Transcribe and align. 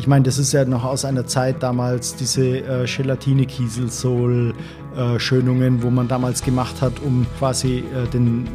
Ich 0.00 0.06
meine, 0.06 0.24
das 0.24 0.38
ist 0.38 0.52
ja 0.52 0.64
noch 0.64 0.84
aus 0.84 1.04
einer 1.04 1.26
Zeit 1.26 1.62
damals, 1.62 2.16
diese 2.16 2.60
äh, 2.60 2.86
Gelatine-Kieselsohl-Schönungen, 2.86 5.78
äh, 5.78 5.82
wo 5.82 5.90
man 5.90 6.08
damals 6.08 6.42
gemacht 6.42 6.80
hat, 6.80 7.00
um 7.00 7.26
quasi 7.38 7.84
äh, 7.94 8.08
den, 8.08 8.48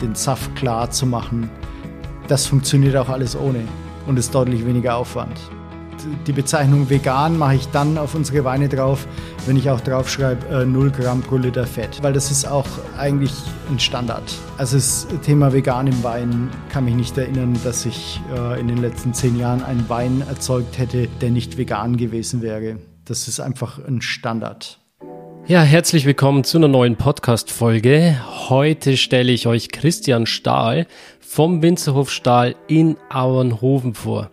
den 0.00 0.14
Saft 0.14 0.56
klar 0.56 0.90
zu 0.90 1.04
machen. 1.04 1.50
Das 2.26 2.46
funktioniert 2.46 2.96
auch 2.96 3.10
alles 3.10 3.36
ohne 3.36 3.68
und 4.06 4.18
ist 4.18 4.34
deutlich 4.34 4.64
weniger 4.64 4.96
Aufwand 4.96 5.38
die 6.26 6.32
Bezeichnung 6.32 6.88
vegan 6.90 7.38
mache 7.38 7.56
ich 7.56 7.66
dann 7.68 7.98
auf 7.98 8.14
unsere 8.14 8.44
Weine 8.44 8.68
drauf, 8.68 9.06
wenn 9.46 9.56
ich 9.56 9.70
auch 9.70 9.80
draufschreibe 9.80 10.62
äh, 10.62 10.64
0 10.64 10.90
Gramm 10.90 11.22
pro 11.22 11.36
Liter 11.36 11.66
Fett, 11.66 12.02
weil 12.02 12.12
das 12.12 12.30
ist 12.30 12.46
auch 12.46 12.66
eigentlich 12.98 13.32
ein 13.70 13.78
Standard. 13.78 14.22
Also 14.58 14.76
das 14.76 15.06
Thema 15.24 15.52
vegan 15.52 15.86
im 15.86 16.02
Wein 16.02 16.50
kann 16.70 16.84
mich 16.84 16.94
nicht 16.94 17.16
erinnern, 17.18 17.58
dass 17.64 17.86
ich 17.86 18.20
äh, 18.36 18.60
in 18.60 18.68
den 18.68 18.78
letzten 18.78 19.14
zehn 19.14 19.38
Jahren 19.38 19.62
einen 19.62 19.88
Wein 19.88 20.22
erzeugt 20.28 20.78
hätte, 20.78 21.08
der 21.20 21.30
nicht 21.30 21.56
vegan 21.56 21.96
gewesen 21.96 22.42
wäre. 22.42 22.78
Das 23.04 23.28
ist 23.28 23.40
einfach 23.40 23.78
ein 23.84 24.02
Standard. 24.02 24.78
Ja, 25.46 25.62
herzlich 25.62 26.06
willkommen 26.06 26.44
zu 26.44 26.58
einer 26.58 26.68
neuen 26.68 26.96
Podcast-Folge. 26.96 28.16
Heute 28.48 28.96
stelle 28.96 29.32
ich 29.32 29.48
euch 29.48 29.70
Christian 29.70 30.26
Stahl 30.26 30.86
vom 31.18 31.62
Winzerhof 31.62 32.10
Stahl 32.10 32.54
in 32.68 32.96
Auernhofen 33.10 33.94
vor. 33.94 34.30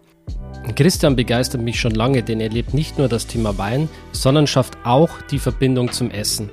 Christian 0.75 1.15
begeistert 1.15 1.61
mich 1.61 1.79
schon 1.79 1.93
lange, 1.93 2.23
denn 2.23 2.39
er 2.39 2.49
lebt 2.49 2.73
nicht 2.73 2.97
nur 2.97 3.07
das 3.07 3.27
Thema 3.27 3.57
Wein, 3.57 3.89
sondern 4.11 4.47
schafft 4.47 4.77
auch 4.83 5.09
die 5.31 5.39
Verbindung 5.39 5.91
zum 5.91 6.11
Essen. 6.11 6.49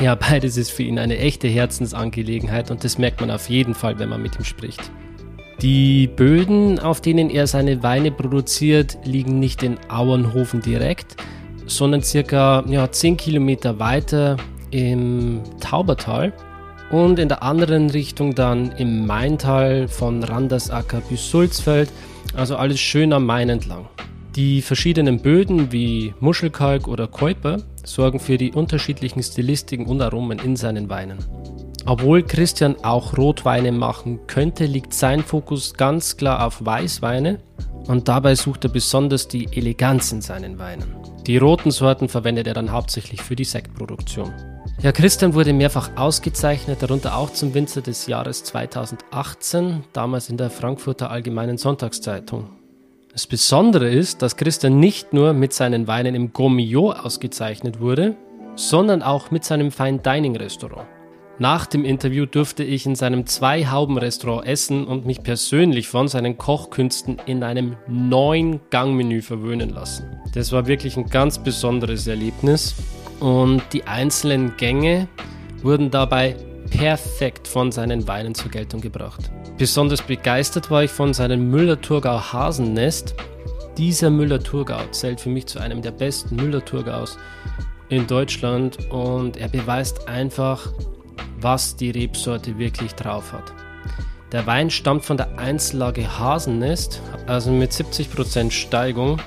Ja, 0.00 0.14
beides 0.14 0.56
ist 0.56 0.70
für 0.70 0.82
ihn 0.82 0.98
eine 0.98 1.18
echte 1.18 1.48
Herzensangelegenheit 1.48 2.70
und 2.70 2.84
das 2.84 2.96
merkt 2.96 3.20
man 3.20 3.30
auf 3.30 3.50
jeden 3.50 3.74
Fall, 3.74 3.98
wenn 3.98 4.08
man 4.08 4.22
mit 4.22 4.36
ihm 4.38 4.44
spricht. 4.44 4.90
Die 5.60 6.06
Böden, 6.06 6.78
auf 6.78 7.02
denen 7.02 7.28
er 7.28 7.46
seine 7.46 7.82
Weine 7.82 8.10
produziert, 8.10 8.96
liegen 9.04 9.38
nicht 9.38 9.62
in 9.62 9.76
Auernhofen 9.90 10.62
direkt, 10.62 11.16
sondern 11.66 12.02
circa 12.02 12.64
ja, 12.66 12.90
10 12.90 13.18
Kilometer 13.18 13.78
weiter 13.78 14.38
im 14.70 15.42
Taubertal 15.60 16.32
und 16.90 17.18
in 17.18 17.28
der 17.28 17.42
anderen 17.42 17.90
Richtung 17.90 18.34
dann 18.34 18.72
im 18.72 19.06
Maintal 19.06 19.86
von 19.86 20.24
Randersacker 20.24 21.02
bis 21.10 21.30
Sulzfeld 21.30 21.90
also 22.34 22.56
alles 22.56 22.80
schön 22.80 23.12
am 23.12 23.26
Main 23.26 23.48
entlang. 23.48 23.88
Die 24.36 24.62
verschiedenen 24.62 25.20
Böden 25.20 25.72
wie 25.72 26.14
Muschelkalk 26.20 26.86
oder 26.86 27.08
Käuper 27.08 27.58
sorgen 27.84 28.20
für 28.20 28.38
die 28.38 28.52
unterschiedlichen 28.52 29.22
Stilistiken 29.22 29.86
und 29.86 30.00
Aromen 30.00 30.38
in 30.38 30.54
seinen 30.54 30.88
Weinen. 30.88 31.18
Obwohl 31.86 32.22
Christian 32.22 32.76
auch 32.84 33.16
Rotweine 33.16 33.72
machen 33.72 34.20
könnte, 34.26 34.66
liegt 34.66 34.94
sein 34.94 35.22
Fokus 35.22 35.74
ganz 35.74 36.16
klar 36.16 36.46
auf 36.46 36.64
Weißweine 36.64 37.40
und 37.88 38.06
dabei 38.06 38.34
sucht 38.34 38.64
er 38.64 38.70
besonders 38.70 39.26
die 39.26 39.48
Eleganz 39.56 40.12
in 40.12 40.20
seinen 40.20 40.58
Weinen. 40.58 40.94
Die 41.26 41.38
roten 41.38 41.70
Sorten 41.70 42.08
verwendet 42.08 42.46
er 42.46 42.54
dann 42.54 42.70
hauptsächlich 42.70 43.22
für 43.22 43.34
die 43.34 43.44
Sektproduktion. 43.44 44.32
Ja, 44.82 44.92
Christian 44.92 45.34
wurde 45.34 45.52
mehrfach 45.52 45.90
ausgezeichnet, 45.96 46.82
darunter 46.82 47.14
auch 47.14 47.28
zum 47.28 47.52
Winzer 47.52 47.82
des 47.82 48.06
Jahres 48.06 48.44
2018, 48.44 49.84
damals 49.92 50.30
in 50.30 50.38
der 50.38 50.48
Frankfurter 50.48 51.10
Allgemeinen 51.10 51.58
Sonntagszeitung. 51.58 52.48
Das 53.12 53.26
Besondere 53.26 53.90
ist, 53.90 54.22
dass 54.22 54.38
Christian 54.38 54.80
nicht 54.80 55.12
nur 55.12 55.34
mit 55.34 55.52
seinen 55.52 55.86
Weinen 55.86 56.14
im 56.14 56.32
Gourmillot 56.32 56.96
ausgezeichnet 56.96 57.78
wurde, 57.80 58.16
sondern 58.54 59.02
auch 59.02 59.30
mit 59.30 59.44
seinem 59.44 59.70
Fine 59.70 59.98
Dining 59.98 60.34
Restaurant. 60.36 60.86
Nach 61.40 61.64
dem 61.64 61.86
Interview 61.86 62.26
durfte 62.26 62.64
ich 62.64 62.84
in 62.84 62.94
seinem 62.94 63.24
Zwei-Hauben-Restaurant 63.24 64.46
essen 64.46 64.84
und 64.84 65.06
mich 65.06 65.22
persönlich 65.22 65.88
von 65.88 66.06
seinen 66.06 66.36
Kochkünsten 66.36 67.16
in 67.24 67.42
einem 67.42 67.78
neuen 67.88 68.60
Gangmenü 68.68 69.22
verwöhnen 69.22 69.70
lassen. 69.70 70.04
Das 70.34 70.52
war 70.52 70.66
wirklich 70.66 70.98
ein 70.98 71.06
ganz 71.06 71.42
besonderes 71.42 72.06
Erlebnis 72.06 72.74
und 73.20 73.62
die 73.72 73.84
einzelnen 73.84 74.54
Gänge 74.58 75.08
wurden 75.62 75.90
dabei 75.90 76.36
perfekt 76.68 77.48
von 77.48 77.72
seinen 77.72 78.06
Weinen 78.06 78.34
zur 78.34 78.50
Geltung 78.50 78.82
gebracht. 78.82 79.30
Besonders 79.56 80.02
begeistert 80.02 80.70
war 80.70 80.84
ich 80.84 80.90
von 80.90 81.14
seinem 81.14 81.50
Müller-Thurgau 81.50 82.20
Hasennest. 82.20 83.14
Dieser 83.78 84.10
Müller-Thurgau 84.10 84.80
zählt 84.90 85.22
für 85.22 85.30
mich 85.30 85.46
zu 85.46 85.58
einem 85.58 85.80
der 85.80 85.92
besten 85.92 86.36
Müller-Thurgaus 86.36 87.16
in 87.88 88.06
Deutschland 88.06 88.90
und 88.90 89.38
er 89.38 89.48
beweist 89.48 90.06
einfach, 90.06 90.70
was 91.40 91.76
die 91.76 91.90
Rebsorte 91.90 92.58
wirklich 92.58 92.94
drauf 92.94 93.32
hat. 93.32 93.52
Der 94.32 94.46
Wein 94.46 94.70
stammt 94.70 95.04
von 95.04 95.16
der 95.16 95.38
Einzellage 95.38 96.18
Hasennest, 96.18 97.00
also 97.26 97.50
mit 97.50 97.72
70% 97.72 98.50
Steigung 98.52 99.20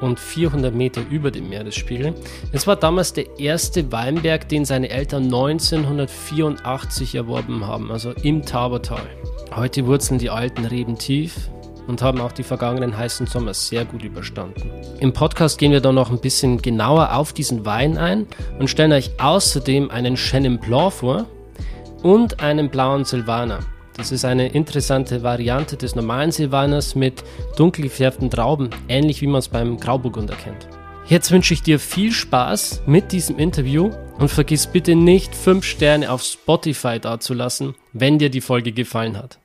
und 0.00 0.18
400 0.18 0.74
Meter 0.74 1.02
über 1.10 1.30
dem 1.30 1.48
Meeresspiegel. 1.50 2.14
Es 2.52 2.66
war 2.66 2.76
damals 2.76 3.12
der 3.12 3.38
erste 3.38 3.92
Weinberg, 3.92 4.48
den 4.48 4.64
seine 4.64 4.88
Eltern 4.88 5.24
1984 5.24 7.14
erworben 7.14 7.66
haben, 7.66 7.90
also 7.90 8.12
im 8.22 8.44
Taubertal. 8.44 9.06
Heute 9.54 9.86
wurzeln 9.86 10.18
die 10.18 10.30
alten 10.30 10.64
Reben 10.64 10.96
tief 10.96 11.50
und 11.88 12.02
haben 12.02 12.20
auch 12.20 12.32
die 12.32 12.44
vergangenen 12.44 12.96
heißen 12.96 13.26
Sommer 13.26 13.54
sehr 13.54 13.84
gut 13.84 14.04
überstanden. 14.04 14.70
Im 15.00 15.12
Podcast 15.12 15.58
gehen 15.58 15.72
wir 15.72 15.80
dann 15.80 15.96
noch 15.96 16.10
ein 16.10 16.20
bisschen 16.20 16.62
genauer 16.62 17.14
auf 17.14 17.32
diesen 17.32 17.66
Wein 17.66 17.98
ein 17.98 18.26
und 18.60 18.70
stellen 18.70 18.92
euch 18.92 19.10
außerdem 19.18 19.90
einen 19.90 20.14
Chenin 20.14 20.60
Blanc 20.60 20.92
vor 20.92 21.26
und 22.02 22.40
einen 22.40 22.68
blauen 22.68 23.04
Silvaner. 23.04 23.60
Das 23.96 24.12
ist 24.12 24.24
eine 24.24 24.48
interessante 24.48 25.24
Variante 25.24 25.76
des 25.76 25.96
normalen 25.96 26.30
Silvaners 26.30 26.94
mit 26.94 27.24
dunkel 27.56 27.82
gefärbten 27.82 28.30
Trauben, 28.30 28.70
ähnlich 28.86 29.22
wie 29.22 29.26
man 29.26 29.40
es 29.40 29.48
beim 29.48 29.76
Grauburgunder 29.76 30.36
kennt. 30.36 30.68
Jetzt 31.08 31.32
wünsche 31.32 31.54
ich 31.54 31.62
dir 31.62 31.80
viel 31.80 32.12
Spaß 32.12 32.82
mit 32.86 33.12
diesem 33.12 33.38
Interview 33.38 33.90
und 34.18 34.28
vergiss 34.28 34.66
bitte 34.66 34.94
nicht 34.94 35.34
5 35.34 35.64
Sterne 35.64 36.12
auf 36.12 36.22
Spotify 36.22 37.00
dazulassen, 37.00 37.74
wenn 37.94 38.18
dir 38.18 38.28
die 38.30 38.42
Folge 38.42 38.72
gefallen 38.72 39.16
hat. 39.16 39.38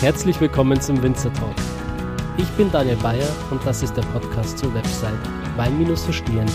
Herzlich 0.00 0.40
willkommen 0.40 0.80
zum 0.80 1.02
Winzer 1.02 1.32
Talk. 1.32 1.56
Ich 2.36 2.48
bin 2.50 2.70
Daniel 2.70 2.94
Bayer 2.98 3.26
und 3.50 3.60
das 3.66 3.82
ist 3.82 3.96
der 3.96 4.02
Podcast 4.02 4.56
zur 4.56 4.72
Website 4.72 5.18
wein-verstehen.de. 5.56 6.46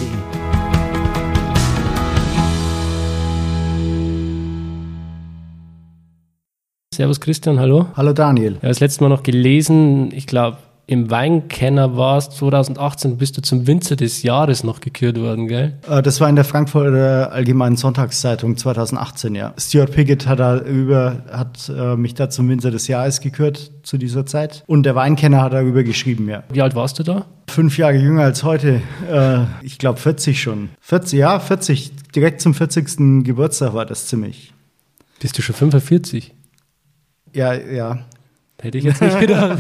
Servus 6.96 7.20
Christian, 7.20 7.59
hallo. 7.59 7.88
Hallo 7.98 8.14
Daniel. 8.14 8.54
Ja, 8.62 8.70
das 8.70 8.80
letzte 8.80 9.04
Mal 9.04 9.09
noch 9.09 9.24
gelesen, 9.24 10.14
ich 10.14 10.25
glaube, 10.25 10.60
im 10.86 11.10
Weinkenner 11.10 11.96
warst, 11.96 12.34
2018 12.34 13.18
bist 13.18 13.38
du 13.38 13.42
zum 13.42 13.68
Winzer 13.68 13.96
des 13.96 14.22
Jahres 14.22 14.64
noch 14.64 14.82
gekürt 14.82 15.20
worden, 15.20 15.48
gell? 15.48 15.78
Äh, 15.90 16.02
das 16.02 16.20
war 16.20 16.28
in 16.28 16.36
der 16.36 16.44
Frankfurter 16.44 17.32
Allgemeinen 17.32 17.78
Sonntagszeitung 17.78 18.58
2018, 18.58 19.36
ja. 19.36 19.54
Stuart 19.58 19.92
Piggott 19.92 20.28
hat, 20.28 20.40
da 20.40 20.60
über, 20.60 21.24
hat 21.32 21.72
äh, 21.76 21.96
mich 21.96 22.16
da 22.16 22.30
zum 22.30 22.50
Winzer 22.50 22.70
des 22.70 22.88
Jahres 22.88 23.22
gekürt 23.22 23.72
zu 23.84 23.98
dieser 23.98 24.26
Zeit. 24.26 24.64
Und 24.68 24.84
der 24.84 24.96
Weinkenner 24.96 25.42
hat 25.42 25.54
darüber 25.54 25.84
geschrieben, 25.84 26.28
ja. 26.28 26.44
Wie 26.52 26.62
alt 26.62 26.76
warst 26.76 27.00
du 27.00 27.04
da? 27.04 27.26
Fünf 27.50 27.78
Jahre 27.78 27.96
jünger 27.96 28.24
als 28.24 28.44
heute. 28.44 28.82
Äh, 29.10 29.40
ich 29.62 29.78
glaube 29.78 30.00
40 30.00 30.42
schon. 30.42 30.70
40, 30.82 31.20
ja, 31.20 31.40
40. 31.40 31.92
Direkt 32.14 32.42
zum 32.42 32.54
40. 32.54 33.24
Geburtstag 33.24 33.74
war 33.74 33.86
das 33.86 34.08
ziemlich. 34.08 34.54
Bist 35.20 35.38
du 35.38 35.42
schon 35.42 35.56
45? 35.56 36.34
Ja, 37.34 37.54
ja. 37.54 38.00
Hätte 38.63 38.77
ich 38.77 38.86
jetzt 38.86 39.01
nicht 39.01 39.19
gedacht. 39.19 39.60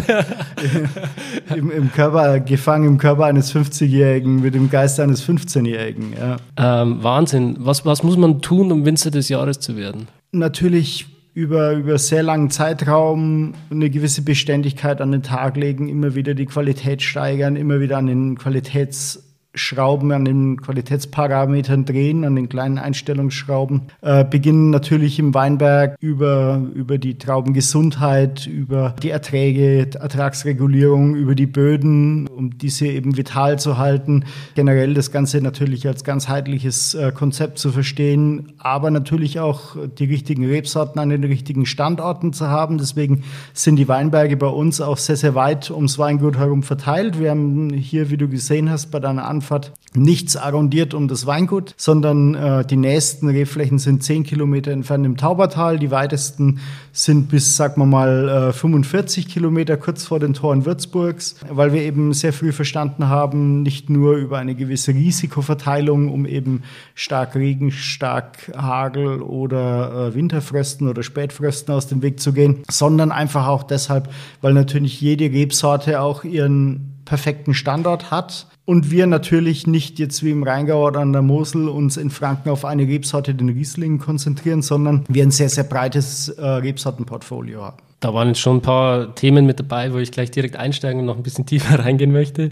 Im, 1.55 1.69
Im, 1.69 1.91
Körper, 1.91 2.39
gefangen 2.39 2.87
im 2.87 2.97
Körper 2.97 3.25
eines 3.25 3.53
50-Jährigen 3.53 4.41
mit 4.41 4.55
dem 4.55 4.69
Geist 4.69 4.97
eines 5.01 5.27
15-Jährigen. 5.27 6.13
Ja. 6.17 6.37
Ähm, 6.81 7.03
Wahnsinn. 7.03 7.57
Was, 7.59 7.85
was 7.85 8.01
muss 8.01 8.15
man 8.15 8.41
tun, 8.41 8.71
um 8.71 8.85
Winzer 8.85 9.11
des 9.11 9.27
Jahres 9.27 9.59
zu 9.59 9.75
werden? 9.75 10.07
Natürlich 10.31 11.07
über, 11.33 11.73
über 11.73 11.97
sehr 11.97 12.23
langen 12.23 12.49
Zeitraum 12.49 13.55
eine 13.69 13.89
gewisse 13.89 14.21
Beständigkeit 14.21 15.01
an 15.01 15.11
den 15.11 15.21
Tag 15.21 15.57
legen, 15.57 15.89
immer 15.89 16.15
wieder 16.15 16.33
die 16.33 16.45
Qualität 16.45 17.01
steigern, 17.01 17.57
immer 17.57 17.81
wieder 17.81 17.97
an 17.97 18.07
den 18.07 18.37
Qualitäts 18.37 19.22
Schrauben 19.55 20.11
an 20.11 20.25
den 20.25 20.59
Qualitätsparametern 20.59 21.85
drehen, 21.85 22.25
an 22.25 22.35
den 22.35 22.49
kleinen 22.49 22.79
Einstellungsschrauben, 22.79 23.83
äh, 24.01 24.25
beginnen 24.25 24.71
natürlich 24.71 25.19
im 25.19 25.35
Weinberg 25.35 25.95
über, 25.99 26.59
über 26.73 26.97
die 26.97 27.19
Traubengesundheit, 27.19 28.47
über 28.47 28.95
die 29.03 29.11
Erträge, 29.11 29.91
Ertragsregulierung, 29.93 31.13
über 31.13 31.35
die 31.35 31.45
Böden, 31.45 32.25
um 32.27 32.57
diese 32.57 32.87
eben 32.87 33.15
vital 33.15 33.59
zu 33.59 33.77
halten. 33.77 34.25
Generell 34.55 34.95
das 34.95 35.11
Ganze 35.11 35.39
natürlich 35.39 35.87
als 35.87 36.03
ganzheitliches 36.03 36.95
äh, 36.95 37.11
Konzept 37.11 37.59
zu 37.59 37.71
verstehen, 37.71 38.53
aber 38.57 38.89
natürlich 38.89 39.39
auch 39.39 39.75
die 39.99 40.05
richtigen 40.05 40.47
Rebsorten 40.47 40.99
an 40.99 41.09
den 41.09 41.23
richtigen 41.23 41.67
Standorten 41.67 42.33
zu 42.33 42.47
haben. 42.47 42.79
Deswegen 42.79 43.23
sind 43.53 43.75
die 43.75 43.87
Weinberge 43.87 44.35
bei 44.35 44.47
uns 44.47 44.81
auch 44.81 44.97
sehr, 44.97 45.15
sehr 45.15 45.35
weit 45.35 45.69
ums 45.69 45.99
Weingut 45.99 46.37
herum 46.37 46.63
verteilt. 46.63 47.19
Wir 47.19 47.29
haben 47.29 47.71
hier, 47.71 48.09
wie 48.09 48.17
du 48.17 48.27
gesehen 48.27 48.71
hast, 48.71 48.87
bei 48.87 48.99
deiner 48.99 49.27
Anfrage 49.27 49.42
Anfahrt 49.43 49.73
nichts 49.95 50.35
arrondiert 50.35 50.93
um 50.93 51.07
das 51.07 51.25
Weingut, 51.25 51.75
sondern 51.77 52.33
äh, 52.33 52.65
die 52.65 52.77
nächsten 52.77 53.27
Rebflächen 53.27 53.77
sind 53.77 54.03
zehn 54.03 54.23
Kilometer 54.23 54.71
entfernt 54.71 55.05
im 55.05 55.17
Taubertal. 55.17 55.77
Die 55.77 55.91
weitesten 55.91 56.61
sind 56.91 57.29
bis, 57.29 57.57
sagen 57.57 57.81
wir 57.81 57.85
mal, 57.85 58.49
äh, 58.49 58.53
45 58.53 59.27
Kilometer 59.27 59.77
kurz 59.77 60.05
vor 60.05 60.19
den 60.19 60.33
Toren 60.33 60.65
Würzburgs, 60.65 61.35
weil 61.49 61.73
wir 61.73 61.81
eben 61.81 62.13
sehr 62.13 62.33
früh 62.33 62.51
verstanden 62.51 63.09
haben, 63.09 63.61
nicht 63.61 63.89
nur 63.89 64.15
über 64.15 64.39
eine 64.39 64.55
gewisse 64.55 64.93
Risikoverteilung, 64.93 66.11
um 66.11 66.25
eben 66.25 66.63
stark 66.95 67.35
Regen, 67.35 67.71
stark 67.71 68.51
Hagel 68.55 69.21
oder 69.21 70.07
äh, 70.07 70.15
Winterfrösten 70.15 70.87
oder 70.87 71.03
Spätfrösten 71.03 71.73
aus 71.73 71.87
dem 71.87 72.01
Weg 72.01 72.19
zu 72.19 72.33
gehen, 72.33 72.63
sondern 72.69 73.11
einfach 73.11 73.47
auch 73.47 73.63
deshalb, 73.63 74.09
weil 74.41 74.53
natürlich 74.53 75.01
jede 75.01 75.25
Rebsorte 75.25 76.01
auch 76.01 76.23
ihren 76.23 76.92
perfekten 77.05 77.53
Standort 77.53 78.11
hat 78.11 78.47
und 78.65 78.91
wir 78.91 79.07
natürlich 79.07 79.67
nicht 79.67 79.99
jetzt 79.99 80.23
wie 80.23 80.31
im 80.31 80.43
Rheingau 80.43 80.87
oder 80.87 81.01
an 81.01 81.13
der 81.13 81.21
Mosel 81.21 81.67
uns 81.67 81.97
in 81.97 82.09
Franken 82.09 82.49
auf 82.49 82.65
eine 82.65 82.83
Rebsorte, 82.83 83.35
den 83.35 83.49
Riesling, 83.49 83.99
konzentrieren, 83.99 84.61
sondern 84.61 85.03
wir 85.09 85.23
ein 85.23 85.31
sehr, 85.31 85.49
sehr 85.49 85.65
breites 85.65 86.29
äh, 86.29 86.45
Rebsortenportfolio 86.45 87.61
haben. 87.61 87.77
Da 87.99 88.13
waren 88.13 88.29
jetzt 88.29 88.39
schon 88.39 88.57
ein 88.57 88.61
paar 88.61 89.15
Themen 89.15 89.45
mit 89.45 89.59
dabei, 89.59 89.93
wo 89.93 89.97
ich 89.97 90.11
gleich 90.11 90.31
direkt 90.31 90.55
einsteigen 90.55 91.01
und 91.01 91.05
noch 91.05 91.17
ein 91.17 91.23
bisschen 91.23 91.45
tiefer 91.47 91.79
reingehen 91.79 92.11
möchte. 92.11 92.49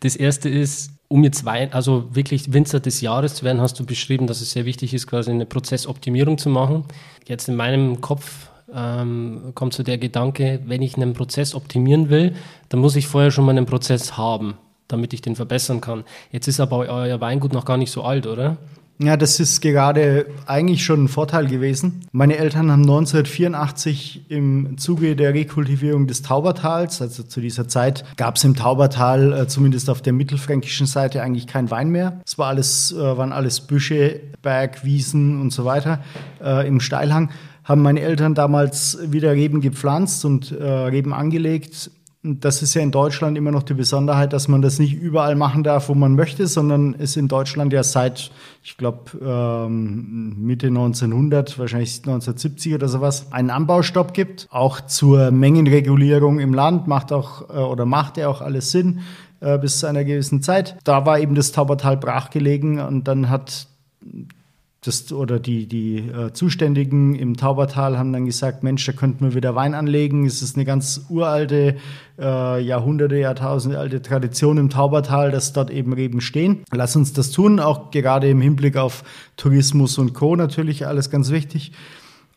Das 0.00 0.16
erste 0.16 0.48
ist, 0.48 0.90
um 1.08 1.24
jetzt 1.24 1.44
Wein, 1.44 1.72
also 1.72 2.14
wirklich 2.14 2.52
Winzer 2.52 2.80
des 2.80 3.00
Jahres 3.00 3.34
zu 3.34 3.44
werden, 3.44 3.60
hast 3.60 3.78
du 3.78 3.86
beschrieben, 3.86 4.26
dass 4.26 4.40
es 4.40 4.50
sehr 4.50 4.64
wichtig 4.64 4.92
ist, 4.92 5.06
quasi 5.06 5.30
eine 5.30 5.46
Prozessoptimierung 5.46 6.36
zu 6.36 6.50
machen. 6.50 6.84
Jetzt 7.26 7.48
in 7.48 7.56
meinem 7.56 8.00
Kopf 8.00 8.50
ähm, 8.74 9.52
kommt 9.54 9.74
so 9.74 9.82
der 9.82 9.98
Gedanke, 9.98 10.60
wenn 10.66 10.82
ich 10.82 10.96
einen 10.96 11.14
Prozess 11.14 11.54
optimieren 11.54 12.10
will, 12.10 12.34
dann 12.68 12.80
muss 12.80 12.96
ich 12.96 13.06
vorher 13.06 13.30
schon 13.30 13.44
mal 13.44 13.52
einen 13.52 13.66
Prozess 13.66 14.16
haben 14.16 14.54
damit 14.88 15.12
ich 15.12 15.22
den 15.22 15.36
verbessern 15.36 15.80
kann. 15.80 16.04
Jetzt 16.30 16.48
ist 16.48 16.60
aber 16.60 16.78
euer 16.78 17.20
Weingut 17.20 17.52
noch 17.52 17.64
gar 17.64 17.76
nicht 17.76 17.90
so 17.90 18.02
alt, 18.02 18.26
oder? 18.26 18.56
Ja, 18.98 19.18
das 19.18 19.40
ist 19.40 19.60
gerade 19.60 20.24
eigentlich 20.46 20.82
schon 20.82 21.04
ein 21.04 21.08
Vorteil 21.08 21.48
gewesen. 21.48 22.06
Meine 22.12 22.38
Eltern 22.38 22.72
haben 22.72 22.80
1984 22.80 24.30
im 24.30 24.78
Zuge 24.78 25.16
der 25.16 25.34
Rekultivierung 25.34 26.06
des 26.06 26.22
Taubertals, 26.22 27.02
also 27.02 27.22
zu 27.22 27.42
dieser 27.42 27.68
Zeit 27.68 28.04
gab 28.16 28.36
es 28.36 28.44
im 28.44 28.56
Taubertal, 28.56 29.34
äh, 29.34 29.48
zumindest 29.48 29.90
auf 29.90 30.00
der 30.00 30.14
mittelfränkischen 30.14 30.86
Seite, 30.86 31.22
eigentlich 31.22 31.46
kein 31.46 31.70
Wein 31.70 31.90
mehr. 31.90 32.22
Es 32.24 32.38
war 32.38 32.46
alles, 32.46 32.90
äh, 32.92 32.96
waren 32.96 33.32
alles 33.32 33.60
Büsche, 33.60 34.20
Berg, 34.40 34.82
Wiesen 34.82 35.42
und 35.42 35.52
so 35.52 35.66
weiter 35.66 36.02
äh, 36.42 36.66
im 36.66 36.80
Steilhang. 36.80 37.30
Haben 37.66 37.82
meine 37.82 38.00
Eltern 38.00 38.34
damals 38.34 38.98
wieder 39.02 39.32
Reben 39.32 39.60
gepflanzt 39.60 40.24
und 40.24 40.52
äh, 40.52 40.64
Reben 40.64 41.12
angelegt 41.12 41.90
das 42.34 42.62
ist 42.62 42.74
ja 42.74 42.82
in 42.82 42.90
Deutschland 42.90 43.38
immer 43.38 43.50
noch 43.50 43.62
die 43.62 43.74
Besonderheit, 43.74 44.32
dass 44.32 44.48
man 44.48 44.62
das 44.62 44.78
nicht 44.78 44.94
überall 44.94 45.36
machen 45.36 45.62
darf, 45.62 45.88
wo 45.88 45.94
man 45.94 46.14
möchte, 46.14 46.46
sondern 46.46 46.94
es 46.98 47.16
in 47.16 47.28
Deutschland 47.28 47.72
ja 47.72 47.82
seit, 47.82 48.30
ich 48.62 48.76
glaube, 48.76 49.12
ähm, 49.22 50.34
Mitte 50.38 50.68
1900, 50.68 51.58
wahrscheinlich 51.58 51.98
1970 51.98 52.74
oder 52.74 52.88
sowas, 52.88 53.32
einen 53.32 53.50
Anbaustopp 53.50 54.12
gibt. 54.12 54.48
Auch 54.50 54.80
zur 54.80 55.30
Mengenregulierung 55.30 56.40
im 56.40 56.52
Land 56.52 56.86
macht 56.86 57.12
auch 57.12 57.48
äh, 57.48 57.58
oder 57.58 57.86
macht 57.86 58.16
ja 58.16 58.28
auch 58.28 58.40
alles 58.40 58.70
Sinn 58.70 59.00
äh, 59.40 59.58
bis 59.58 59.78
zu 59.78 59.86
einer 59.86 60.04
gewissen 60.04 60.42
Zeit. 60.42 60.76
Da 60.84 61.06
war 61.06 61.20
eben 61.20 61.34
das 61.34 61.52
Taubertal 61.52 61.96
brachgelegen 61.96 62.80
und 62.80 63.06
dann 63.06 63.30
hat 63.30 63.68
das, 64.86 65.12
oder 65.12 65.38
die, 65.38 65.66
die 65.66 65.98
äh, 65.98 66.32
Zuständigen 66.32 67.14
im 67.14 67.36
Taubertal 67.36 67.98
haben 67.98 68.12
dann 68.12 68.26
gesagt, 68.26 68.62
Mensch, 68.62 68.84
da 68.86 68.92
könnten 68.92 69.24
wir 69.24 69.34
wieder 69.34 69.54
Wein 69.54 69.74
anlegen. 69.74 70.26
Es 70.26 70.42
ist 70.42 70.56
eine 70.56 70.64
ganz 70.64 71.06
uralte, 71.08 71.76
äh, 72.18 72.60
Jahrhunderte, 72.60 73.16
Jahrtausende 73.16 73.78
alte 73.78 74.02
Tradition 74.02 74.58
im 74.58 74.70
Taubertal, 74.70 75.30
dass 75.30 75.52
dort 75.52 75.70
eben 75.70 75.92
Reben 75.92 76.20
stehen. 76.20 76.64
Lass 76.72 76.96
uns 76.96 77.12
das 77.12 77.30
tun, 77.30 77.60
auch 77.60 77.90
gerade 77.90 78.28
im 78.28 78.40
Hinblick 78.40 78.76
auf 78.76 79.04
Tourismus 79.36 79.98
und 79.98 80.14
Co. 80.14 80.36
natürlich 80.36 80.86
alles 80.86 81.10
ganz 81.10 81.30
wichtig. 81.30 81.72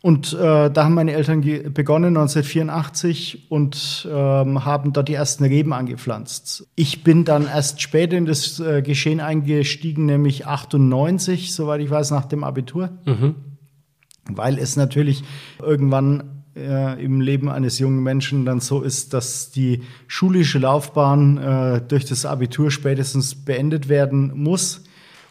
Und 0.01 0.31
äh, 0.31 0.71
da 0.71 0.85
haben 0.85 0.93
meine 0.93 1.11
Eltern 1.11 1.41
begonnen 1.73 2.15
1984 2.15 3.51
und 3.51 4.07
ähm, 4.09 4.63
haben 4.63 4.93
dort 4.93 5.09
die 5.09 5.13
ersten 5.13 5.43
Reben 5.43 5.73
angepflanzt. 5.73 6.67
Ich 6.75 7.03
bin 7.03 7.25
dann 7.25 7.45
erst 7.47 7.81
später 7.81 8.15
in 8.15 8.25
das 8.25 8.61
äh, 8.61 8.81
Geschehen 8.81 9.19
eingestiegen, 9.19 10.05
nämlich 10.05 10.47
98, 10.47 11.53
soweit 11.53 11.81
ich 11.81 11.89
weiß, 11.89 12.11
nach 12.11 12.25
dem 12.25 12.45
Abitur. 12.45 12.91
Mhm. 13.05 13.35
Weil 14.29 14.57
es 14.57 14.77
natürlich 14.77 15.23
irgendwann 15.61 16.43
äh, 16.55 17.03
im 17.03 17.19
Leben 17.19 17.49
eines 17.49 17.77
jungen 17.79 18.01
Menschen 18.01 18.45
dann 18.45 18.61
so 18.61 18.81
ist, 18.81 19.13
dass 19.13 19.51
die 19.51 19.83
schulische 20.07 20.59
Laufbahn 20.59 21.37
äh, 21.37 21.81
durch 21.85 22.05
das 22.05 22.25
Abitur 22.25 22.71
spätestens 22.71 23.35
beendet 23.35 23.89
werden 23.89 24.31
muss 24.33 24.83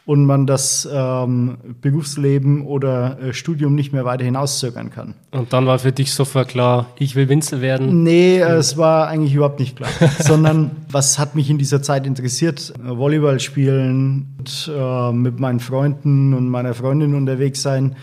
und 0.09 0.25
man 0.25 0.47
das 0.47 0.89
ähm, 0.91 1.59
Berufsleben 1.83 2.65
oder 2.65 3.21
äh, 3.21 3.35
Studium 3.35 3.75
nicht 3.75 3.93
mehr 3.93 4.07
weiter 4.07 4.25
hinauszögern 4.25 4.91
kann. 4.91 5.13
Und 5.33 5.53
dann 5.53 5.67
war 5.67 5.79
für 5.79 5.93
dich 5.93 6.15
sofort 6.15 6.49
klar, 6.49 6.87
ich 6.99 7.15
will 7.15 7.29
Winzer 7.29 7.61
werden? 7.61 8.05
Nee, 8.05 8.39
äh, 8.39 8.55
es 8.55 8.79
war 8.79 9.09
eigentlich 9.09 9.35
überhaupt 9.35 9.61
nicht 9.61 9.77
klar. 9.77 9.91
Sondern 10.19 10.71
was 10.91 11.19
hat 11.19 11.35
mich 11.35 11.51
in 11.51 11.59
dieser 11.59 11.83
Zeit 11.83 12.07
interessiert? 12.07 12.73
Äh, 12.83 12.97
Volleyball 12.97 13.39
spielen, 13.39 14.35
und, 14.39 14.73
äh, 14.75 15.13
mit 15.13 15.41
meinen 15.41 15.61
Freunden 15.61 16.33
und 16.33 16.49
meiner 16.49 16.73
Freundin 16.73 17.15
unterwegs 17.15 17.61
sein. 17.61 17.95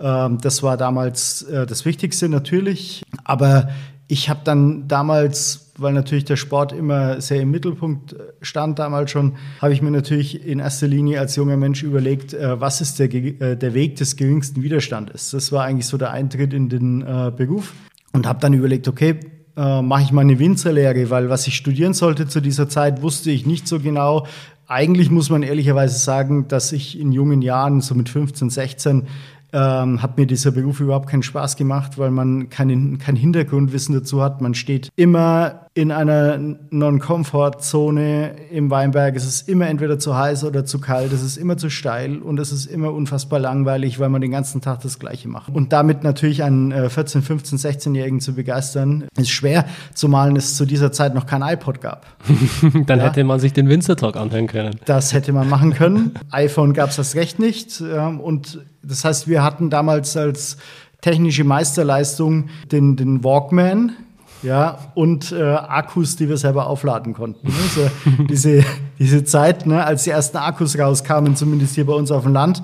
Ähm, 0.00 0.38
das 0.42 0.64
war 0.64 0.76
damals 0.76 1.42
äh, 1.42 1.64
das 1.64 1.84
Wichtigste 1.84 2.28
natürlich. 2.28 3.04
Aber 3.22 3.68
ich 4.08 4.28
habe 4.28 4.40
dann 4.42 4.88
damals 4.88 5.61
weil 5.78 5.92
natürlich 5.92 6.24
der 6.24 6.36
Sport 6.36 6.72
immer 6.72 7.20
sehr 7.20 7.40
im 7.40 7.50
Mittelpunkt 7.50 8.14
stand 8.40 8.78
damals 8.78 9.10
schon, 9.10 9.36
habe 9.60 9.72
ich 9.72 9.82
mir 9.82 9.90
natürlich 9.90 10.46
in 10.46 10.58
erster 10.58 10.86
Linie 10.86 11.20
als 11.20 11.36
junger 11.36 11.56
Mensch 11.56 11.82
überlegt, 11.82 12.34
äh, 12.34 12.60
was 12.60 12.80
ist 12.80 12.98
der, 12.98 13.12
äh, 13.12 13.56
der 13.56 13.74
Weg 13.74 13.96
des 13.96 14.16
geringsten 14.16 14.62
Widerstandes. 14.62 15.30
Das 15.30 15.52
war 15.52 15.64
eigentlich 15.64 15.86
so 15.86 15.96
der 15.96 16.10
Eintritt 16.10 16.52
in 16.52 16.68
den 16.68 17.02
äh, 17.02 17.32
Beruf 17.34 17.72
und 18.12 18.26
habe 18.26 18.40
dann 18.40 18.52
überlegt, 18.52 18.88
okay, 18.88 19.20
äh, 19.56 19.82
mache 19.82 20.02
ich 20.02 20.12
mal 20.12 20.22
eine 20.22 20.38
Winzerlehre, 20.38 21.10
weil 21.10 21.28
was 21.28 21.46
ich 21.46 21.56
studieren 21.56 21.94
sollte 21.94 22.26
zu 22.26 22.40
dieser 22.40 22.68
Zeit, 22.68 23.02
wusste 23.02 23.30
ich 23.30 23.46
nicht 23.46 23.68
so 23.68 23.80
genau. 23.80 24.26
Eigentlich 24.66 25.10
muss 25.10 25.28
man 25.28 25.42
ehrlicherweise 25.42 25.98
sagen, 25.98 26.48
dass 26.48 26.72
ich 26.72 26.98
in 26.98 27.12
jungen 27.12 27.42
Jahren, 27.42 27.80
so 27.80 27.94
mit 27.94 28.08
15, 28.08 28.48
16, 28.48 29.06
ähm, 29.52 30.02
hat 30.02 30.16
mir 30.16 30.26
dieser 30.26 30.50
Beruf 30.50 30.80
überhaupt 30.80 31.08
keinen 31.08 31.22
Spaß 31.22 31.56
gemacht, 31.56 31.98
weil 31.98 32.10
man 32.10 32.48
kein, 32.48 32.98
kein 32.98 33.16
Hintergrundwissen 33.16 33.94
dazu 33.94 34.22
hat. 34.22 34.40
Man 34.40 34.54
steht 34.54 34.90
immer 34.96 35.66
in 35.74 35.90
einer 35.90 36.38
Non-Comfort-Zone 36.70 38.32
im 38.50 38.70
Weinberg. 38.70 39.16
Es 39.16 39.24
ist 39.24 39.48
immer 39.48 39.68
entweder 39.68 39.98
zu 39.98 40.14
heiß 40.14 40.44
oder 40.44 40.66
zu 40.66 40.78
kalt, 40.80 41.12
es 41.12 41.22
ist 41.22 41.38
immer 41.38 41.56
zu 41.56 41.70
steil 41.70 42.18
und 42.18 42.38
es 42.38 42.52
ist 42.52 42.66
immer 42.66 42.92
unfassbar 42.92 43.38
langweilig, 43.38 43.98
weil 43.98 44.10
man 44.10 44.20
den 44.20 44.30
ganzen 44.30 44.60
Tag 44.60 44.80
das 44.82 44.98
Gleiche 44.98 45.28
macht. 45.28 45.54
Und 45.54 45.72
damit 45.72 46.04
natürlich 46.04 46.42
einen 46.42 46.90
14, 46.90 47.22
15, 47.22 47.58
16-Jährigen 47.58 48.20
zu 48.20 48.34
begeistern, 48.34 49.04
ist 49.16 49.30
schwer, 49.30 49.64
zumal 49.94 50.36
es 50.36 50.56
zu 50.56 50.66
dieser 50.66 50.92
Zeit 50.92 51.14
noch 51.14 51.24
kein 51.24 51.40
iPod 51.40 51.80
gab. 51.80 52.04
Dann 52.86 52.98
ja. 52.98 53.06
hätte 53.06 53.24
man 53.24 53.40
sich 53.40 53.54
den 53.54 53.70
Winzer 53.70 53.96
Talk 53.96 54.16
anhören 54.16 54.48
können. 54.48 54.76
Das 54.84 55.14
hätte 55.14 55.32
man 55.32 55.48
machen 55.48 55.72
können. 55.72 56.12
iPhone 56.30 56.74
gab 56.74 56.90
es 56.90 56.96
das 56.96 57.14
recht 57.14 57.38
nicht. 57.38 57.80
Und 57.80 58.60
das 58.82 59.06
heißt, 59.06 59.26
wir 59.26 59.42
hatten 59.42 59.70
damals 59.70 60.18
als 60.18 60.58
technische 61.00 61.44
Meisterleistung 61.44 62.48
den, 62.70 62.96
den 62.96 63.24
Walkman, 63.24 63.92
ja, 64.42 64.78
und 64.94 65.32
äh, 65.32 65.42
Akkus, 65.42 66.16
die 66.16 66.28
wir 66.28 66.36
selber 66.36 66.66
aufladen 66.66 67.14
konnten. 67.14 67.46
Ne? 67.46 67.54
So, 67.74 67.90
diese, 68.28 68.64
diese 68.98 69.24
Zeit, 69.24 69.66
ne, 69.66 69.84
als 69.84 70.04
die 70.04 70.10
ersten 70.10 70.36
Akkus 70.36 70.78
rauskamen, 70.78 71.36
zumindest 71.36 71.74
hier 71.74 71.86
bei 71.86 71.94
uns 71.94 72.10
auf 72.10 72.24
dem 72.24 72.32
Land, 72.32 72.62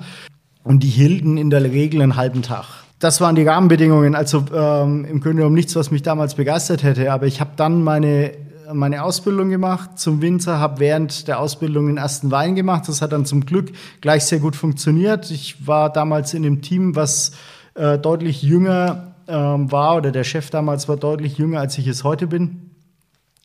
und 0.63 0.83
die 0.83 0.89
hielten 0.89 1.37
in 1.37 1.49
der 1.49 1.63
Regel 1.63 2.01
einen 2.01 2.15
halben 2.15 2.41
Tag. 2.41 2.65
Das 2.99 3.21
waren 3.21 3.35
die 3.35 3.43
Rahmenbedingungen. 3.43 4.13
Also 4.13 4.43
ähm, 4.53 5.05
im 5.05 5.21
Grunde 5.21 5.37
genommen 5.37 5.55
nichts, 5.55 5.75
was 5.75 5.89
mich 5.89 6.03
damals 6.03 6.35
begeistert 6.35 6.83
hätte. 6.83 7.11
Aber 7.11 7.27
ich 7.27 7.39
habe 7.39 7.51
dann 7.55 7.81
meine 7.81 8.31
meine 8.73 9.03
Ausbildung 9.03 9.49
gemacht 9.49 9.97
zum 9.97 10.21
Winzer, 10.21 10.59
habe 10.59 10.79
während 10.79 11.27
der 11.27 11.39
Ausbildung 11.39 11.87
den 11.87 11.97
ersten 11.97 12.29
Wein 12.31 12.55
gemacht. 12.55 12.87
Das 12.87 13.01
hat 13.01 13.11
dann 13.11 13.25
zum 13.25 13.45
Glück 13.45 13.71
gleich 14.01 14.25
sehr 14.25 14.39
gut 14.39 14.55
funktioniert. 14.55 15.31
Ich 15.31 15.65
war 15.65 15.91
damals 15.91 16.33
in 16.33 16.43
dem 16.43 16.61
Team, 16.61 16.95
was 16.95 17.31
äh, 17.73 17.97
deutlich 17.97 18.43
jünger 18.43 19.08
ähm, 19.29 19.71
war 19.71 19.97
oder 19.97 20.11
der 20.11 20.23
Chef 20.23 20.49
damals 20.49 20.89
war 20.89 20.97
deutlich 20.97 21.37
jünger, 21.37 21.59
als 21.59 21.77
ich 21.77 21.87
es 21.87 22.03
heute 22.03 22.27
bin. 22.27 22.71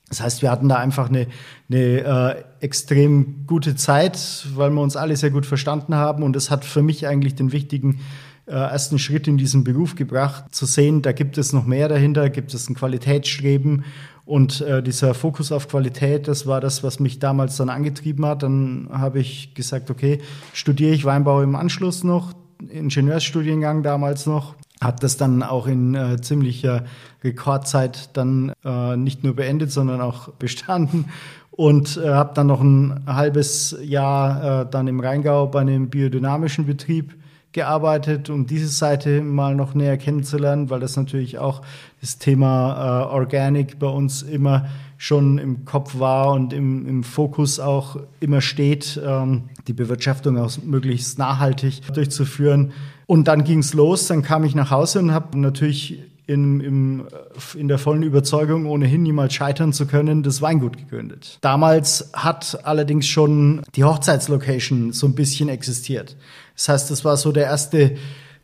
Das 0.08 0.20
heißt, 0.20 0.42
wir 0.42 0.50
hatten 0.50 0.68
da 0.68 0.76
einfach 0.76 1.08
eine, 1.08 1.26
eine 1.70 1.78
äh, 1.78 2.44
extrem 2.60 3.46
gute 3.46 3.74
Zeit, 3.74 4.46
weil 4.54 4.70
wir 4.70 4.80
uns 4.80 4.96
alle 4.96 5.16
sehr 5.16 5.30
gut 5.30 5.46
verstanden 5.46 5.94
haben. 5.94 6.22
Und 6.22 6.36
das 6.36 6.50
hat 6.50 6.64
für 6.64 6.82
mich 6.82 7.06
eigentlich 7.06 7.34
den 7.34 7.52
wichtigen 7.52 8.00
äh, 8.46 8.52
ersten 8.52 8.98
Schritt 8.98 9.26
in 9.26 9.38
diesen 9.38 9.64
Beruf 9.64 9.96
gebracht, 9.96 10.54
zu 10.54 10.66
sehen, 10.66 11.00
da 11.00 11.12
gibt 11.12 11.38
es 11.38 11.52
noch 11.52 11.64
mehr 11.64 11.88
dahinter, 11.88 12.28
gibt 12.28 12.52
es 12.52 12.68
ein 12.68 12.74
Qualitätsstreben. 12.74 13.84
Und 14.26 14.60
äh, 14.60 14.82
dieser 14.82 15.14
Fokus 15.14 15.52
auf 15.52 15.68
Qualität, 15.68 16.28
das 16.28 16.46
war 16.46 16.60
das, 16.60 16.82
was 16.82 17.00
mich 17.00 17.18
damals 17.18 17.56
dann 17.56 17.68
angetrieben 17.68 18.24
hat. 18.24 18.42
Dann 18.42 18.88
habe 18.92 19.20
ich 19.20 19.54
gesagt, 19.54 19.90
okay, 19.90 20.20
studiere 20.52 20.92
ich 20.92 21.04
Weinbau 21.04 21.42
im 21.42 21.56
Anschluss 21.56 22.04
noch, 22.04 22.32
Ingenieursstudiengang 22.68 23.82
damals 23.82 24.26
noch 24.26 24.54
habe 24.80 24.98
das 25.00 25.16
dann 25.16 25.42
auch 25.42 25.66
in 25.66 25.94
äh, 25.94 26.20
ziemlicher 26.20 26.84
Rekordzeit 27.22 28.10
dann 28.12 28.52
äh, 28.64 28.96
nicht 28.96 29.24
nur 29.24 29.34
beendet, 29.34 29.70
sondern 29.72 30.00
auch 30.00 30.28
bestanden 30.38 31.06
und 31.50 31.96
äh, 31.96 32.08
habe 32.08 32.32
dann 32.34 32.48
noch 32.48 32.60
ein 32.60 33.04
halbes 33.06 33.76
Jahr 33.82 34.62
äh, 34.62 34.66
dann 34.70 34.88
im 34.88 35.00
Rheingau 35.00 35.46
bei 35.46 35.60
einem 35.60 35.88
biodynamischen 35.88 36.66
Betrieb 36.66 37.14
gearbeitet, 37.52 38.28
um 38.30 38.46
diese 38.46 38.66
Seite 38.66 39.22
mal 39.22 39.54
noch 39.54 39.74
näher 39.74 39.96
kennenzulernen, 39.96 40.70
weil 40.70 40.80
das 40.80 40.96
natürlich 40.96 41.38
auch 41.38 41.62
das 42.00 42.18
Thema 42.18 43.04
äh, 43.04 43.14
Organic 43.14 43.78
bei 43.78 43.86
uns 43.86 44.22
immer 44.22 44.66
schon 44.98 45.38
im 45.38 45.64
Kopf 45.64 45.98
war 45.98 46.32
und 46.32 46.52
im, 46.52 46.86
im 46.86 47.04
Fokus 47.04 47.60
auch 47.60 47.96
immer 48.20 48.40
steht, 48.40 49.00
ähm, 49.04 49.44
die 49.68 49.72
Bewirtschaftung 49.72 50.38
auch 50.38 50.50
möglichst 50.64 51.18
nachhaltig 51.18 51.82
durchzuführen. 51.94 52.72
Und 53.06 53.28
dann 53.28 53.44
ging 53.44 53.58
es 53.58 53.74
los, 53.74 54.06
dann 54.06 54.22
kam 54.22 54.44
ich 54.44 54.54
nach 54.54 54.70
Hause 54.70 54.98
und 55.00 55.12
habe 55.12 55.38
natürlich 55.38 56.00
in, 56.26 56.60
im, 56.60 57.06
in 57.54 57.68
der 57.68 57.78
vollen 57.78 58.02
Überzeugung, 58.02 58.66
ohnehin 58.66 59.02
niemals 59.02 59.34
scheitern 59.34 59.72
zu 59.72 59.86
können, 59.86 60.22
das 60.22 60.40
Weingut 60.40 60.78
gegründet. 60.78 61.38
Damals 61.42 62.10
hat 62.14 62.60
allerdings 62.64 63.06
schon 63.06 63.62
die 63.74 63.84
Hochzeitslocation 63.84 64.92
so 64.92 65.06
ein 65.06 65.14
bisschen 65.14 65.50
existiert. 65.50 66.16
Das 66.56 66.68
heißt, 66.68 66.90
das 66.90 67.04
war 67.04 67.16
so 67.16 67.30
der 67.32 67.44
erste 67.44 67.96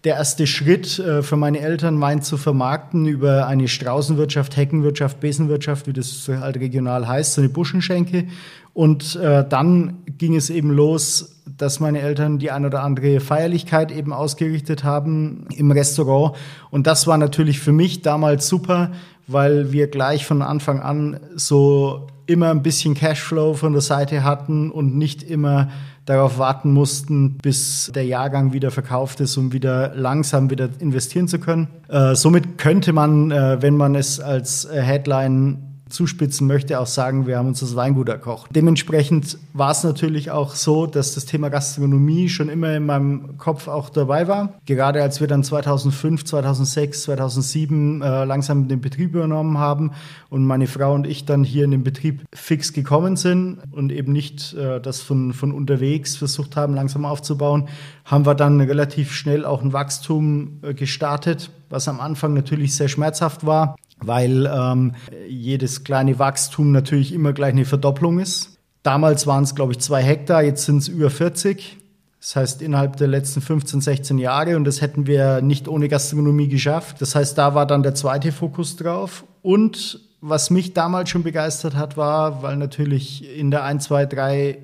der 0.04 0.14
erste 0.14 0.46
Schritt 0.46 0.98
äh, 0.98 1.22
für 1.22 1.36
meine 1.36 1.60
Eltern, 1.60 2.00
Wein 2.00 2.22
zu 2.22 2.38
vermarkten 2.38 3.06
über 3.06 3.46
eine 3.46 3.68
Straußenwirtschaft, 3.68 4.56
Heckenwirtschaft, 4.56 5.20
Besenwirtschaft, 5.20 5.86
wie 5.86 5.92
das 5.92 6.26
halt 6.28 6.56
regional 6.56 7.06
heißt, 7.06 7.34
so 7.34 7.42
eine 7.42 7.50
Buschenschenke. 7.50 8.26
Und 8.72 9.16
äh, 9.16 9.44
dann 9.48 9.98
ging 10.18 10.36
es 10.36 10.50
eben 10.50 10.70
los, 10.70 11.42
dass 11.56 11.80
meine 11.80 12.00
Eltern 12.00 12.38
die 12.38 12.50
ein 12.50 12.64
oder 12.64 12.82
andere 12.82 13.20
Feierlichkeit 13.20 13.92
eben 13.92 14.12
ausgerichtet 14.12 14.84
haben 14.84 15.46
im 15.54 15.70
Restaurant. 15.70 16.36
Und 16.70 16.86
das 16.86 17.06
war 17.06 17.18
natürlich 17.18 17.60
für 17.60 17.72
mich 17.72 18.02
damals 18.02 18.48
super, 18.48 18.92
weil 19.26 19.72
wir 19.72 19.88
gleich 19.88 20.24
von 20.24 20.42
Anfang 20.42 20.80
an 20.80 21.20
so 21.36 22.06
immer 22.26 22.50
ein 22.50 22.62
bisschen 22.62 22.94
Cashflow 22.94 23.54
von 23.54 23.72
der 23.72 23.82
Seite 23.82 24.22
hatten 24.22 24.70
und 24.70 24.96
nicht 24.96 25.22
immer 25.22 25.68
darauf 26.06 26.38
warten 26.38 26.72
mussten, 26.72 27.38
bis 27.38 27.90
der 27.94 28.04
Jahrgang 28.04 28.52
wieder 28.52 28.70
verkauft 28.70 29.20
ist, 29.20 29.36
um 29.36 29.52
wieder 29.52 29.94
langsam 29.94 30.50
wieder 30.50 30.68
investieren 30.78 31.28
zu 31.28 31.38
können. 31.38 31.68
Äh, 31.88 32.14
somit 32.14 32.58
könnte 32.58 32.92
man, 32.92 33.30
äh, 33.30 33.60
wenn 33.60 33.76
man 33.76 33.94
es 33.94 34.20
als 34.20 34.64
äh, 34.64 34.80
Headline 34.80 35.69
zuspitzen 35.90 36.46
möchte, 36.46 36.80
auch 36.80 36.86
sagen, 36.86 37.26
wir 37.26 37.38
haben 37.38 37.48
uns 37.48 37.60
das 37.60 37.76
Weingut 37.76 38.08
erkocht. 38.08 38.50
Dementsprechend 38.54 39.38
war 39.52 39.72
es 39.72 39.84
natürlich 39.84 40.30
auch 40.30 40.54
so, 40.54 40.86
dass 40.86 41.14
das 41.14 41.26
Thema 41.26 41.48
Gastronomie 41.48 42.28
schon 42.28 42.48
immer 42.48 42.74
in 42.74 42.86
meinem 42.86 43.36
Kopf 43.38 43.68
auch 43.68 43.90
dabei 43.90 44.28
war. 44.28 44.54
Gerade 44.64 45.02
als 45.02 45.20
wir 45.20 45.28
dann 45.28 45.44
2005, 45.44 46.24
2006, 46.24 47.02
2007 47.02 48.02
äh, 48.02 48.24
langsam 48.24 48.68
den 48.68 48.80
Betrieb 48.80 49.14
übernommen 49.14 49.58
haben 49.58 49.92
und 50.28 50.44
meine 50.44 50.66
Frau 50.66 50.94
und 50.94 51.06
ich 51.06 51.24
dann 51.24 51.44
hier 51.44 51.64
in 51.64 51.72
den 51.72 51.84
Betrieb 51.84 52.24
fix 52.32 52.72
gekommen 52.72 53.16
sind 53.16 53.58
und 53.70 53.92
eben 53.92 54.12
nicht 54.12 54.54
äh, 54.54 54.80
das 54.80 55.00
von, 55.00 55.32
von 55.32 55.52
unterwegs 55.52 56.16
versucht 56.16 56.56
haben, 56.56 56.74
langsam 56.74 57.04
aufzubauen, 57.04 57.68
haben 58.04 58.26
wir 58.26 58.34
dann 58.34 58.60
relativ 58.60 59.12
schnell 59.12 59.44
auch 59.44 59.62
ein 59.62 59.72
Wachstum 59.72 60.58
äh, 60.62 60.74
gestartet, 60.74 61.50
was 61.68 61.88
am 61.88 62.00
Anfang 62.00 62.34
natürlich 62.34 62.74
sehr 62.74 62.88
schmerzhaft 62.88 63.46
war 63.46 63.76
weil 64.02 64.46
ähm, 64.46 64.94
jedes 65.28 65.84
kleine 65.84 66.18
Wachstum 66.18 66.72
natürlich 66.72 67.12
immer 67.12 67.32
gleich 67.32 67.52
eine 67.52 67.64
Verdopplung 67.64 68.18
ist. 68.18 68.58
Damals 68.82 69.26
waren 69.26 69.44
es, 69.44 69.54
glaube 69.54 69.72
ich, 69.72 69.80
zwei 69.80 70.02
Hektar, 70.02 70.42
jetzt 70.42 70.64
sind 70.64 70.78
es 70.78 70.88
über 70.88 71.10
40. 71.10 71.76
Das 72.20 72.36
heißt, 72.36 72.62
innerhalb 72.62 72.96
der 72.96 73.08
letzten 73.08 73.40
15, 73.40 73.80
16 73.80 74.18
Jahre 74.18 74.56
und 74.56 74.64
das 74.64 74.82
hätten 74.82 75.06
wir 75.06 75.40
nicht 75.40 75.68
ohne 75.68 75.88
Gastronomie 75.88 76.48
geschafft. 76.48 77.00
Das 77.00 77.14
heißt, 77.14 77.36
da 77.38 77.54
war 77.54 77.66
dann 77.66 77.82
der 77.82 77.94
zweite 77.94 78.30
Fokus 78.30 78.76
drauf. 78.76 79.24
Und 79.42 80.00
was 80.20 80.50
mich 80.50 80.74
damals 80.74 81.08
schon 81.08 81.22
begeistert 81.22 81.74
hat, 81.76 81.96
war, 81.96 82.42
weil 82.42 82.56
natürlich 82.56 83.38
in 83.38 83.50
der 83.50 83.64
1, 83.64 83.84
2, 83.84 84.06
3 84.06 84.58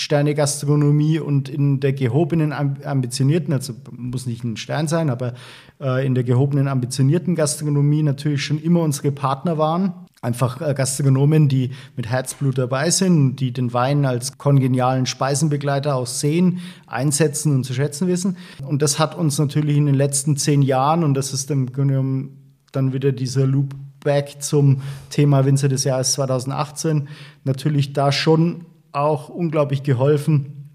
Sterne 0.00 0.34
Gastronomie 0.34 1.18
und 1.18 1.48
in 1.48 1.78
der 1.78 1.92
gehobenen, 1.92 2.52
ambitionierten, 2.52 3.52
also 3.52 3.74
muss 3.90 4.26
nicht 4.26 4.42
ein 4.44 4.56
Stern 4.56 4.88
sein, 4.88 5.10
aber 5.10 5.34
äh, 5.80 6.04
in 6.06 6.14
der 6.14 6.24
gehobenen, 6.24 6.68
ambitionierten 6.68 7.34
Gastronomie 7.34 8.02
natürlich 8.02 8.42
schon 8.42 8.60
immer 8.60 8.80
unsere 8.80 9.12
Partner 9.12 9.58
waren. 9.58 9.92
Einfach 10.22 10.60
äh, 10.62 10.72
Gastronomen, 10.72 11.48
die 11.48 11.72
mit 11.96 12.08
Herzblut 12.08 12.56
dabei 12.56 12.90
sind, 12.90 13.36
die 13.36 13.52
den 13.52 13.74
Wein 13.74 14.06
als 14.06 14.38
kongenialen 14.38 15.04
Speisenbegleiter 15.04 15.94
auch 15.94 16.06
sehen, 16.06 16.60
einsetzen 16.86 17.54
und 17.54 17.64
zu 17.64 17.74
schätzen 17.74 18.08
wissen. 18.08 18.38
Und 18.66 18.80
das 18.80 18.98
hat 18.98 19.14
uns 19.14 19.38
natürlich 19.38 19.76
in 19.76 19.86
den 19.86 19.94
letzten 19.94 20.38
zehn 20.38 20.62
Jahren, 20.62 21.04
und 21.04 21.12
das 21.12 21.34
ist 21.34 21.50
im 21.50 21.72
Grunde 21.72 21.94
genommen 21.94 22.54
dann 22.72 22.94
wieder 22.94 23.12
dieser 23.12 23.46
Loop 23.46 23.74
back 24.02 24.40
zum 24.40 24.80
Thema 25.10 25.44
Winzer 25.44 25.68
des 25.68 25.84
Jahres 25.84 26.12
2018, 26.12 27.08
natürlich 27.44 27.92
da 27.92 28.12
schon 28.12 28.64
auch 28.92 29.28
unglaublich 29.28 29.82
geholfen 29.82 30.70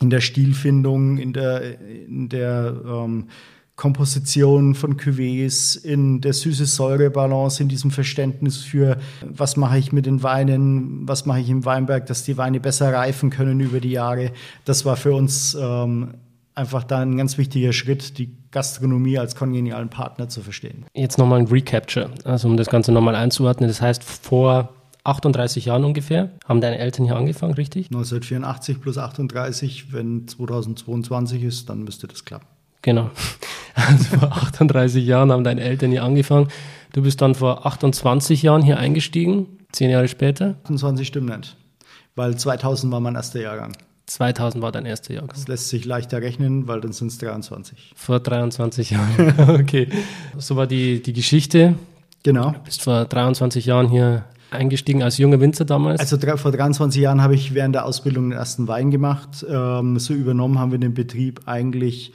in 0.00 0.10
der 0.10 0.20
Stilfindung, 0.20 1.18
in 1.18 1.32
der, 1.32 1.80
in 1.80 2.28
der 2.28 2.74
ähm, 2.86 3.28
Komposition 3.76 4.74
von 4.74 4.98
Cuvées, 4.98 5.82
in 5.82 6.20
der 6.20 6.34
süße-säure-Balance, 6.34 7.62
in 7.62 7.68
diesem 7.70 7.90
Verständnis 7.90 8.58
für, 8.58 8.98
was 9.22 9.56
mache 9.56 9.78
ich 9.78 9.90
mit 9.90 10.04
den 10.04 10.22
Weinen, 10.22 11.08
was 11.08 11.24
mache 11.24 11.40
ich 11.40 11.48
im 11.48 11.64
Weinberg, 11.64 12.04
dass 12.04 12.24
die 12.24 12.36
Weine 12.36 12.60
besser 12.60 12.92
reifen 12.92 13.30
können 13.30 13.60
über 13.60 13.80
die 13.80 13.92
Jahre. 13.92 14.32
Das 14.66 14.84
war 14.84 14.96
für 14.96 15.14
uns 15.14 15.56
ähm, 15.58 16.14
einfach 16.54 16.84
da 16.84 16.98
ein 16.98 17.16
ganz 17.16 17.38
wichtiger 17.38 17.72
Schritt, 17.72 18.18
die 18.18 18.36
Gastronomie 18.50 19.18
als 19.18 19.34
kongenialen 19.34 19.88
Partner 19.88 20.28
zu 20.28 20.42
verstehen. 20.42 20.84
Jetzt 20.94 21.16
nochmal 21.16 21.40
ein 21.40 21.46
Recapture, 21.46 22.10
also 22.24 22.48
um 22.48 22.58
das 22.58 22.68
Ganze 22.68 22.92
nochmal 22.92 23.14
einzuordnen. 23.14 23.68
Das 23.68 23.80
heißt, 23.80 24.04
vor 24.04 24.74
38 25.04 25.64
Jahren 25.64 25.84
ungefähr 25.84 26.30
haben 26.46 26.60
deine 26.60 26.78
Eltern 26.78 27.06
hier 27.06 27.16
angefangen, 27.16 27.54
richtig? 27.54 27.86
1984 27.86 28.80
plus 28.80 28.98
38, 28.98 29.92
wenn 29.92 30.28
2022 30.28 31.42
ist, 31.42 31.70
dann 31.70 31.84
müsste 31.84 32.06
das 32.06 32.24
klappen. 32.24 32.46
Genau. 32.82 33.10
Also 33.76 34.18
vor 34.18 34.32
38 34.32 35.06
Jahren 35.06 35.30
haben 35.30 35.44
deine 35.44 35.60
Eltern 35.60 35.92
hier 35.92 36.02
angefangen. 36.02 36.48
Du 36.92 37.02
bist 37.02 37.22
dann 37.22 37.36
vor 37.36 37.64
28 37.66 38.42
Jahren 38.42 38.62
hier 38.62 38.78
eingestiegen, 38.78 39.46
zehn 39.70 39.90
Jahre 39.90 40.08
später. 40.08 40.56
28 40.64 41.06
stimmt 41.06 41.34
nicht, 41.34 41.56
weil 42.16 42.36
2000 42.36 42.92
war 42.92 42.98
mein 42.98 43.14
erster 43.14 43.40
Jahrgang. 43.40 43.72
2000 44.06 44.60
war 44.60 44.72
dein 44.72 44.86
erster 44.86 45.14
Jahrgang. 45.14 45.30
Das 45.34 45.46
lässt 45.46 45.68
sich 45.68 45.84
leichter 45.84 46.20
rechnen, 46.20 46.66
weil 46.66 46.80
dann 46.80 46.92
sind 46.92 47.08
es 47.08 47.18
23. 47.18 47.92
Vor 47.94 48.18
23 48.18 48.90
Jahren. 48.90 49.34
okay. 49.60 49.88
So 50.36 50.56
war 50.56 50.66
die, 50.66 51.00
die 51.00 51.12
Geschichte. 51.12 51.76
Genau. 52.24 52.50
Du 52.50 52.58
bist 52.60 52.82
vor 52.82 53.04
23 53.04 53.66
Jahren 53.66 53.88
hier 53.88 54.24
eingestiegen 54.50 55.02
als 55.02 55.18
junger 55.18 55.40
Winzer 55.40 55.64
damals? 55.64 56.00
Also 56.00 56.18
vor 56.36 56.52
23 56.52 57.00
Jahren 57.00 57.22
habe 57.22 57.34
ich 57.34 57.54
während 57.54 57.74
der 57.74 57.84
Ausbildung 57.84 58.30
den 58.30 58.38
ersten 58.38 58.68
Wein 58.68 58.90
gemacht. 58.90 59.44
Ähm, 59.48 59.98
so 59.98 60.14
übernommen 60.14 60.58
haben 60.58 60.72
wir 60.72 60.78
den 60.78 60.94
Betrieb 60.94 61.42
eigentlich 61.46 62.12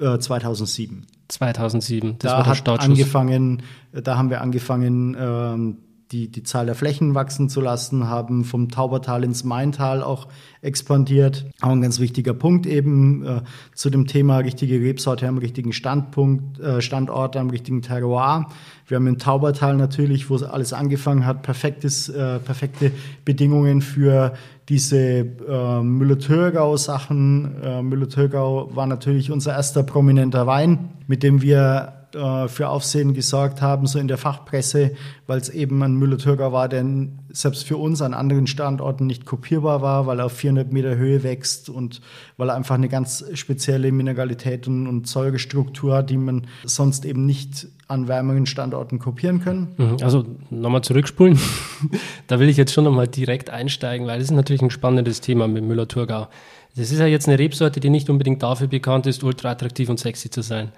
äh, 0.00 0.18
2007. 0.18 1.06
2007, 1.28 2.16
das 2.18 2.30
da 2.30 2.36
war 2.38 2.42
der 2.44 2.50
hat 2.50 2.56
Startschuss. 2.56 2.88
angefangen, 2.90 3.62
Da 3.92 4.16
haben 4.16 4.30
wir 4.30 4.40
angefangen, 4.40 5.16
ähm, 5.18 5.76
die, 6.12 6.30
die 6.30 6.42
Zahl 6.42 6.66
der 6.66 6.74
Flächen 6.74 7.14
wachsen 7.14 7.48
zu 7.48 7.60
lassen, 7.60 8.08
haben 8.08 8.44
vom 8.44 8.70
Taubertal 8.70 9.24
ins 9.24 9.44
Maintal 9.44 10.02
auch 10.02 10.28
expandiert. 10.62 11.46
Auch 11.60 11.70
ein 11.70 11.82
ganz 11.82 12.00
wichtiger 12.00 12.32
Punkt 12.32 12.66
eben 12.66 13.24
äh, 13.24 13.42
zu 13.74 13.90
dem 13.90 14.06
Thema 14.06 14.38
richtige 14.38 14.80
Rebsorte 14.80 15.28
am 15.28 15.38
richtigen 15.38 15.72
Standpunkt, 15.72 16.58
äh, 16.60 16.80
Standort, 16.80 17.36
am 17.36 17.50
richtigen 17.50 17.82
Terroir. 17.82 18.46
Wir 18.86 18.96
haben 18.96 19.06
im 19.06 19.18
Taubertal 19.18 19.76
natürlich, 19.76 20.30
wo 20.30 20.36
alles 20.36 20.72
angefangen 20.72 21.26
hat, 21.26 21.42
perfektes, 21.42 22.08
äh, 22.08 22.38
perfekte 22.38 22.90
Bedingungen 23.26 23.82
für 23.82 24.32
diese 24.70 24.98
äh, 24.98 25.82
Müller-Thurgau-Sachen. 25.82 27.62
Äh, 27.62 27.82
Müller-Thurgau 27.82 28.74
war 28.74 28.86
natürlich 28.86 29.30
unser 29.30 29.52
erster 29.52 29.82
prominenter 29.82 30.46
Wein, 30.46 30.90
mit 31.06 31.22
dem 31.22 31.42
wir 31.42 31.97
äh, 32.14 32.48
für 32.48 32.68
Aufsehen 32.68 33.14
gesorgt 33.14 33.60
haben, 33.62 33.86
so 33.86 33.98
in 33.98 34.08
der 34.08 34.18
Fachpresse, 34.18 34.92
weil 35.26 35.38
es 35.38 35.48
eben 35.48 35.82
ein 35.82 35.94
Müller-Thurgau 35.94 36.52
war, 36.52 36.68
der 36.68 36.84
selbst 37.30 37.64
für 37.64 37.76
uns 37.76 38.02
an 38.02 38.14
anderen 38.14 38.46
Standorten 38.46 39.06
nicht 39.06 39.26
kopierbar 39.26 39.82
war, 39.82 40.06
weil 40.06 40.20
er 40.20 40.26
auf 40.26 40.32
400 40.32 40.72
Meter 40.72 40.96
Höhe 40.96 41.22
wächst 41.22 41.68
und 41.68 42.00
weil 42.36 42.50
er 42.50 42.54
einfach 42.54 42.76
eine 42.76 42.88
ganz 42.88 43.24
spezielle 43.34 43.92
Mineralität 43.92 44.66
und, 44.66 44.86
und 44.86 45.06
Säurestruktur 45.06 45.96
hat, 45.96 46.10
die 46.10 46.16
man 46.16 46.46
sonst 46.64 47.04
eben 47.04 47.26
nicht 47.26 47.68
an 47.88 48.06
wärmeren 48.06 48.44
Standorten 48.44 48.98
kopieren 48.98 49.40
können. 49.40 49.74
Mhm. 49.78 49.96
Also 50.02 50.26
nochmal 50.50 50.82
zurückspulen. 50.82 51.38
da 52.26 52.38
will 52.38 52.48
ich 52.48 52.58
jetzt 52.58 52.72
schon 52.72 52.84
nochmal 52.84 53.08
direkt 53.08 53.50
einsteigen, 53.50 54.06
weil 54.06 54.18
das 54.18 54.28
ist 54.28 54.36
natürlich 54.36 54.62
ein 54.62 54.70
spannendes 54.70 55.22
Thema 55.22 55.48
mit 55.48 55.64
Müller-Thurgau. 55.64 56.28
Das 56.76 56.92
ist 56.92 57.00
ja 57.00 57.06
jetzt 57.06 57.26
eine 57.26 57.38
Rebsorte, 57.38 57.80
die 57.80 57.90
nicht 57.90 58.10
unbedingt 58.10 58.42
dafür 58.42 58.68
bekannt 58.68 59.06
ist, 59.06 59.24
ultra 59.24 59.50
attraktiv 59.50 59.88
und 59.88 59.98
sexy 59.98 60.30
zu 60.30 60.42
sein. 60.42 60.70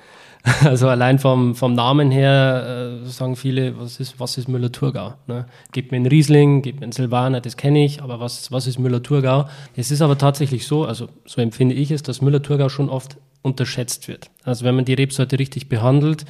Also 0.64 0.88
allein 0.88 1.19
vom, 1.19 1.55
vom 1.55 1.75
Namen 1.75 2.11
her 2.11 3.02
äh, 3.05 3.07
sagen 3.07 3.37
viele, 3.37 3.79
was 3.79 4.00
ist, 4.00 4.19
was 4.19 4.38
ist 4.38 4.49
Müller-Thurgau? 4.49 5.12
Ne? 5.26 5.45
Gebt 5.73 5.93
mir 5.93 5.97
einen 5.97 6.07
Riesling, 6.07 6.62
gebt 6.62 6.81
mir 6.81 6.85
einen 6.85 6.93
Silvaner, 6.93 7.43
das 7.43 7.59
kenne 7.59 7.85
ich, 7.85 8.02
aber 8.02 8.21
was, 8.21 8.50
was 8.50 8.67
ist 8.67 8.79
Müller-Thurgau? 8.79 9.49
Es 9.76 9.90
ist 9.90 10.00
aber 10.00 10.17
tatsächlich 10.17 10.67
so, 10.67 10.87
also 10.87 11.09
so 11.26 11.43
empfinde 11.43 11.75
ich 11.75 11.90
es, 11.90 12.02
dass 12.02 12.23
Müller-Thurgau 12.23 12.71
schon 12.71 12.88
oft 12.88 13.19
unterschätzt 13.43 14.09
wird. 14.09 14.31
Also 14.43 14.64
wenn 14.64 14.75
man 14.75 14.87
die 14.87 14.95
Rebsorte 14.95 15.38
richtig 15.38 15.69
behandelt 15.69 16.25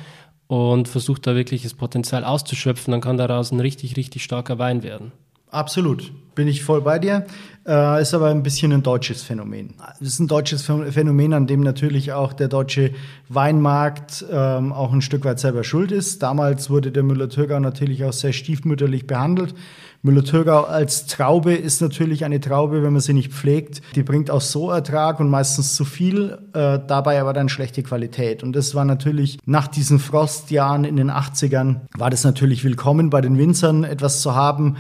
und 0.50 0.88
versucht 0.88 1.28
da 1.28 1.37
wirklich 1.37 1.62
das 1.62 1.75
Potenzial 1.75 2.25
auszuschöpfen, 2.25 2.90
dann 2.90 3.00
kann 3.00 3.16
daraus 3.16 3.52
ein 3.52 3.61
richtig, 3.61 3.97
richtig 3.97 4.25
starker 4.25 4.59
Wein 4.59 4.83
werden. 4.83 5.12
Absolut, 5.52 6.11
bin 6.35 6.49
ich 6.49 6.64
voll 6.64 6.80
bei 6.80 6.99
dir. 6.99 7.25
Äh, 7.67 8.00
ist 8.00 8.14
aber 8.14 8.29
ein 8.29 8.43
bisschen 8.43 8.73
ein 8.73 8.83
deutsches 8.83 9.23
Phänomen. 9.23 9.75
Es 10.00 10.09
ist 10.09 10.19
ein 10.19 10.29
deutsches 10.29 10.62
Phänomen, 10.62 11.35
an 11.35 11.47
dem 11.47 11.61
natürlich 11.61 12.12
auch 12.12 12.33
der 12.33 12.49
deutsche 12.49 12.93
Weinmarkt 13.29 14.25
ähm, 14.31 14.73
auch 14.73 14.95
ein 14.95 15.02
Stück 15.02 15.26
weit 15.26 15.38
selber 15.38 15.62
schuld 15.62 15.93
ist. 15.93 16.23
Damals 16.23 16.71
wurde 16.71 16.90
der 16.90 17.02
Müller-Thurgau 17.02 17.61
natürlich 17.61 18.02
auch 18.05 18.14
sehr 18.14 18.33
stiefmütterlich 18.33 19.07
behandelt. 19.07 19.55
Müller-Thurgau 20.02 20.62
als 20.62 21.05
Traube 21.05 21.52
ist 21.52 21.83
natürlich 21.83 22.25
eine 22.25 22.40
Traube, 22.40 22.83
wenn 22.83 22.95
man 22.95 23.02
sie 23.02 23.12
nicht 23.12 23.31
pflegt. 23.31 23.83
Die 23.95 24.02
bringt 24.02 24.31
auch 24.31 24.40
so 24.40 24.71
Ertrag 24.71 25.21
und 25.21 25.29
meistens 25.29 25.76
zu 25.76 25.85
viel, 25.85 26.38
äh, 26.55 26.79
dabei 26.87 27.21
aber 27.21 27.35
dann 27.35 27.50
schlechte 27.50 27.83
Qualität. 27.83 28.43
Und 28.43 28.57
das 28.57 28.75
war 28.75 28.87
natürlich 28.87 29.38
nach 29.45 29.69
diesen 29.69 29.99
Frostjahren 29.99 30.85
in 30.85 30.97
den 30.97 31.11
80ern, 31.11 31.81
war 31.99 32.09
das 32.09 32.25
natürlich 32.25 32.64
willkommen 32.64 33.11
bei 33.11 33.21
den 33.21 33.37
Winzern, 33.37 33.85
etwas 33.85 34.23
zu 34.23 34.35
haben, 34.35 34.76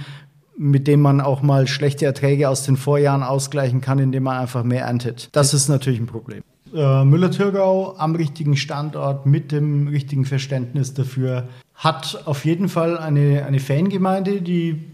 mit 0.62 0.86
dem 0.86 1.00
man 1.00 1.22
auch 1.22 1.40
mal 1.40 1.66
schlechte 1.66 2.04
Erträge 2.04 2.46
aus 2.50 2.64
den 2.64 2.76
Vorjahren 2.76 3.22
ausgleichen 3.22 3.80
kann, 3.80 3.98
indem 3.98 4.24
man 4.24 4.36
einfach 4.36 4.62
mehr 4.62 4.84
erntet. 4.84 5.30
Das 5.32 5.54
ist 5.54 5.68
natürlich 5.68 5.98
ein 5.98 6.06
Problem. 6.06 6.42
Äh, 6.74 7.02
Müller-Thurgau 7.02 7.96
am 7.96 8.14
richtigen 8.14 8.58
Standort 8.58 9.24
mit 9.24 9.52
dem 9.52 9.88
richtigen 9.88 10.26
Verständnis 10.26 10.92
dafür 10.92 11.48
hat 11.74 12.24
auf 12.26 12.44
jeden 12.44 12.68
Fall 12.68 12.98
eine, 12.98 13.46
eine 13.46 13.58
Fangemeinde, 13.58 14.42
die 14.42 14.84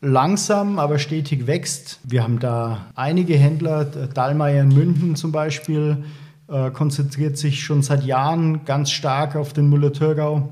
langsam, 0.00 0.78
aber 0.78 0.98
stetig 0.98 1.46
wächst. 1.46 2.00
Wir 2.02 2.22
haben 2.22 2.38
da 2.38 2.86
einige 2.94 3.36
Händler, 3.36 3.84
Dallmayr 3.84 4.62
in 4.62 4.68
München 4.68 5.16
zum 5.16 5.32
Beispiel, 5.32 6.02
äh, 6.48 6.70
konzentriert 6.70 7.36
sich 7.36 7.62
schon 7.62 7.82
seit 7.82 8.04
Jahren 8.04 8.64
ganz 8.64 8.90
stark 8.90 9.36
auf 9.36 9.52
den 9.52 9.68
Müller-Thurgau. 9.68 10.48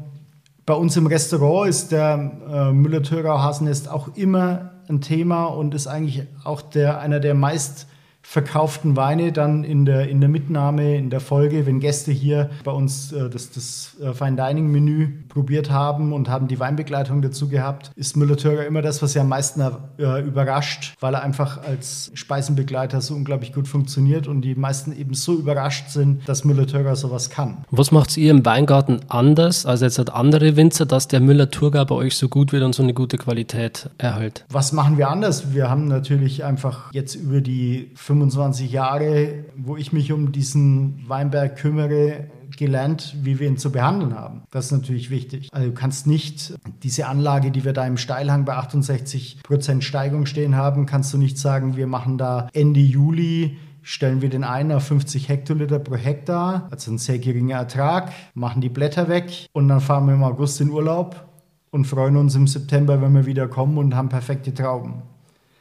Bei 0.69 0.75
uns 0.75 0.99
im 0.99 1.07
Restaurant 1.07 1.67
ist 1.67 1.93
der 1.93 2.31
äh, 2.47 2.73
Müller-Thurgau 2.75 3.39
Hasennest 3.39 3.91
auch 3.91 4.15
immer 4.17 4.73
ein 4.87 5.01
Thema 5.01 5.47
und 5.47 5.75
ist 5.75 5.87
eigentlich 5.87 6.27
auch 6.45 6.61
der, 6.61 7.01
einer 7.01 7.21
der 7.21 7.33
meist 7.33 7.87
verkauften 8.21 8.95
Weine 8.95 9.33
dann 9.33 9.65
in 9.65 9.87
der, 9.87 10.11
in 10.11 10.21
der 10.21 10.29
Mitnahme, 10.29 10.99
in 10.99 11.09
der 11.09 11.21
Folge, 11.21 11.65
wenn 11.65 11.81
Gäste 11.81 12.13
hier 12.13 12.51
bei 12.65 12.73
uns 12.73 13.13
äh, 13.13 13.31
das, 13.31 13.51
das 13.51 13.97
äh, 14.03 14.13
Fine 14.13 14.37
Dining 14.37 14.67
Menü 14.71 15.25
probiert 15.39 15.71
haben 15.71 16.13
und 16.13 16.29
haben 16.29 16.49
die 16.49 16.59
Weinbegleitung 16.59 17.23
dazu 17.23 17.49
gehabt, 17.49 17.93
ist 17.95 18.17
Müller-Thurgau 18.17 18.63
immer 18.63 18.83
das, 18.83 19.03
was 19.03 19.13
sie 19.13 19.21
am 19.21 19.29
meisten 19.29 19.61
äh, 19.61 20.21
überrascht, 20.21 20.97
weil 20.99 21.15
er 21.15 21.23
einfach 21.23 21.63
als 21.63 22.11
Speisenbegleiter 22.15 23.01
so 23.01 23.15
unglaublich 23.15 23.53
gut 23.53 23.69
funktioniert 23.69 24.27
und 24.27 24.41
die 24.41 24.57
meisten 24.57 24.91
eben 24.91 25.15
so 25.15 25.35
überrascht 25.39 25.91
sind, 25.91 26.29
dass 26.29 26.45
Müller-Thurgau 26.45 26.97
sowas 26.97 27.31
kann. 27.31 27.59
Was 27.71 27.93
macht 27.93 28.17
ihr 28.17 28.33
im 28.33 28.45
Weingarten 28.45 28.99
anders 29.07 29.65
als 29.65 29.81
jetzt 29.81 29.99
halt 29.99 30.11
andere 30.11 30.57
Winzer, 30.57 30.87
dass 30.87 31.07
der 31.07 31.21
Müller-Thurgau 31.21 31.85
bei 31.85 31.95
euch 31.95 32.17
so 32.17 32.29
gut 32.29 32.53
wird 32.53 32.65
und 32.65 32.75
so 32.75 32.83
eine 32.83 32.93
gute 32.93 33.17
Qualität 33.17 33.91
erhält? 33.97 34.45
Was 34.51 34.73
machen 34.73 34.99
wir 34.99 35.09
anders? 35.09 35.55
Wir 35.55 35.71
haben 35.71 35.87
natürlich 35.87 36.43
einfach 36.43 36.93
jetzt 36.93 37.15
über 37.15 37.41
die 37.41 37.93
25 37.95 38.73
Jahre, 38.73 39.45
wo 39.57 39.77
ich 39.77 39.93
mich 39.93 40.11
um 40.11 40.33
diesen 40.33 41.05
Weinberg 41.07 41.55
kümmere, 41.55 42.27
gelernt, 42.59 43.17
wie 43.23 43.39
wir 43.39 43.47
ihn 43.47 43.57
zu 43.57 43.73
behandeln 43.73 44.15
haben. 44.15 44.43
Das 44.51 44.67
ist 44.67 44.73
natürlich 44.73 45.11
wichtig. 45.11 45.49
Also 45.53 45.69
du 45.69 45.75
kannst 45.75 46.07
nicht 46.07 46.55
diese 46.83 47.07
Anlage, 47.07 47.51
die 47.51 47.65
wir 47.65 47.73
da 47.73 47.87
im 47.87 47.97
Steilhang 47.97 48.45
bei 48.45 48.55
68 48.55 49.43
Prozent 49.43 49.85
Steigung 49.85 50.27
stehen 50.27 50.57
haben, 50.57 50.85
kannst 50.85 51.13
du 51.15 51.19
nicht 51.19 51.39
sagen, 51.39 51.77
wir 51.77 51.87
machen 51.87 52.19
da 52.19 52.49
Ende 52.53 52.81
Juli 52.81 53.57
stellen 53.83 54.21
wir 54.21 54.29
den 54.29 54.45
einen 54.45 54.73
auf 54.73 54.85
50 54.85 55.31
Hektoliter 55.31 55.79
pro 55.79 55.95
Hektar, 55.95 56.69
also 56.71 56.91
ein 56.91 56.99
sehr 56.99 57.19
geringer 57.19 57.57
Ertrag, 57.57 58.13
machen 58.35 58.61
die 58.61 58.69
Blätter 58.69 59.09
weg 59.09 59.47
und 59.53 59.69
dann 59.69 59.81
fahren 59.81 60.07
wir 60.07 60.13
im 60.13 60.25
August 60.25 60.61
in 60.61 60.69
Urlaub 60.69 61.27
und 61.71 61.87
freuen 61.87 62.17
uns 62.17 62.35
im 62.35 62.47
September, 62.47 63.01
wenn 63.01 63.15
wir 63.15 63.25
wieder 63.25 63.49
kommen 63.49 63.79
und 63.79 63.95
haben 63.95 64.11
perfekte 64.11 64.53
Trauben. 64.53 65.03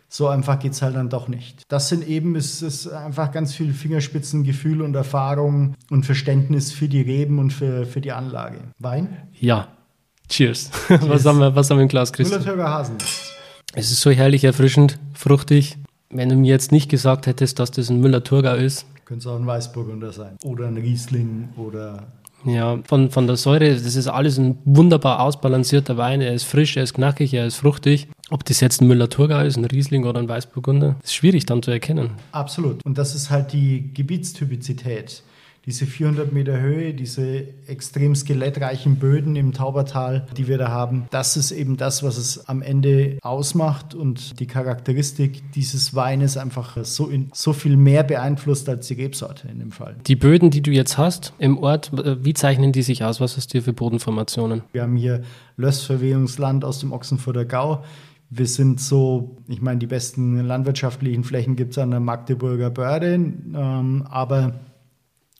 So 0.09 0.27
einfach 0.27 0.59
geht 0.59 0.71
es 0.71 0.81
halt 0.81 0.95
dann 0.95 1.09
doch 1.09 1.27
nicht. 1.27 1.63
Das 1.67 1.89
sind 1.89 2.07
eben, 2.07 2.35
ist 2.35 2.61
es 2.61 2.87
einfach 2.87 3.31
ganz 3.31 3.53
viel 3.53 3.73
Fingerspitzengefühl 3.73 4.81
und 4.81 4.95
Erfahrung 4.95 5.75
und 5.89 6.05
Verständnis 6.05 6.71
für 6.71 6.87
die 6.87 7.01
Reben 7.01 7.39
und 7.39 7.51
für, 7.51 7.85
für 7.85 7.99
die 7.99 8.13
Anlage. 8.13 8.59
Wein? 8.79 9.17
Ja. 9.39 9.67
Cheers. 10.29 10.71
Cheers. 10.87 11.09
was, 11.09 11.25
haben 11.25 11.39
wir, 11.39 11.55
was 11.55 11.69
haben 11.69 11.77
wir 11.77 11.83
im 11.83 11.89
Glas, 11.89 12.13
Christian? 12.13 12.41
Müller-Thurgau 12.41 12.69
Hasen. 12.69 12.95
Es 13.73 13.91
ist 13.91 14.01
so 14.01 14.11
herrlich 14.11 14.43
erfrischend, 14.43 14.97
fruchtig. 15.13 15.77
Wenn 16.09 16.29
du 16.29 16.35
mir 16.35 16.47
jetzt 16.47 16.71
nicht 16.71 16.89
gesagt 16.89 17.27
hättest, 17.27 17.59
dass 17.59 17.71
das 17.71 17.89
ein 17.89 17.99
Müller-Thurgau 17.99 18.55
ist. 18.55 18.85
Könnte 19.03 19.21
es 19.21 19.27
auch 19.27 19.37
ein 19.37 19.45
Weißburgunder 19.45 20.13
sein. 20.13 20.37
Oder 20.43 20.67
ein 20.67 20.77
Riesling 20.77 21.49
oder 21.57 22.07
ja, 22.45 22.79
von, 22.85 23.09
von 23.09 23.27
der 23.27 23.35
Säure, 23.35 23.71
das 23.71 23.95
ist 23.95 24.07
alles 24.07 24.37
ein 24.37 24.57
wunderbar 24.63 25.21
ausbalancierter 25.21 25.97
Wein. 25.97 26.21
Er 26.21 26.33
ist 26.33 26.43
frisch, 26.43 26.77
er 26.77 26.83
ist 26.83 26.93
knackig, 26.93 27.33
er 27.33 27.47
ist 27.47 27.57
fruchtig. 27.57 28.07
Ob 28.29 28.43
das 28.43 28.59
jetzt 28.59 28.81
ein 28.81 28.87
Müller-Thurgau 28.87 29.41
ist, 29.41 29.57
ein 29.57 29.65
Riesling 29.65 30.05
oder 30.05 30.19
ein 30.19 30.27
Weißburgunder, 30.27 30.97
ist 31.01 31.15
schwierig 31.15 31.45
dann 31.45 31.63
zu 31.63 31.71
erkennen. 31.71 32.11
Absolut. 32.31 32.85
Und 32.85 32.97
das 32.97 33.15
ist 33.15 33.29
halt 33.29 33.53
die 33.53 33.93
Gebietstypizität 33.93 35.23
diese 35.67 35.85
400 35.85 36.31
Meter 36.31 36.61
Höhe, 36.61 36.93
diese 36.93 37.43
extrem 37.67 38.15
skelettreichen 38.15 38.95
Böden 38.95 39.35
im 39.35 39.51
Taubertal, 39.51 40.25
die 40.37 40.47
wir 40.47 40.57
da 40.57 40.69
haben, 40.69 41.07
das 41.11 41.35
ist 41.35 41.51
eben 41.51 41.75
das, 41.75 42.03
was 42.03 42.17
es 42.17 42.47
am 42.47 42.61
Ende 42.61 43.19
ausmacht 43.21 43.93
und 43.93 44.39
die 44.39 44.47
Charakteristik 44.47 45.51
dieses 45.51 45.93
Weines 45.93 46.37
einfach 46.37 46.77
so, 46.85 47.07
in, 47.07 47.29
so 47.33 47.51
viel 47.51 47.75
mehr 47.75 48.03
beeinflusst 48.03 48.69
als 48.69 48.87
die 48.87 48.93
Rebsorte 48.93 49.49
in 49.49 49.59
dem 49.59 49.73
Fall. 49.73 49.97
Die 50.07 50.15
Böden, 50.15 50.51
die 50.51 50.61
du 50.61 50.71
jetzt 50.71 50.97
hast 50.97 51.33
im 51.37 51.57
Ort, 51.57 51.91
wie 51.91 52.33
zeichnen 52.33 52.71
die 52.71 52.81
sich 52.81 53.03
aus? 53.03 53.19
Was 53.19 53.35
hast 53.35 53.49
du 53.49 53.51
hier 53.57 53.63
für 53.63 53.73
Bodenformationen? 53.73 54.63
Wir 54.71 54.83
haben 54.83 54.95
hier 54.95 55.23
Lössverwehungsland 55.57 56.63
aus 56.63 56.79
dem 56.79 56.93
Ochsenfurter 56.93 57.43
Gau. 57.43 57.83
Wir 58.29 58.47
sind 58.47 58.79
so, 58.81 59.37
ich 59.47 59.61
meine, 59.61 59.79
die 59.79 59.87
besten 59.87 60.39
landwirtschaftlichen 60.45 61.23
Flächen 61.23 61.55
gibt 61.55 61.71
es 61.71 61.77
an 61.77 61.91
der 61.91 61.99
Magdeburger 61.99 62.69
Börde, 62.69 63.13
ähm, 63.13 64.05
aber 64.09 64.59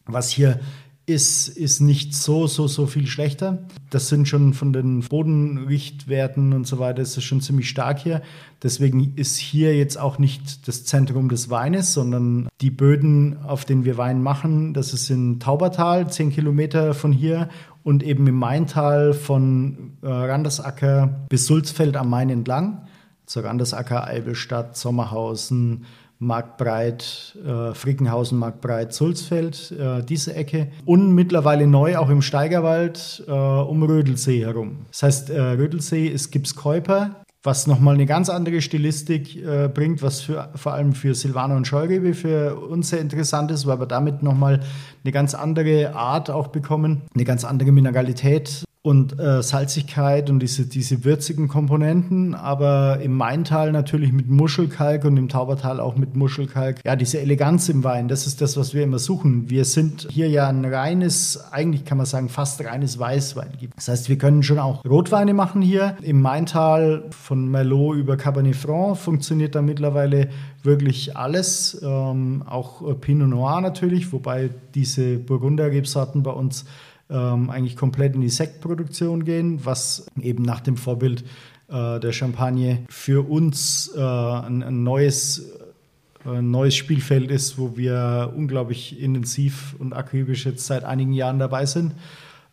was 0.05 0.29
hier 0.29 0.59
ist, 1.07 1.47
ist 1.47 1.79
nicht 1.79 2.13
so, 2.13 2.47
so, 2.47 2.67
so 2.67 2.85
viel 2.85 3.07
schlechter. 3.07 3.59
Das 3.89 4.09
sind 4.09 4.27
schon 4.27 4.53
von 4.53 4.73
den 4.73 4.99
Bodenrichtwerten 4.99 6.51
und 6.51 6.67
so 6.67 6.79
weiter, 6.79 7.01
ist 7.01 7.15
das 7.15 7.23
schon 7.23 7.39
ziemlich 7.39 7.69
stark 7.69 7.99
hier. 7.99 8.21
Deswegen 8.61 9.13
ist 9.15 9.37
hier 9.37 9.75
jetzt 9.75 9.97
auch 9.97 10.19
nicht 10.19 10.67
das 10.67 10.83
Zentrum 10.83 11.29
des 11.29 11.49
Weines, 11.49 11.93
sondern 11.93 12.49
die 12.59 12.71
Böden, 12.71 13.37
auf 13.43 13.63
denen 13.63 13.85
wir 13.85 13.97
Wein 13.97 14.21
machen, 14.21 14.73
das 14.73 14.93
ist 14.93 15.09
in 15.09 15.39
Taubertal, 15.39 16.11
zehn 16.11 16.29
Kilometer 16.29 16.93
von 16.93 17.13
hier 17.13 17.47
und 17.87 18.03
eben 18.03 18.27
im 18.27 18.35
Maintal 18.35 19.13
von 19.13 19.93
äh, 20.01 20.07
Randersacker 20.07 21.21
bis 21.29 21.45
Sulzfeld 21.45 21.95
am 21.95 22.09
Main 22.09 22.29
entlang. 22.29 22.85
Zur 23.25 23.45
Randersacker, 23.45 24.05
Eibelstadt, 24.05 24.75
Sommerhausen, 24.75 25.85
Marktbreit, 26.19 27.37
äh, 27.45 27.73
Frickenhausen, 27.73 28.37
Marktbreit, 28.39 28.91
Sulzfeld, 28.91 29.71
äh, 29.71 30.03
diese 30.03 30.35
Ecke. 30.35 30.67
Und 30.83 31.15
mittlerweile 31.15 31.65
neu 31.65 31.95
auch 31.95 32.09
im 32.09 32.21
Steigerwald 32.21 33.23
äh, 33.25 33.31
um 33.31 33.81
Rödelsee 33.83 34.43
herum. 34.43 34.79
Das 34.91 35.03
heißt, 35.03 35.29
äh, 35.29 35.39
Rödelsee 35.39 36.07
ist 36.07 36.31
Gipskäuper, 36.31 37.23
was 37.43 37.67
nochmal 37.67 37.93
eine 37.95 38.05
ganz 38.05 38.29
andere 38.29 38.61
Stilistik 38.61 39.35
äh, 39.35 39.69
bringt, 39.69 40.01
was 40.01 40.21
für, 40.21 40.49
vor 40.55 40.73
allem 40.73 40.93
für 40.93 41.15
Silvaner 41.15 41.55
und 41.55 41.67
Scheurebe 41.67 42.13
für 42.13 42.55
uns 42.55 42.89
sehr 42.89 42.99
interessant 42.99 43.51
ist, 43.51 43.65
weil 43.65 43.79
wir 43.79 43.85
damit 43.85 44.23
nochmal 44.23 44.61
eine 45.03 45.11
ganz 45.11 45.33
andere 45.33 45.95
Art 45.95 46.29
auch 46.29 46.47
bekommen, 46.47 47.03
eine 47.13 47.23
ganz 47.23 47.45
andere 47.45 47.71
Mineralität 47.71 48.66
und 48.87 49.19
äh, 49.19 49.43
Salzigkeit 49.43 50.29
und 50.29 50.39
diese, 50.39 50.65
diese 50.65 51.03
würzigen 51.03 51.49
Komponenten, 51.49 52.35
aber 52.35 53.01
im 53.01 53.17
Maintal 53.17 53.73
natürlich 53.73 54.13
mit 54.13 54.29
Muschelkalk 54.29 55.03
und 55.03 55.17
im 55.17 55.27
Taubertal 55.27 55.81
auch 55.81 55.97
mit 55.97 56.15
Muschelkalk. 56.15 56.79
Ja, 56.85 56.95
diese 56.95 57.19
Eleganz 57.19 57.67
im 57.67 57.83
Wein, 57.83 58.07
das 58.07 58.27
ist 58.27 58.39
das, 58.39 58.55
was 58.55 58.73
wir 58.73 58.83
immer 58.83 58.97
suchen. 58.97 59.49
Wir 59.49 59.65
sind 59.65 60.07
hier 60.09 60.29
ja 60.29 60.47
ein 60.47 60.63
reines, 60.63 61.51
eigentlich 61.51 61.83
kann 61.83 61.97
man 61.97 62.05
sagen, 62.05 62.29
fast 62.29 62.63
reines 62.63 62.97
Weißwein. 62.97 63.49
Das 63.75 63.89
heißt, 63.89 64.07
wir 64.07 64.17
können 64.17 64.41
schon 64.41 64.57
auch 64.57 64.85
Rotweine 64.85 65.33
machen 65.33 65.61
hier. 65.61 65.97
Im 66.01 66.21
Maintal 66.21 67.03
von 67.09 67.51
Merlot 67.51 67.97
über 67.97 68.15
Cabernet 68.15 68.55
Franc 68.55 68.95
funktioniert 68.95 69.53
da 69.53 69.61
mittlerweile 69.61 70.29
wirklich 70.63 71.17
alles. 71.17 71.77
Ähm, 71.83 72.41
auch 72.47 72.81
Pinot 73.01 73.27
Noir 73.27 73.59
natürlich, 73.59 74.13
wobei 74.13 74.49
diese 74.75 75.17
Burgunder-Rebsorten 75.17 76.23
bei 76.23 76.31
uns 76.31 76.63
ähm, 77.09 77.49
eigentlich 77.49 77.75
komplett 77.75 78.15
in 78.15 78.21
die 78.21 78.29
Sektproduktion 78.29 79.23
gehen, 79.23 79.65
was 79.65 80.07
eben 80.21 80.43
nach 80.43 80.61
dem 80.61 80.77
Vorbild 80.77 81.23
äh, 81.69 81.99
der 81.99 82.11
Champagne 82.11 82.83
für 82.89 83.29
uns 83.29 83.91
äh, 83.95 83.99
ein, 83.99 84.63
ein, 84.63 84.83
neues, 84.83 85.51
äh, 86.25 86.41
neues 86.41 86.75
Spielfeld 86.75 87.31
ist, 87.31 87.57
wo 87.57 87.77
wir 87.77 88.33
unglaublich 88.35 89.01
intensiv 89.01 89.75
und 89.79 89.93
akribisch 89.93 90.45
jetzt 90.45 90.65
seit 90.65 90.83
einigen 90.83 91.13
Jahren 91.13 91.39
dabei 91.39 91.65
sind. 91.65 91.93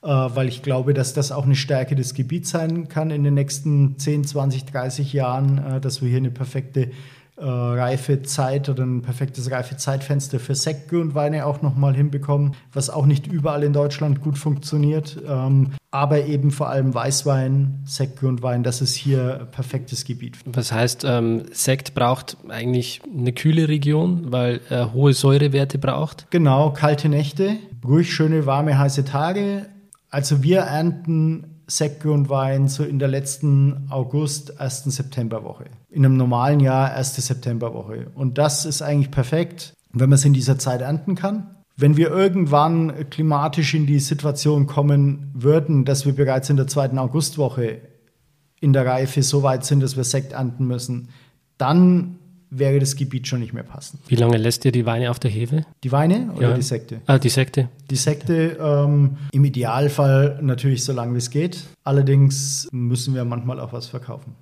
Äh, 0.04 0.08
weil 0.08 0.48
ich 0.48 0.62
glaube, 0.62 0.92
dass 0.92 1.14
das 1.14 1.32
auch 1.32 1.44
eine 1.44 1.56
Stärke 1.56 1.96
des 1.96 2.12
Gebiets 2.12 2.50
sein 2.50 2.88
kann 2.88 3.10
in 3.10 3.24
den 3.24 3.32
nächsten 3.32 3.98
10, 3.98 4.24
20, 4.24 4.66
30 4.66 5.14
Jahren, 5.14 5.56
äh, 5.56 5.80
dass 5.80 6.02
wir 6.02 6.10
hier 6.10 6.18
eine 6.18 6.30
perfekte 6.30 6.90
äh, 7.36 7.44
Reifezeit 7.44 8.68
oder 8.68 8.84
ein 8.84 9.02
perfektes 9.02 9.50
Reifezeitfenster 9.50 10.38
für 10.38 10.54
Sekt 10.54 10.92
und 10.92 11.14
Weine 11.14 11.46
auch 11.46 11.62
nochmal 11.62 11.94
hinbekommen, 11.94 12.54
was 12.72 12.90
auch 12.90 13.06
nicht 13.06 13.26
überall 13.26 13.64
in 13.64 13.72
Deutschland 13.72 14.20
gut 14.20 14.38
funktioniert. 14.38 15.20
Ähm, 15.26 15.72
aber 15.90 16.26
eben 16.26 16.50
vor 16.50 16.68
allem 16.68 16.94
Weißwein, 16.94 17.82
Sekt 17.84 18.22
und 18.22 18.42
Wein, 18.42 18.62
das 18.62 18.80
ist 18.80 18.94
hier 18.94 19.48
perfektes 19.52 20.04
Gebiet. 20.04 20.38
Was 20.46 20.72
heißt, 20.72 21.04
ähm, 21.04 21.44
Sekt 21.52 21.94
braucht 21.94 22.36
eigentlich 22.48 23.00
eine 23.04 23.32
kühle 23.32 23.68
Region, 23.68 24.32
weil 24.32 24.60
er 24.70 24.92
hohe 24.92 25.12
Säurewerte 25.12 25.78
braucht? 25.78 26.30
Genau, 26.30 26.70
kalte 26.70 27.08
Nächte, 27.08 27.56
ruhig 27.84 28.12
schöne, 28.12 28.46
warme, 28.46 28.78
heiße 28.78 29.04
Tage, 29.04 29.66
also 30.10 30.44
wir 30.44 30.60
ernten 30.60 31.54
Sekt 31.66 32.04
und 32.06 32.28
Wein 32.28 32.68
so 32.68 32.84
in 32.84 32.98
der 32.98 33.08
letzten 33.08 33.86
August, 33.90 34.60
1. 34.60 34.84
Septemberwoche. 34.84 35.64
In 35.94 36.04
einem 36.04 36.16
normalen 36.16 36.58
Jahr 36.58 36.92
1. 36.92 37.14
Septemberwoche. 37.14 38.08
Und 38.14 38.36
das 38.36 38.64
ist 38.64 38.82
eigentlich 38.82 39.12
perfekt, 39.12 39.74
wenn 39.92 40.08
man 40.08 40.16
es 40.16 40.24
in 40.24 40.32
dieser 40.32 40.58
Zeit 40.58 40.80
ernten 40.80 41.14
kann. 41.14 41.54
Wenn 41.76 41.96
wir 41.96 42.10
irgendwann 42.10 43.10
klimatisch 43.10 43.74
in 43.74 43.86
die 43.86 44.00
Situation 44.00 44.66
kommen 44.66 45.30
würden, 45.34 45.84
dass 45.84 46.04
wir 46.04 46.14
bereits 46.14 46.50
in 46.50 46.56
der 46.56 46.66
zweiten 46.66 46.98
Augustwoche 46.98 47.80
in 48.60 48.72
der 48.72 48.86
Reife 48.86 49.22
so 49.22 49.42
weit 49.42 49.64
sind, 49.64 49.80
dass 49.80 49.96
wir 49.96 50.04
Sekt 50.04 50.32
ernten 50.32 50.66
müssen, 50.66 51.10
dann 51.58 52.18
wäre 52.50 52.78
das 52.78 52.96
Gebiet 52.96 53.26
schon 53.26 53.40
nicht 53.40 53.52
mehr 53.52 53.62
passend. 53.62 54.00
Wie 54.08 54.16
lange 54.16 54.36
lässt 54.36 54.64
ihr 54.64 54.72
die 54.72 54.86
Weine 54.86 55.10
auf 55.10 55.18
der 55.18 55.30
Hefe? 55.30 55.64
Die 55.82 55.92
Weine 55.92 56.32
oder 56.36 56.50
ja. 56.50 56.56
die 56.56 56.62
Sekte? 56.62 57.00
Ah, 57.06 57.18
die 57.18 57.28
Sekte. 57.28 57.68
Die 57.90 57.96
Sekte 57.96 58.56
ähm, 58.60 59.16
im 59.32 59.44
Idealfall 59.44 60.38
natürlich 60.42 60.84
so 60.84 60.92
lange 60.92 61.14
wie 61.14 61.18
es 61.18 61.30
geht. 61.30 61.64
Allerdings 61.82 62.68
müssen 62.72 63.14
wir 63.14 63.24
manchmal 63.24 63.60
auch 63.60 63.72
was 63.72 63.86
verkaufen. 63.86 64.34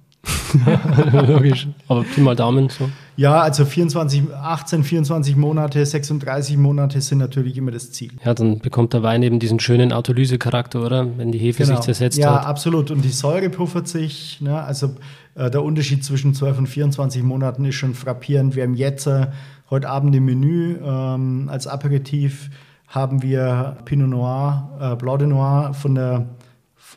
Logisch. 1.26 1.68
Aber 1.88 2.02
Pi 2.02 2.20
mal 2.20 2.36
Daumen 2.36 2.68
so. 2.68 2.88
Ja, 3.16 3.40
also 3.40 3.64
24, 3.64 4.32
18, 4.32 4.84
24 4.84 5.36
Monate, 5.36 5.84
36 5.84 6.56
Monate 6.56 7.00
sind 7.00 7.18
natürlich 7.18 7.58
immer 7.58 7.70
das 7.70 7.92
Ziel. 7.92 8.10
Ja, 8.24 8.32
dann 8.32 8.58
bekommt 8.58 8.94
der 8.94 9.02
Wein 9.02 9.22
eben 9.22 9.38
diesen 9.38 9.60
schönen 9.60 9.92
Autolyse-Charakter, 9.92 10.82
oder? 10.82 11.06
Wenn 11.18 11.30
die 11.30 11.38
Hefe 11.38 11.64
genau. 11.64 11.76
sich 11.76 11.84
zersetzt 11.84 12.18
ja, 12.18 12.34
hat. 12.34 12.42
Ja, 12.42 12.48
absolut. 12.48 12.90
Und 12.90 13.02
die 13.02 13.10
Säure 13.10 13.50
puffert 13.50 13.86
sich. 13.86 14.40
Ne? 14.40 14.60
Also 14.62 14.94
äh, 15.34 15.50
der 15.50 15.62
Unterschied 15.62 16.04
zwischen 16.04 16.34
12 16.34 16.58
und 16.58 16.66
24 16.68 17.22
Monaten 17.22 17.64
ist 17.66 17.74
schon 17.74 17.94
frappierend. 17.94 18.56
Wir 18.56 18.62
haben 18.62 18.74
jetzt 18.74 19.06
äh, 19.06 19.26
heute 19.68 19.88
Abend 19.90 20.16
im 20.16 20.24
Menü 20.24 20.78
ähm, 20.82 21.48
als 21.50 21.66
Aperitif 21.66 22.50
haben 22.88 23.22
wir 23.22 23.78
Pinot 23.86 24.08
Noir, 24.08 24.70
äh, 24.80 24.96
Blanc 24.96 25.20
de 25.20 25.28
Noir 25.28 25.72
von 25.72 25.94
der, 25.94 26.26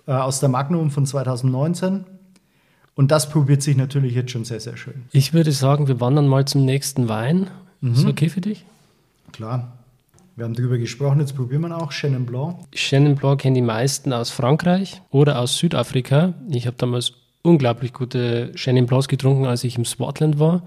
äh, 0.07 0.11
aus 0.11 0.41
der 0.41 0.49
Magnum 0.49 0.91
von 0.91 1.05
2019 1.05 2.05
und 2.95 3.11
das 3.11 3.29
probiert 3.29 3.61
sich 3.61 3.75
natürlich 3.75 4.15
jetzt 4.15 4.31
schon 4.31 4.45
sehr, 4.45 4.59
sehr 4.59 4.77
schön. 4.77 5.03
Ich 5.11 5.33
würde 5.33 5.51
sagen, 5.51 5.87
wir 5.87 5.99
wandern 5.99 6.27
mal 6.27 6.45
zum 6.45 6.63
nächsten 6.65 7.09
Wein. 7.09 7.47
Mhm. 7.81 7.93
Ist 7.93 8.05
okay 8.05 8.29
für 8.29 8.41
dich? 8.41 8.65
Klar. 9.33 9.73
Wir 10.37 10.43
haben 10.43 10.53
darüber 10.53 10.77
gesprochen, 10.77 11.21
jetzt 11.21 11.35
probieren 11.35 11.61
wir 11.61 11.77
auch 11.77 11.91
Chenin 11.91 12.25
Blanc. 12.25 12.57
Chenin 12.73 13.15
Blanc 13.15 13.39
kennen 13.39 13.55
die 13.55 13.61
meisten 13.61 14.11
aus 14.11 14.31
Frankreich 14.31 15.01
oder 15.09 15.39
aus 15.39 15.57
Südafrika. 15.57 16.33
Ich 16.49 16.67
habe 16.67 16.75
damals 16.77 17.13
unglaublich 17.41 17.93
gute 17.93 18.51
Chenin 18.55 18.85
Blancs 18.85 19.07
getrunken, 19.07 19.45
als 19.45 19.63
ich 19.63 19.77
im 19.77 19.85
Swartland 19.85 20.39
war. 20.39 20.63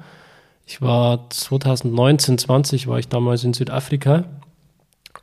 Ich 0.67 0.81
war 0.81 1.29
2019, 1.29 2.39
20 2.39 2.87
war 2.87 2.99
ich 2.99 3.09
damals 3.09 3.45
in 3.45 3.53
Südafrika. 3.53 4.25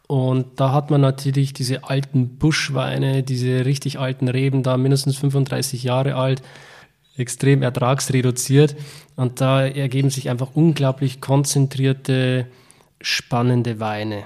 Und 0.08 0.60
da 0.60 0.74
hat 0.74 0.92
man 0.92 1.02
natürlich 1.02 1.54
diese 1.54 1.84
alten 1.84 2.38
Buschweine, 2.38 3.24
diese 3.24 3.66
richtig 3.66 4.00
alten 4.00 4.28
Reben 4.28 4.62
da, 4.62 4.78
mindestens 4.78 5.18
35 5.18 5.84
Jahre 5.84 6.16
alt 6.16 6.44
extrem 7.18 7.62
ertragsreduziert. 7.62 8.76
Und 9.16 9.42
da 9.42 9.66
ergeben 9.66 10.10
sich 10.10 10.30
einfach 10.30 10.56
unglaublich 10.56 11.22
konzentrierte, 11.22 12.48
spannende 13.02 13.80
Weine. 13.80 14.24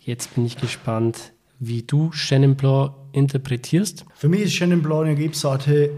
Jetzt 0.00 0.34
bin 0.34 0.44
ich 0.44 0.56
gespannt, 0.56 1.32
wie 1.58 1.82
du 1.82 2.10
Chenin 2.10 2.56
Blanc 2.56 2.92
interpretierst. 3.12 4.04
Für 4.14 4.28
mich 4.28 4.42
ist 4.42 4.52
Chenin 4.52 4.82
Blanc 4.82 5.06
eine 5.06 5.18
Rebsorte, 5.18 5.90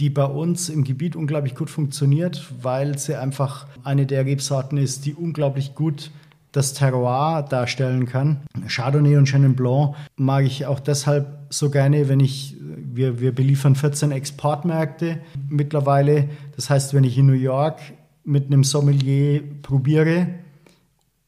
die 0.00 0.10
bei 0.10 0.24
uns 0.24 0.68
im 0.68 0.84
Gebiet 0.84 1.14
unglaublich 1.14 1.54
gut 1.54 1.70
funktioniert, 1.70 2.50
weil 2.60 2.98
sie 2.98 3.14
einfach 3.14 3.66
eine 3.84 4.06
der 4.06 4.26
Rebsorten 4.26 4.78
ist, 4.78 5.06
die 5.06 5.14
unglaublich 5.14 5.74
gut 5.74 6.10
das 6.50 6.72
Terroir 6.72 7.42
darstellen 7.42 8.06
kann. 8.06 8.42
Chardonnay 8.68 9.16
und 9.16 9.28
Chenin 9.28 9.56
Blanc 9.56 9.96
mag 10.16 10.44
ich 10.44 10.66
auch 10.66 10.80
deshalb 10.80 11.38
so 11.50 11.70
gerne, 11.70 12.08
wenn 12.08 12.20
ich, 12.20 12.56
wir, 12.96 13.20
wir 13.20 13.34
beliefern 13.34 13.74
14 13.74 14.12
Exportmärkte 14.12 15.20
mittlerweile. 15.48 16.28
Das 16.56 16.70
heißt, 16.70 16.94
wenn 16.94 17.04
ich 17.04 17.18
in 17.18 17.26
New 17.26 17.32
York 17.32 17.80
mit 18.24 18.46
einem 18.46 18.64
Sommelier 18.64 19.42
probiere 19.62 20.28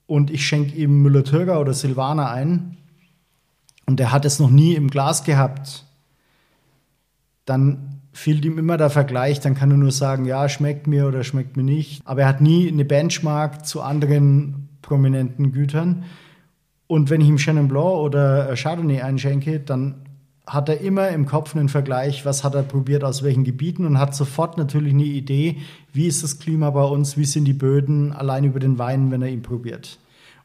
und 0.06 0.30
ich 0.30 0.46
schenke 0.46 0.76
ihm 0.76 1.02
Müller-Thürger 1.02 1.60
oder 1.60 1.74
Silvaner 1.74 2.30
ein 2.30 2.76
und 3.86 4.00
er 4.00 4.12
hat 4.12 4.24
es 4.24 4.38
noch 4.38 4.50
nie 4.50 4.74
im 4.74 4.88
Glas 4.88 5.24
gehabt, 5.24 5.84
dann 7.44 8.00
fehlt 8.12 8.44
ihm 8.44 8.58
immer 8.58 8.76
der 8.78 8.90
Vergleich, 8.90 9.40
dann 9.40 9.54
kann 9.54 9.70
er 9.70 9.76
nur 9.76 9.92
sagen, 9.92 10.24
ja, 10.24 10.48
schmeckt 10.48 10.86
mir 10.86 11.06
oder 11.06 11.22
schmeckt 11.22 11.56
mir 11.56 11.62
nicht. 11.62 12.00
Aber 12.06 12.22
er 12.22 12.28
hat 12.28 12.40
nie 12.40 12.68
eine 12.68 12.84
Benchmark 12.84 13.66
zu 13.66 13.82
anderen 13.82 14.68
prominenten 14.80 15.52
Gütern. 15.52 16.04
Und 16.86 17.10
wenn 17.10 17.20
ich 17.20 17.28
ihm 17.28 17.36
Chenin 17.36 17.68
Blanc 17.68 17.98
oder 17.98 18.54
Chardonnay 18.56 19.02
einschenke, 19.02 19.60
dann 19.60 20.05
hat 20.46 20.68
er 20.68 20.80
immer 20.80 21.08
im 21.08 21.26
Kopf 21.26 21.56
einen 21.56 21.68
Vergleich, 21.68 22.24
was 22.24 22.44
hat 22.44 22.54
er 22.54 22.62
probiert 22.62 23.02
aus 23.02 23.22
welchen 23.22 23.44
Gebieten 23.44 23.84
und 23.84 23.98
hat 23.98 24.14
sofort 24.14 24.58
natürlich 24.58 24.92
eine 24.92 25.02
Idee, 25.02 25.58
wie 25.92 26.06
ist 26.06 26.22
das 26.22 26.38
Klima 26.38 26.70
bei 26.70 26.84
uns, 26.84 27.16
wie 27.16 27.24
sind 27.24 27.44
die 27.46 27.52
Böden, 27.52 28.12
allein 28.12 28.44
über 28.44 28.60
den 28.60 28.78
Wein, 28.78 29.10
wenn 29.10 29.22
er 29.22 29.28
ihn 29.28 29.42
probiert. 29.42 29.98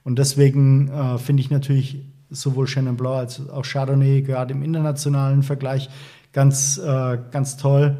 Und 0.03 0.17
deswegen 0.17 0.89
äh, 0.89 1.17
finde 1.19 1.41
ich 1.41 1.51
natürlich 1.51 1.99
sowohl 2.31 2.65
Chenin 2.65 2.97
Blanc 2.97 3.17
als 3.17 3.49
auch 3.49 3.63
Chardonnay 3.63 4.21
gerade 4.23 4.53
im 4.53 4.63
internationalen 4.63 5.43
Vergleich 5.43 5.89
ganz, 6.33 6.77
äh, 6.77 7.19
ganz 7.29 7.57
toll, 7.57 7.97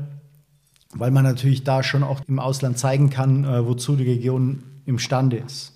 weil 0.94 1.12
man 1.12 1.24
natürlich 1.24 1.64
da 1.64 1.84
schon 1.84 2.02
auch 2.02 2.22
im 2.28 2.40
Ausland 2.40 2.80
zeigen 2.80 3.10
kann, 3.12 3.44
äh, 3.44 3.66
wozu 3.66 3.96
die 3.96 4.10
Region 4.10 4.64
imstande 4.86 5.38
ist 5.38 5.74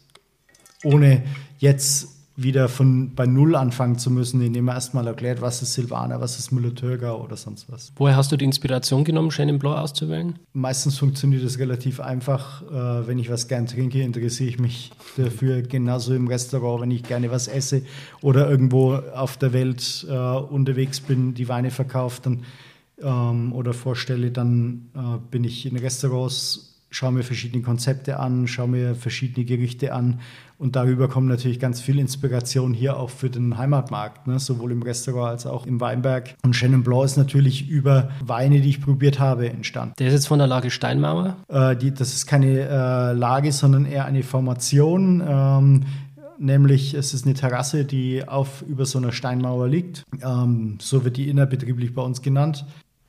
ohne 0.86 1.24
jetzt 1.58 2.15
wieder 2.38 2.68
von 2.68 3.16
bei 3.16 3.26
Null 3.26 3.56
anfangen 3.56 3.98
zu 3.98 4.12
müssen, 4.12 4.42
indem 4.42 4.66
man 4.66 4.76
erstmal 4.76 5.08
erklärt, 5.08 5.42
was 5.42 5.62
ist 5.62 5.74
Silvaner, 5.74 6.20
was 6.20 6.38
ist 6.38 6.52
Müller-Thürger 6.52 7.22
oder 7.22 7.38
sonst 7.38 7.72
was. 7.72 7.94
Woher 7.96 8.16
hast 8.16 8.32
du 8.32 8.38
die 8.38 8.46
Inspiration 8.46 9.04
genommen, 9.04 9.30
Chenin 9.30 9.58
Blanc 9.58 9.78
auszuwählen? 9.78 10.38
Meistens 10.54 10.98
funktioniert 10.98 11.46
das 11.46 11.60
relativ 11.60 12.00
einfach. 12.00 12.62
Äh, 12.64 13.08
wenn 13.08 13.20
ich 13.20 13.30
was 13.30 13.48
gern 13.48 13.68
trinke, 13.68 14.02
interessiere 14.02 14.50
ich 14.50 14.60
mich 14.60 14.92
dafür. 15.18 15.62
Genauso 15.62 16.14
im 16.14 16.28
Restaurant, 16.28 16.82
wenn 16.82 16.92
ich 16.92 17.04
gerne 17.04 17.32
was 17.32 17.48
esse 17.48 17.84
oder 18.22 18.50
irgendwo 18.50 18.96
auf 18.96 19.38
der 19.38 19.54
Welt 19.54 20.06
äh, 20.10 20.14
unterwegs 20.14 21.00
bin, 21.00 21.34
die 21.34 21.48
Weine 21.48 21.72
verkauft 21.72 22.26
dann, 22.26 22.44
ähm, 23.02 23.54
oder 23.54 23.74
vorstelle, 23.74 24.32
dann 24.32 24.90
äh, 24.96 25.18
bin 25.32 25.44
ich 25.44 25.66
in 25.66 25.78
Restaurants 25.78 26.75
schaue 26.96 27.12
mir 27.12 27.24
verschiedene 27.24 27.62
Konzepte 27.62 28.22
an, 28.22 28.48
schaue 28.48 28.70
mir 28.70 28.96
verschiedene 28.96 29.46
Gerichte 29.46 29.94
an 29.94 30.22
und 30.58 30.78
darüber 30.78 31.10
kommt 31.10 31.28
natürlich 31.28 31.60
ganz 31.60 31.82
viel 31.82 32.00
Inspiration 32.00 32.74
hier 32.74 32.98
auch 32.98 33.10
für 33.10 33.30
den 33.30 33.58
Heimatmarkt, 33.58 34.28
ne? 34.28 34.40
sowohl 34.40 34.72
im 34.72 34.82
Restaurant 34.82 35.32
als 35.32 35.46
auch 35.46 35.66
im 35.66 35.82
Weinberg. 35.82 36.36
Und 36.44 36.56
Chenin 36.56 36.84
Blanc 36.84 37.04
ist 37.04 37.18
natürlich 37.18 37.68
über 37.68 38.12
Weine, 38.22 38.62
die 38.62 38.70
ich 38.70 38.82
probiert 38.82 39.20
habe, 39.20 39.50
entstanden. 39.50 39.94
Der 40.00 40.08
ist 40.08 40.14
jetzt 40.14 40.28
von 40.28 40.40
der 40.40 40.48
Lage 40.48 40.72
Steinmauer? 40.72 41.36
Äh, 41.50 41.76
die, 41.76 41.94
das 41.94 42.14
ist 42.14 42.28
keine 42.28 42.62
äh, 42.62 43.12
Lage, 43.12 43.52
sondern 43.52 43.86
eher 43.86 44.06
eine 44.06 44.24
Formation. 44.24 45.22
Ähm, 45.28 45.84
nämlich 46.38 46.94
es 46.94 47.14
ist 47.14 47.26
eine 47.26 47.34
Terrasse, 47.34 47.84
die 47.84 48.26
auf 48.26 48.62
über 48.62 48.86
so 48.86 49.00
einer 49.00 49.12
Steinmauer 49.12 49.68
liegt. 49.68 50.06
Ähm, 50.24 50.78
so 50.80 51.04
wird 51.04 51.18
die 51.18 51.28
innerbetrieblich 51.28 51.94
bei 51.94 52.04
uns 52.04 52.22
genannt 52.22 52.66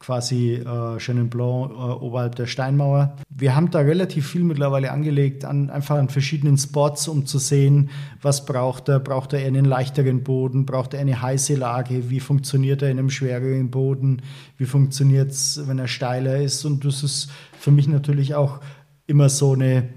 quasi 0.06 0.52
äh, 0.52 0.98
Chenin 0.98 1.28
Blanc 1.28 1.72
äh, 1.72 1.74
oberhalb 1.74 2.36
der 2.36 2.46
Steinmauer. 2.46 3.16
Wir 3.28 3.56
haben 3.56 3.72
da 3.72 3.80
relativ 3.80 4.28
viel 4.28 4.44
mittlerweile 4.44 4.92
angelegt, 4.92 5.44
an, 5.44 5.68
einfach 5.68 5.96
an 5.96 6.08
verschiedenen 6.08 6.56
Spots, 6.58 7.08
um 7.08 7.26
zu 7.26 7.40
sehen, 7.40 7.90
was 8.22 8.46
braucht 8.46 8.88
er. 8.88 9.00
Braucht 9.00 9.32
er 9.32 9.44
einen 9.44 9.64
leichteren 9.64 10.22
Boden? 10.22 10.64
Braucht 10.64 10.94
er 10.94 11.00
eine 11.00 11.20
heiße 11.20 11.56
Lage? 11.56 12.08
Wie 12.08 12.20
funktioniert 12.20 12.82
er 12.82 12.90
in 12.92 13.00
einem 13.00 13.10
schwereren 13.10 13.72
Boden? 13.72 14.22
Wie 14.58 14.66
funktioniert 14.66 15.32
es, 15.32 15.60
wenn 15.66 15.80
er 15.80 15.88
steiler 15.88 16.36
ist? 16.36 16.64
Und 16.64 16.84
das 16.84 17.02
ist 17.02 17.28
für 17.58 17.72
mich 17.72 17.88
natürlich 17.88 18.36
auch 18.36 18.60
immer 19.08 19.28
so 19.28 19.54
eine, 19.54 19.88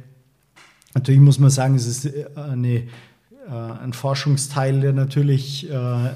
natürlich 0.95 1.21
muss 1.21 1.37
man 1.37 1.51
sagen, 1.51 1.75
es 1.75 1.85
ist 1.85 2.05
äh, 2.05 2.25
eine, 2.35 2.77
äh, 3.47 3.51
ein 3.83 3.93
Forschungsteil, 3.93 4.81
der 4.81 4.93
natürlich 4.93 5.69
äh, 5.69 6.13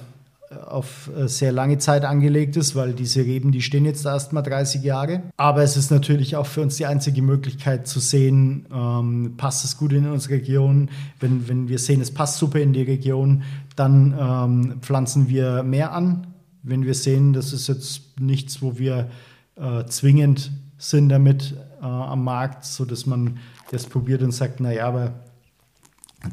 auf 0.65 1.09
äh, 1.15 1.27
sehr 1.27 1.51
lange 1.51 1.77
Zeit 1.77 2.05
angelegt 2.05 2.55
ist, 2.57 2.75
weil 2.75 2.93
diese 2.93 3.21
Reben, 3.21 3.51
die 3.51 3.61
stehen 3.61 3.85
jetzt 3.85 4.05
erst 4.05 4.33
mal 4.33 4.41
30 4.41 4.83
Jahre. 4.83 5.23
Aber 5.37 5.63
es 5.63 5.77
ist 5.77 5.91
natürlich 5.91 6.35
auch 6.35 6.45
für 6.45 6.61
uns 6.61 6.77
die 6.77 6.85
einzige 6.85 7.21
Möglichkeit 7.21 7.87
zu 7.87 7.99
sehen, 7.99 8.65
ähm, 8.73 9.33
passt 9.37 9.65
es 9.65 9.77
gut 9.77 9.93
in 9.93 10.07
unsere 10.07 10.35
Region. 10.35 10.89
Wenn, 11.19 11.47
wenn 11.47 11.67
wir 11.67 11.79
sehen, 11.79 12.01
es 12.01 12.11
passt 12.11 12.37
super 12.37 12.59
in 12.59 12.73
die 12.73 12.83
Region, 12.83 13.43
dann 13.75 14.15
ähm, 14.19 14.81
pflanzen 14.81 15.29
wir 15.29 15.63
mehr 15.63 15.93
an. 15.93 16.27
Wenn 16.61 16.85
wir 16.85 16.93
sehen, 16.93 17.33
das 17.33 17.53
ist 17.53 17.67
jetzt 17.67 18.19
nichts, 18.19 18.61
wo 18.61 18.77
wir 18.77 19.09
äh, 19.55 19.85
zwingend 19.85 20.51
sind 20.77 21.09
damit 21.09 21.55
äh, 21.81 21.85
am 21.85 22.23
Markt, 22.23 22.65
sodass 22.65 23.05
man 23.05 23.39
das 23.71 23.85
probiert 23.85 24.21
und 24.21 24.31
sagt, 24.31 24.59
naja, 24.59 24.87
aber 24.87 25.13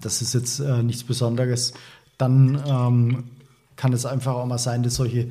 das 0.00 0.22
ist 0.22 0.34
jetzt 0.34 0.60
äh, 0.60 0.82
nichts 0.82 1.04
Besonderes, 1.04 1.72
dann 2.18 2.62
ähm, 2.66 3.24
kann 3.80 3.94
es 3.94 4.04
einfach 4.04 4.34
auch 4.34 4.44
mal 4.44 4.58
sein, 4.58 4.82
dass 4.82 4.96
solche 4.96 5.28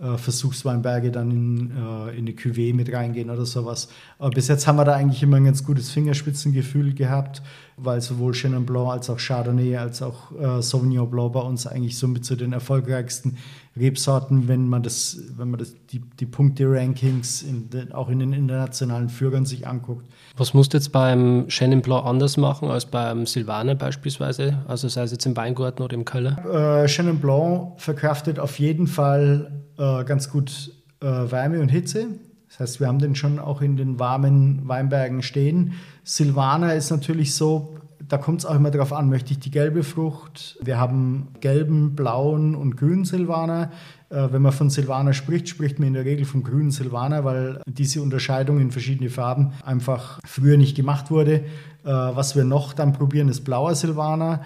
äh, 0.00 0.16
Versuchsweinberge 0.16 1.10
dann 1.10 1.30
in, 1.30 1.72
äh, 1.76 2.16
in 2.16 2.24
die 2.24 2.34
Cuvée 2.34 2.74
mit 2.74 2.90
reingehen 2.90 3.28
oder 3.28 3.44
sowas. 3.44 3.88
Aber 4.18 4.30
bis 4.30 4.48
jetzt 4.48 4.66
haben 4.66 4.76
wir 4.76 4.86
da 4.86 4.94
eigentlich 4.94 5.22
immer 5.22 5.36
ein 5.36 5.44
ganz 5.44 5.62
gutes 5.62 5.90
Fingerspitzengefühl 5.90 6.94
gehabt, 6.94 7.42
weil 7.84 8.00
sowohl 8.00 8.32
Chenin 8.32 8.66
Blanc 8.66 8.90
als 8.90 9.10
auch 9.10 9.18
Chardonnay 9.18 9.76
als 9.76 10.02
auch 10.02 10.32
äh, 10.32 10.62
Sauvignon 10.62 11.10
Blanc 11.10 11.32
bei 11.32 11.40
uns 11.40 11.66
eigentlich 11.66 11.98
so 11.98 12.08
mit 12.08 12.24
zu 12.24 12.36
den 12.36 12.52
erfolgreichsten 12.52 13.36
Rebsorten, 13.76 14.48
wenn 14.48 14.68
man 14.68 14.82
das, 14.82 15.18
wenn 15.36 15.50
man 15.50 15.58
das, 15.58 15.74
die, 15.90 16.00
die 16.00 16.26
Punkte-Rankings 16.26 17.44
auch 17.92 18.10
in 18.10 18.18
den 18.18 18.32
internationalen 18.32 19.08
Führern 19.08 19.46
sich 19.46 19.66
anguckt. 19.66 20.06
Was 20.36 20.52
musst 20.52 20.74
du 20.74 20.76
jetzt 20.76 20.92
beim 20.92 21.46
Chenin 21.48 21.80
Blanc 21.80 22.04
anders 22.04 22.36
machen 22.36 22.68
als 22.68 22.84
beim 22.84 23.24
Silvaner 23.24 23.74
beispielsweise? 23.74 24.58
Also 24.68 24.88
sei 24.88 25.02
es 25.02 25.12
jetzt 25.12 25.24
im 25.24 25.36
Weingarten 25.36 25.82
oder 25.82 25.94
im 25.94 26.04
Keller? 26.04 26.82
Äh, 26.82 26.86
Chenin 26.86 27.18
Blanc 27.18 27.80
verkraftet 27.80 28.38
auf 28.38 28.58
jeden 28.58 28.86
Fall 28.86 29.64
äh, 29.78 30.04
ganz 30.04 30.28
gut 30.28 30.70
äh, 31.00 31.06
Wärme 31.06 31.60
und 31.60 31.70
Hitze. 31.70 32.08
Das 32.52 32.60
heißt, 32.60 32.80
wir 32.80 32.88
haben 32.88 32.98
den 32.98 33.14
schon 33.14 33.38
auch 33.38 33.62
in 33.62 33.78
den 33.78 33.98
warmen 33.98 34.68
Weinbergen 34.68 35.22
stehen. 35.22 35.72
Silvaner 36.04 36.74
ist 36.74 36.90
natürlich 36.90 37.34
so, 37.34 37.71
da 38.12 38.18
kommt 38.18 38.40
es 38.40 38.46
auch 38.46 38.54
immer 38.54 38.70
darauf 38.70 38.92
an, 38.92 39.08
möchte 39.08 39.32
ich 39.32 39.38
die 39.38 39.50
gelbe 39.50 39.82
Frucht? 39.82 40.58
Wir 40.60 40.78
haben 40.78 41.28
gelben, 41.40 41.96
blauen 41.96 42.54
und 42.54 42.76
grünen 42.76 43.06
Silvaner. 43.06 43.70
Äh, 44.10 44.28
wenn 44.32 44.42
man 44.42 44.52
von 44.52 44.68
Silvaner 44.68 45.14
spricht, 45.14 45.48
spricht 45.48 45.78
man 45.78 45.88
in 45.88 45.94
der 45.94 46.04
Regel 46.04 46.26
vom 46.26 46.42
grünen 46.42 46.70
Silvaner, 46.70 47.24
weil 47.24 47.62
diese 47.64 48.02
Unterscheidung 48.02 48.60
in 48.60 48.70
verschiedene 48.70 49.08
Farben 49.08 49.54
einfach 49.64 50.20
früher 50.26 50.58
nicht 50.58 50.76
gemacht 50.76 51.10
wurde. 51.10 51.36
Äh, 51.36 51.44
was 51.84 52.36
wir 52.36 52.44
noch 52.44 52.74
dann 52.74 52.92
probieren, 52.92 53.30
ist 53.30 53.44
blauer 53.44 53.74
Silvaner 53.74 54.42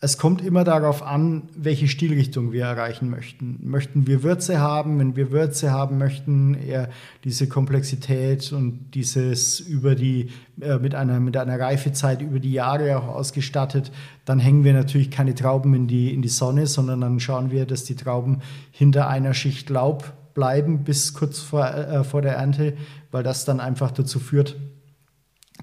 es 0.00 0.16
kommt 0.16 0.42
immer 0.42 0.62
darauf 0.62 1.02
an, 1.02 1.48
welche 1.56 1.88
Stilrichtung 1.88 2.52
wir 2.52 2.64
erreichen 2.64 3.10
möchten. 3.10 3.58
Möchten 3.62 4.06
wir 4.06 4.22
Würze 4.22 4.60
haben? 4.60 5.00
Wenn 5.00 5.16
wir 5.16 5.32
Würze 5.32 5.72
haben 5.72 5.98
möchten, 5.98 6.54
eher 6.54 6.88
diese 7.24 7.48
Komplexität 7.48 8.52
und 8.52 8.90
dieses 8.94 9.58
über 9.58 9.96
die, 9.96 10.30
äh, 10.60 10.78
mit 10.78 10.94
einer, 10.94 11.18
mit 11.18 11.36
einer 11.36 11.58
Reifezeit 11.58 12.22
über 12.22 12.38
die 12.38 12.52
Jahre 12.52 12.96
auch 12.96 13.08
ausgestattet, 13.08 13.90
dann 14.24 14.38
hängen 14.38 14.62
wir 14.62 14.72
natürlich 14.72 15.10
keine 15.10 15.34
Trauben 15.34 15.74
in 15.74 15.88
die, 15.88 16.14
in 16.14 16.22
die 16.22 16.28
Sonne, 16.28 16.68
sondern 16.68 17.00
dann 17.00 17.18
schauen 17.18 17.50
wir, 17.50 17.66
dass 17.66 17.82
die 17.82 17.96
Trauben 17.96 18.42
hinter 18.70 19.08
einer 19.08 19.34
Schicht 19.34 19.68
Laub 19.68 20.12
bleiben 20.32 20.84
bis 20.84 21.12
kurz 21.12 21.40
vor, 21.40 21.66
äh, 21.74 22.04
vor 22.04 22.22
der 22.22 22.34
Ernte, 22.34 22.76
weil 23.10 23.24
das 23.24 23.44
dann 23.44 23.58
einfach 23.58 23.90
dazu 23.90 24.20
führt, 24.20 24.54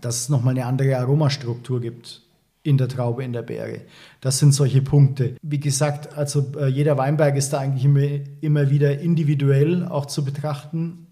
dass 0.01 0.19
es 0.19 0.29
nochmal 0.29 0.55
eine 0.55 0.65
andere 0.65 0.97
Aromastruktur 0.97 1.79
gibt 1.79 2.24
in 2.65 2.77
der 2.77 2.87
Traube, 2.87 3.23
in 3.23 3.31
der 3.31 3.43
Beere. 3.43 3.81
Das 4.21 4.39
sind 4.39 4.51
solche 4.51 4.81
Punkte. 4.81 5.35
Wie 5.43 5.59
gesagt, 5.59 6.17
also 6.17 6.51
äh, 6.57 6.67
jeder 6.67 6.97
Weinberg 6.97 7.35
ist 7.35 7.53
da 7.53 7.59
eigentlich 7.59 7.85
immer, 7.85 8.25
immer 8.41 8.69
wieder 8.71 8.99
individuell 8.99 9.85
auch 9.85 10.07
zu 10.07 10.25
betrachten, 10.25 11.05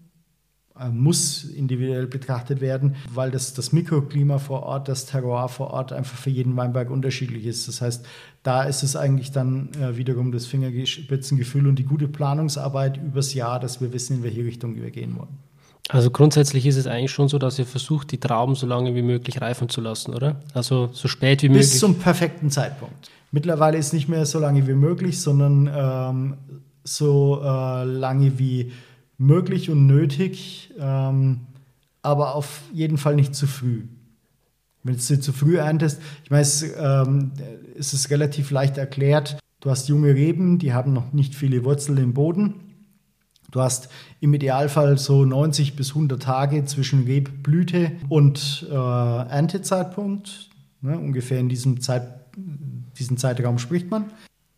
äh, 0.76 0.88
muss 0.88 1.44
individuell 1.44 2.08
betrachtet 2.08 2.60
werden, 2.60 2.96
weil 3.12 3.30
das, 3.30 3.54
das 3.54 3.72
Mikroklima 3.72 4.38
vor 4.38 4.64
Ort, 4.64 4.88
das 4.88 5.06
Terroir 5.06 5.48
vor 5.48 5.70
Ort 5.70 5.92
einfach 5.92 6.18
für 6.18 6.30
jeden 6.30 6.56
Weinberg 6.56 6.90
unterschiedlich 6.90 7.46
ist. 7.46 7.68
Das 7.68 7.80
heißt, 7.80 8.04
da 8.42 8.64
ist 8.64 8.82
es 8.82 8.96
eigentlich 8.96 9.30
dann 9.30 9.68
äh, 9.74 9.96
wiederum 9.96 10.32
das 10.32 10.46
Fingerspitzengefühl 10.46 11.68
und 11.68 11.78
die 11.78 11.84
gute 11.84 12.08
Planungsarbeit 12.08 12.96
übers 12.96 13.32
Jahr, 13.32 13.60
dass 13.60 13.80
wir 13.80 13.92
wissen, 13.92 14.16
in 14.16 14.22
welche 14.24 14.44
Richtung 14.44 14.74
wir 14.74 14.90
gehen 14.90 15.16
wollen. 15.16 15.38
Also 15.90 16.10
grundsätzlich 16.10 16.64
ist 16.66 16.76
es 16.76 16.86
eigentlich 16.86 17.10
schon 17.10 17.28
so, 17.28 17.38
dass 17.38 17.58
ihr 17.58 17.66
versucht, 17.66 18.10
die 18.10 18.18
Trauben 18.18 18.54
so 18.54 18.66
lange 18.66 18.94
wie 18.94 19.02
möglich 19.02 19.40
reifen 19.40 19.68
zu 19.68 19.80
lassen, 19.80 20.14
oder? 20.14 20.40
Also 20.54 20.88
so 20.92 21.08
spät 21.08 21.42
wie 21.42 21.48
möglich. 21.48 21.70
Bis 21.70 21.78
zum 21.78 21.96
perfekten 21.96 22.50
Zeitpunkt. 22.50 23.10
Mittlerweile 23.32 23.76
ist 23.76 23.92
nicht 23.92 24.08
mehr 24.08 24.24
so 24.24 24.38
lange 24.38 24.66
wie 24.66 24.74
möglich, 24.74 25.20
sondern 25.20 25.70
ähm, 25.74 26.34
so 26.84 27.40
äh, 27.42 27.84
lange 27.84 28.38
wie 28.38 28.72
möglich 29.18 29.70
und 29.70 29.86
nötig, 29.86 30.72
ähm, 30.78 31.40
aber 32.00 32.34
auf 32.34 32.62
jeden 32.72 32.96
Fall 32.96 33.14
nicht 33.14 33.34
zu 33.34 33.46
früh. 33.46 33.82
Wenn 34.84 34.94
du 34.94 35.00
sie 35.00 35.20
zu 35.20 35.32
früh 35.32 35.58
erntest, 35.58 36.00
ich 36.24 36.30
meine, 36.30 36.42
es, 36.42 36.62
ähm, 36.62 37.32
es 37.78 37.92
ist 37.92 38.10
relativ 38.10 38.50
leicht 38.50 38.78
erklärt. 38.78 39.38
Du 39.60 39.70
hast 39.70 39.88
junge 39.88 40.14
Reben, 40.14 40.58
die 40.58 40.72
haben 40.72 40.92
noch 40.92 41.12
nicht 41.12 41.34
viele 41.34 41.64
Wurzeln 41.64 41.98
im 41.98 42.14
Boden 42.14 42.63
Du 43.54 43.60
hast 43.60 43.88
im 44.18 44.34
Idealfall 44.34 44.98
so 44.98 45.24
90 45.24 45.76
bis 45.76 45.90
100 45.90 46.20
Tage 46.20 46.64
zwischen 46.64 47.04
Rebblüte 47.04 47.92
und 48.08 48.66
äh, 48.68 48.74
Erntezeitpunkt. 48.74 50.50
Ne, 50.80 50.98
ungefähr 50.98 51.38
in 51.38 51.48
diesem 51.48 51.80
Zeit, 51.80 52.02
diesen 52.98 53.16
Zeitraum 53.16 53.60
spricht 53.60 53.92
man. 53.92 54.06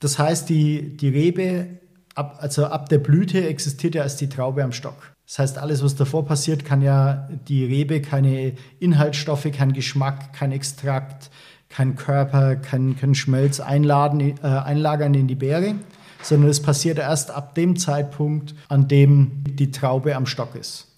Das 0.00 0.18
heißt, 0.18 0.48
die, 0.48 0.96
die 0.96 1.10
Rebe, 1.10 1.66
ab, 2.14 2.38
also 2.40 2.64
ab 2.64 2.88
der 2.88 2.96
Blüte 2.96 3.46
existiert 3.46 3.94
ja 3.94 4.02
als 4.02 4.16
die 4.16 4.30
Traube 4.30 4.64
am 4.64 4.72
Stock. 4.72 5.14
Das 5.26 5.40
heißt, 5.40 5.58
alles, 5.58 5.84
was 5.84 5.94
davor 5.94 6.24
passiert, 6.24 6.64
kann 6.64 6.80
ja 6.80 7.28
die 7.48 7.66
Rebe 7.66 8.00
keine 8.00 8.54
Inhaltsstoffe, 8.78 9.48
kein 9.52 9.74
Geschmack, 9.74 10.32
kein 10.32 10.52
Extrakt, 10.52 11.30
kein 11.68 11.96
Körper, 11.96 12.56
kein, 12.56 12.96
kein 12.96 13.14
Schmelz 13.14 13.60
einladen, 13.60 14.20
äh, 14.20 14.46
einlagern 14.46 15.12
in 15.12 15.28
die 15.28 15.34
Beere 15.34 15.74
sondern 16.22 16.50
es 16.50 16.60
passiert 16.60 16.98
erst 16.98 17.30
ab 17.30 17.54
dem 17.54 17.76
Zeitpunkt, 17.76 18.54
an 18.68 18.88
dem 18.88 19.44
die 19.44 19.70
Traube 19.70 20.16
am 20.16 20.26
Stock 20.26 20.54
ist. 20.54 20.88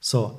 So. 0.00 0.38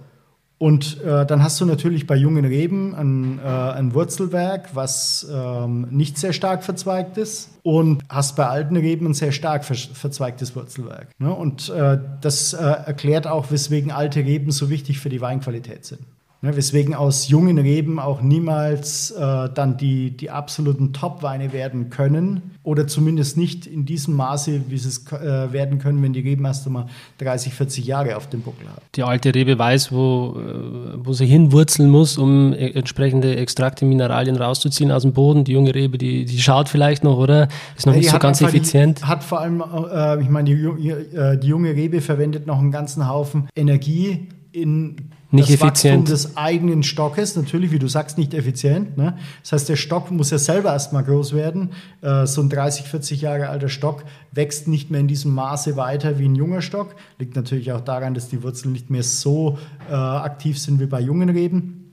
Und 0.59 1.01
äh, 1.03 1.23
dann 1.25 1.43
hast 1.43 1.61
du 1.61 1.65
natürlich 1.65 2.07
bei 2.07 2.15
jungen 2.15 2.43
Reben 2.43 2.95
ein, 2.95 3.39
äh, 3.39 3.43
ein 3.43 3.93
Wurzelwerk, 3.93 4.69
was 4.73 5.27
ähm, 5.31 5.87
nicht 5.91 6.17
sehr 6.17 6.33
stark 6.33 6.63
verzweigt 6.63 7.17
ist, 7.17 7.51
und 7.61 8.03
hast 8.09 8.35
bei 8.35 8.47
alten 8.47 8.75
Reben 8.75 9.05
ein 9.05 9.13
sehr 9.13 9.31
stark 9.31 9.65
ver 9.65 9.75
verzweigtes 9.75 10.55
Wurzelwerk. 10.55 11.09
Ne? 11.19 11.31
Und 11.31 11.69
äh, 11.69 11.99
das 12.21 12.53
äh, 12.53 12.63
erklärt 12.63 13.27
auch, 13.27 13.51
weswegen 13.51 13.91
alte 13.91 14.21
Reben 14.21 14.49
so 14.49 14.71
wichtig 14.71 14.99
für 14.99 15.09
die 15.09 15.21
Weinqualität 15.21 15.85
sind. 15.85 16.01
Ne, 16.43 16.55
weswegen 16.55 16.93
aus 16.93 17.29
jungen 17.29 17.57
Reben 17.57 17.99
auch 17.99 18.21
niemals 18.21 19.09
äh, 19.09 19.49
dann 19.51 19.75
die, 19.77 20.15
die 20.15 20.29
absoluten 20.29 20.93
Top-Weine 20.93 21.51
werden 21.51 21.89
können 21.89 22.51
oder 22.61 22.85
zumindest 22.85 23.37
nicht 23.37 23.65
in 23.65 23.85
diesem 23.85 24.15
Maße, 24.15 24.61
wie 24.67 24.77
sie 24.77 24.89
es 24.89 25.11
äh, 25.11 25.51
werden 25.51 25.79
können, 25.79 26.03
wenn 26.03 26.13
die 26.13 26.19
Reben 26.19 26.45
erst 26.45 26.67
einmal 26.67 26.85
30, 27.17 27.55
40 27.55 27.87
Jahre 27.87 28.15
auf 28.15 28.29
dem 28.29 28.41
Buckel 28.41 28.67
haben. 28.67 28.83
Die 28.93 29.01
alte 29.01 29.33
Rebe 29.33 29.57
weiß, 29.57 29.91
wo, 29.91 30.35
äh, 30.37 30.97
wo 30.97 31.11
sie 31.13 31.25
hinwurzeln 31.25 31.89
muss, 31.89 32.19
um 32.19 32.53
e, 32.53 32.69
entsprechende 32.69 33.35
Extrakte, 33.35 33.85
Mineralien 33.85 34.35
rauszuziehen 34.35 34.91
aus 34.91 35.01
dem 35.01 35.13
Boden. 35.13 35.43
Die 35.43 35.53
junge 35.53 35.73
Rebe, 35.73 35.97
die, 35.97 36.25
die 36.25 36.39
schaut 36.39 36.69
vielleicht 36.69 37.03
noch, 37.03 37.17
oder? 37.17 37.47
Ist 37.75 37.87
noch 37.87 37.93
ja, 37.93 37.99
nicht 37.99 38.11
so 38.11 38.19
ganz 38.19 38.41
effizient. 38.41 38.99
Die, 38.99 39.05
hat 39.05 39.23
vor 39.23 39.39
allem, 39.39 39.63
äh, 39.91 40.21
ich 40.21 40.29
meine, 40.29 40.53
die, 40.53 40.89
äh, 40.91 41.39
die 41.39 41.47
junge 41.47 41.73
Rebe 41.73 41.99
verwendet 41.99 42.45
noch 42.45 42.59
einen 42.59 42.71
ganzen 42.71 43.09
Haufen 43.09 43.47
Energie 43.55 44.29
in 44.61 45.11
nicht 45.29 45.49
das 45.49 45.55
effizient. 45.55 46.03
Wachstum 46.03 46.05
des 46.05 46.37
eigenen 46.37 46.83
Stockes, 46.83 47.35
natürlich, 47.35 47.71
wie 47.71 47.79
du 47.79 47.87
sagst, 47.87 48.17
nicht 48.17 48.33
effizient. 48.33 48.97
Ne? 48.97 49.17
Das 49.41 49.51
heißt, 49.51 49.69
der 49.69 49.75
Stock 49.75 50.09
muss 50.09 50.31
ja 50.31 50.37
selber 50.37 50.71
erstmal 50.71 51.03
groß 51.03 51.33
werden. 51.33 51.71
Äh, 52.01 52.25
so 52.25 52.41
ein 52.41 52.49
30, 52.49 52.85
40 52.85 53.21
Jahre 53.21 53.49
alter 53.49 53.69
Stock 53.69 54.03
wächst 54.31 54.67
nicht 54.67 54.89
mehr 54.89 55.01
in 55.01 55.07
diesem 55.07 55.33
Maße 55.33 55.75
weiter 55.75 56.17
wie 56.17 56.25
ein 56.25 56.35
junger 56.35 56.61
Stock. 56.61 56.95
Liegt 57.19 57.35
natürlich 57.35 57.71
auch 57.73 57.81
daran, 57.81 58.13
dass 58.13 58.29
die 58.29 58.41
Wurzeln 58.41 58.71
nicht 58.71 58.89
mehr 58.89 59.03
so 59.03 59.57
äh, 59.89 59.93
aktiv 59.93 60.57
sind 60.57 60.79
wie 60.79 60.85
bei 60.85 61.01
jungen 61.01 61.29
Reben. 61.29 61.91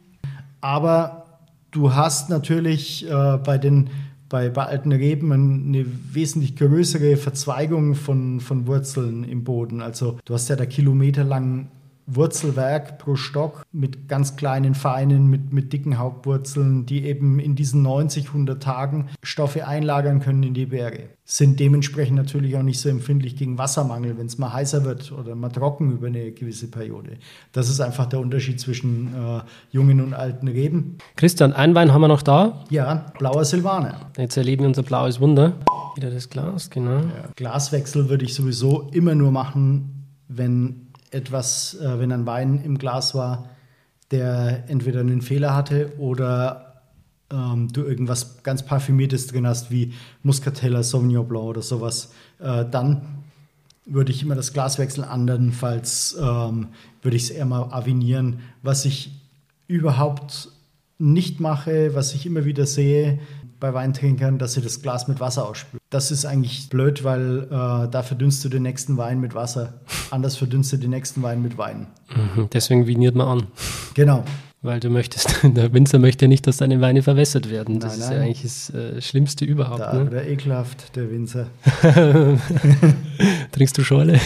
Aber 0.61 1.25
du 1.73 1.93
hast 1.93 2.31
natürlich 2.31 3.09
äh, 3.11 3.39
bei 3.39 3.59
den 3.59 3.91
bei, 4.29 4.49
bei 4.49 4.65
alten 4.65 4.91
Reben 4.91 5.33
eine 5.33 5.85
wesentlich 6.13 6.57
größere 6.57 7.17
Verzweigung 7.17 7.95
von, 7.95 8.41
von 8.41 8.67
Wurzeln 8.67 9.23
im 9.23 9.45
Boden. 9.45 9.81
Also 9.81 10.19
du 10.25 10.35
hast 10.35 10.49
ja 10.49 10.57
da 10.57 10.67
kilometerlang 10.67 11.69
Wurzelwerk 12.07 12.99
pro 12.99 13.17
Stock 13.17 13.63
mit 13.73 14.09
ganz 14.09 14.37
kleinen 14.37 14.75
Feinen, 14.75 15.29
mit, 15.29 15.53
mit 15.53 15.73
dicken 15.73 15.99
Hauptwurzeln, 15.99 16.87
die 16.87 17.05
eben 17.05 17.39
in 17.39 17.55
diesen 17.55 17.83
90, 17.83 18.29
100 18.29 18.63
Tagen 18.63 19.09
Stoffe 19.23 19.67
einlagern 19.67 20.21
können 20.21 20.43
in 20.43 20.55
die 20.55 20.67
Berge. 20.67 21.11
Sind 21.25 21.59
dementsprechend 21.61 22.17
natürlich 22.17 22.57
auch 22.57 22.63
nicht 22.63 22.81
so 22.81 22.89
empfindlich 22.89 23.37
gegen 23.37 23.57
Wassermangel, 23.57 24.19
wenn 24.19 24.27
es 24.27 24.37
mal 24.37 24.53
heißer 24.53 24.85
wird 24.85 25.13
oder 25.13 25.35
mal 25.35 25.49
trocken 25.49 25.93
über 25.93 26.09
eine 26.09 26.33
gewisse 26.33 26.71
Periode. 26.71 27.17
Das 27.53 27.71
ist 27.71 27.81
einfach 27.81 28.07
der 28.07 28.21
Unterschied 28.21 28.61
zwischen 28.61 29.15
äh, 29.15 29.41
jungen 29.71 30.01
und 30.01 30.13
alten 30.13 30.49
Reben. 30.49 30.99
Christian, 31.17 31.53
ein 31.55 31.75
Wein 31.75 31.93
haben 31.93 32.03
wir 32.03 32.09
noch 32.09 32.23
da. 32.23 32.65
Ja, 32.69 33.07
blauer 33.19 33.45
Silvaner. 33.45 34.11
Jetzt 34.19 34.37
erleben 34.37 34.63
wir 34.63 34.69
unser 34.69 34.83
blaues 34.83 35.21
Wunder. 35.21 35.55
Wieder 35.97 36.11
das 36.11 36.29
Glas, 36.29 36.71
genau. 36.71 36.99
Ja, 36.99 37.29
Glaswechsel 37.37 38.09
würde 38.09 38.25
ich 38.25 38.35
sowieso 38.35 38.89
immer 38.93 39.15
nur 39.15 39.31
machen, 39.31 40.09
wenn 40.29 40.84
etwas, 41.15 41.75
äh, 41.75 41.99
wenn 41.99 42.13
ein 42.13 42.27
Wein 42.27 42.63
im 42.63 42.77
Glas 42.79 43.15
war, 43.15 43.49
der 44.11 44.65
entweder 44.69 45.01
einen 45.01 45.23
Fehler 45.23 45.55
hatte 45.55 45.93
oder 45.99 46.83
ähm, 47.31 47.69
du 47.73 47.83
irgendwas 47.83 48.43
ganz 48.43 48.65
Parfümiertes 48.65 49.27
drin 49.29 49.47
hast, 49.47 49.71
wie 49.71 49.95
Muscatella, 50.23 50.83
Sauvignon 50.83 51.27
Blanc 51.27 51.47
oder 51.47 51.63
sowas, 51.63 52.13
äh, 52.39 52.65
dann 52.71 53.25
würde 53.87 54.13
ich 54.13 54.23
immer 54.23 54.35
das 54.35 54.53
Glas 54.53 54.79
wechseln. 54.79 55.05
Andernfalls 55.05 56.17
ähm, 56.21 56.69
würde 57.03 57.17
ich 57.17 57.25
es 57.25 57.31
eher 57.31 57.45
mal 57.45 57.65
avinieren. 57.73 58.41
Was 58.63 58.85
ich 58.85 59.11
überhaupt 59.67 60.49
nicht 60.99 61.41
mache, 61.41 61.95
was 61.95 62.15
ich 62.15 62.27
immer 62.27 62.45
wieder 62.45 62.67
sehe, 62.67 63.19
bei 63.61 63.73
Weintrinkern, 63.75 64.39
dass 64.39 64.55
sie 64.55 64.61
das 64.63 64.83
Glas 64.83 65.09
mit 65.09 65.21
Wasser 65.21 65.49
ausspülen. 65.49 65.81
Das 65.91 66.11
ist 66.11 66.25
eigentlich 66.27 66.69
blöd, 66.69 67.05
weil 67.05 67.45
äh, 67.45 67.89
da 67.91 68.03
verdünnst 68.03 68.45
du 68.45 68.49
den 68.49 68.63
nächsten 68.63 68.97
Wein 68.97 69.21
mit 69.21 69.35
Wasser. 69.35 69.75
Anders 70.11 70.37
verdünnst 70.37 70.73
du 70.73 70.77
den 70.77 70.91
nächsten 70.91 71.23
Wein 71.23 71.41
mit 71.43 71.57
Wein. 71.59 71.87
Mhm, 72.37 72.49
deswegen 72.53 72.87
viniert 72.87 73.15
man 73.15 73.27
an. 73.41 73.47
Genau. 73.95 74.25
Weil 74.63 74.81
du 74.81 74.89
möchtest, 74.89 75.41
der 75.43 75.73
Winzer 75.75 75.99
möchte 75.99 76.27
nicht, 76.27 76.47
dass 76.47 76.57
deine 76.57 76.81
Weine 76.81 77.03
verwässert 77.03 77.51
werden. 77.51 77.81
Das 77.81 77.93
Nein, 77.93 78.01
ist 78.01 78.09
nein. 78.09 78.19
ja 78.19 78.25
eigentlich 78.25 78.43
das 78.43 78.71
äh, 78.71 79.01
Schlimmste 79.03 79.45
überhaupt. 79.45 79.81
Da 79.81 79.93
Ne? 79.93 80.11
wird 80.11 80.15
er 80.15 80.29
ekelhaft, 80.29 80.97
der 80.97 81.11
Winzer. 81.11 81.47
Trinkst 83.53 83.77
du 83.79 83.85
Schorle? 83.85 84.19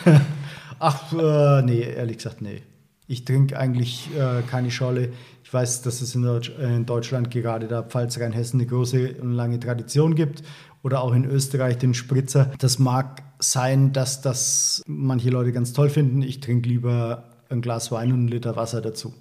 Ach, 0.78 1.12
äh, 1.12 1.62
nee, 1.62 1.80
ehrlich 1.82 2.16
gesagt, 2.18 2.40
nee. 2.42 2.62
Ich 3.06 3.24
trinke 3.24 3.58
eigentlich 3.58 4.08
äh, 4.16 4.42
keine 4.48 4.70
Schorle. 4.70 5.10
Ich 5.50 5.54
weiß, 5.54 5.82
dass 5.82 6.00
es 6.00 6.14
in, 6.14 6.22
Deutsch, 6.22 6.52
in 6.60 6.86
Deutschland 6.86 7.28
gerade 7.32 7.66
da 7.66 7.82
Pfalz, 7.82 8.20
Rheinhessen 8.20 8.60
eine 8.60 8.68
große 8.68 9.16
und 9.20 9.32
lange 9.32 9.58
Tradition 9.58 10.14
gibt. 10.14 10.44
Oder 10.84 11.02
auch 11.02 11.12
in 11.12 11.24
Österreich 11.24 11.76
den 11.76 11.92
Spritzer. 11.92 12.52
Das 12.60 12.78
mag 12.78 13.24
sein, 13.40 13.92
dass 13.92 14.20
das 14.20 14.80
manche 14.86 15.28
Leute 15.28 15.50
ganz 15.50 15.72
toll 15.72 15.90
finden. 15.90 16.22
Ich 16.22 16.38
trinke 16.38 16.68
lieber 16.68 17.24
ein 17.48 17.62
Glas 17.62 17.90
Wein 17.90 18.12
und 18.12 18.18
einen 18.20 18.28
Liter 18.28 18.54
Wasser 18.54 18.80
dazu. 18.80 19.12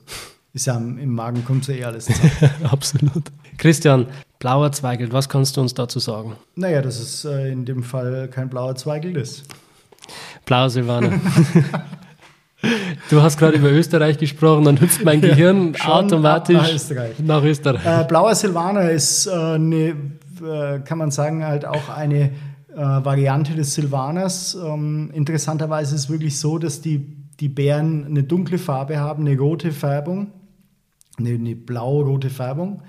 Ist 0.53 0.67
ja 0.67 0.77
im 0.77 1.15
Magen 1.15 1.43
kommt 1.43 1.65
so 1.65 1.71
eh 1.71 1.83
alles 1.83 2.05
zusammen. 2.05 2.31
Absolut. 2.63 3.23
Christian, 3.57 4.05
blauer 4.37 4.71
Zweigelt, 4.71 5.11
was 5.11 5.29
kannst 5.29 5.57
du 5.57 5.61
uns 5.61 5.73
dazu 5.73 5.97
sagen? 5.97 6.35
naja, 6.53 6.83
dass 6.83 6.99
es 6.99 7.25
äh, 7.25 7.51
in 7.51 7.65
dem 7.65 7.81
Fall 7.81 8.27
kein 8.27 8.51
blauer 8.51 8.75
Zweigel 8.75 9.17
ist. 9.17 9.45
Blauer 10.45 10.69
Silvaner. 10.69 11.19
du 13.09 13.21
hast 13.21 13.37
gerade 13.37 13.57
über 13.57 13.71
Österreich 13.71 14.17
gesprochen, 14.17 14.65
dann 14.65 14.79
hüpft 14.79 15.03
mein 15.03 15.21
Gehirn 15.21 15.75
schon 15.75 15.91
automatisch 15.91 16.57
nach 16.57 16.73
Österreich. 16.73 17.19
Nach 17.19 17.43
Österreich. 17.43 17.85
Äh, 17.85 18.05
Blauer 18.07 18.35
Silvaner 18.35 18.89
ist 18.89 19.27
äh, 19.27 19.31
eine, 19.31 19.95
äh, 20.41 20.79
kann 20.83 20.97
man 20.97 21.11
sagen, 21.11 21.45
halt 21.45 21.65
auch 21.65 21.89
eine 21.89 22.31
äh, 22.73 22.75
Variante 22.75 23.55
des 23.55 23.73
Silvaners. 23.73 24.55
Ähm, 24.55 25.11
interessanterweise 25.13 25.95
ist 25.95 26.01
es 26.01 26.09
wirklich 26.09 26.37
so, 26.39 26.57
dass 26.57 26.81
die, 26.81 27.17
die 27.39 27.49
Beeren 27.49 28.05
eine 28.05 28.23
dunkle 28.23 28.57
Farbe 28.57 28.99
haben, 28.99 29.25
eine 29.25 29.37
rote 29.37 29.71
Färbung, 29.71 30.27
eine, 31.17 31.29
eine 31.29 31.55
blau-rote 31.55 32.29
Färbung. 32.29 32.83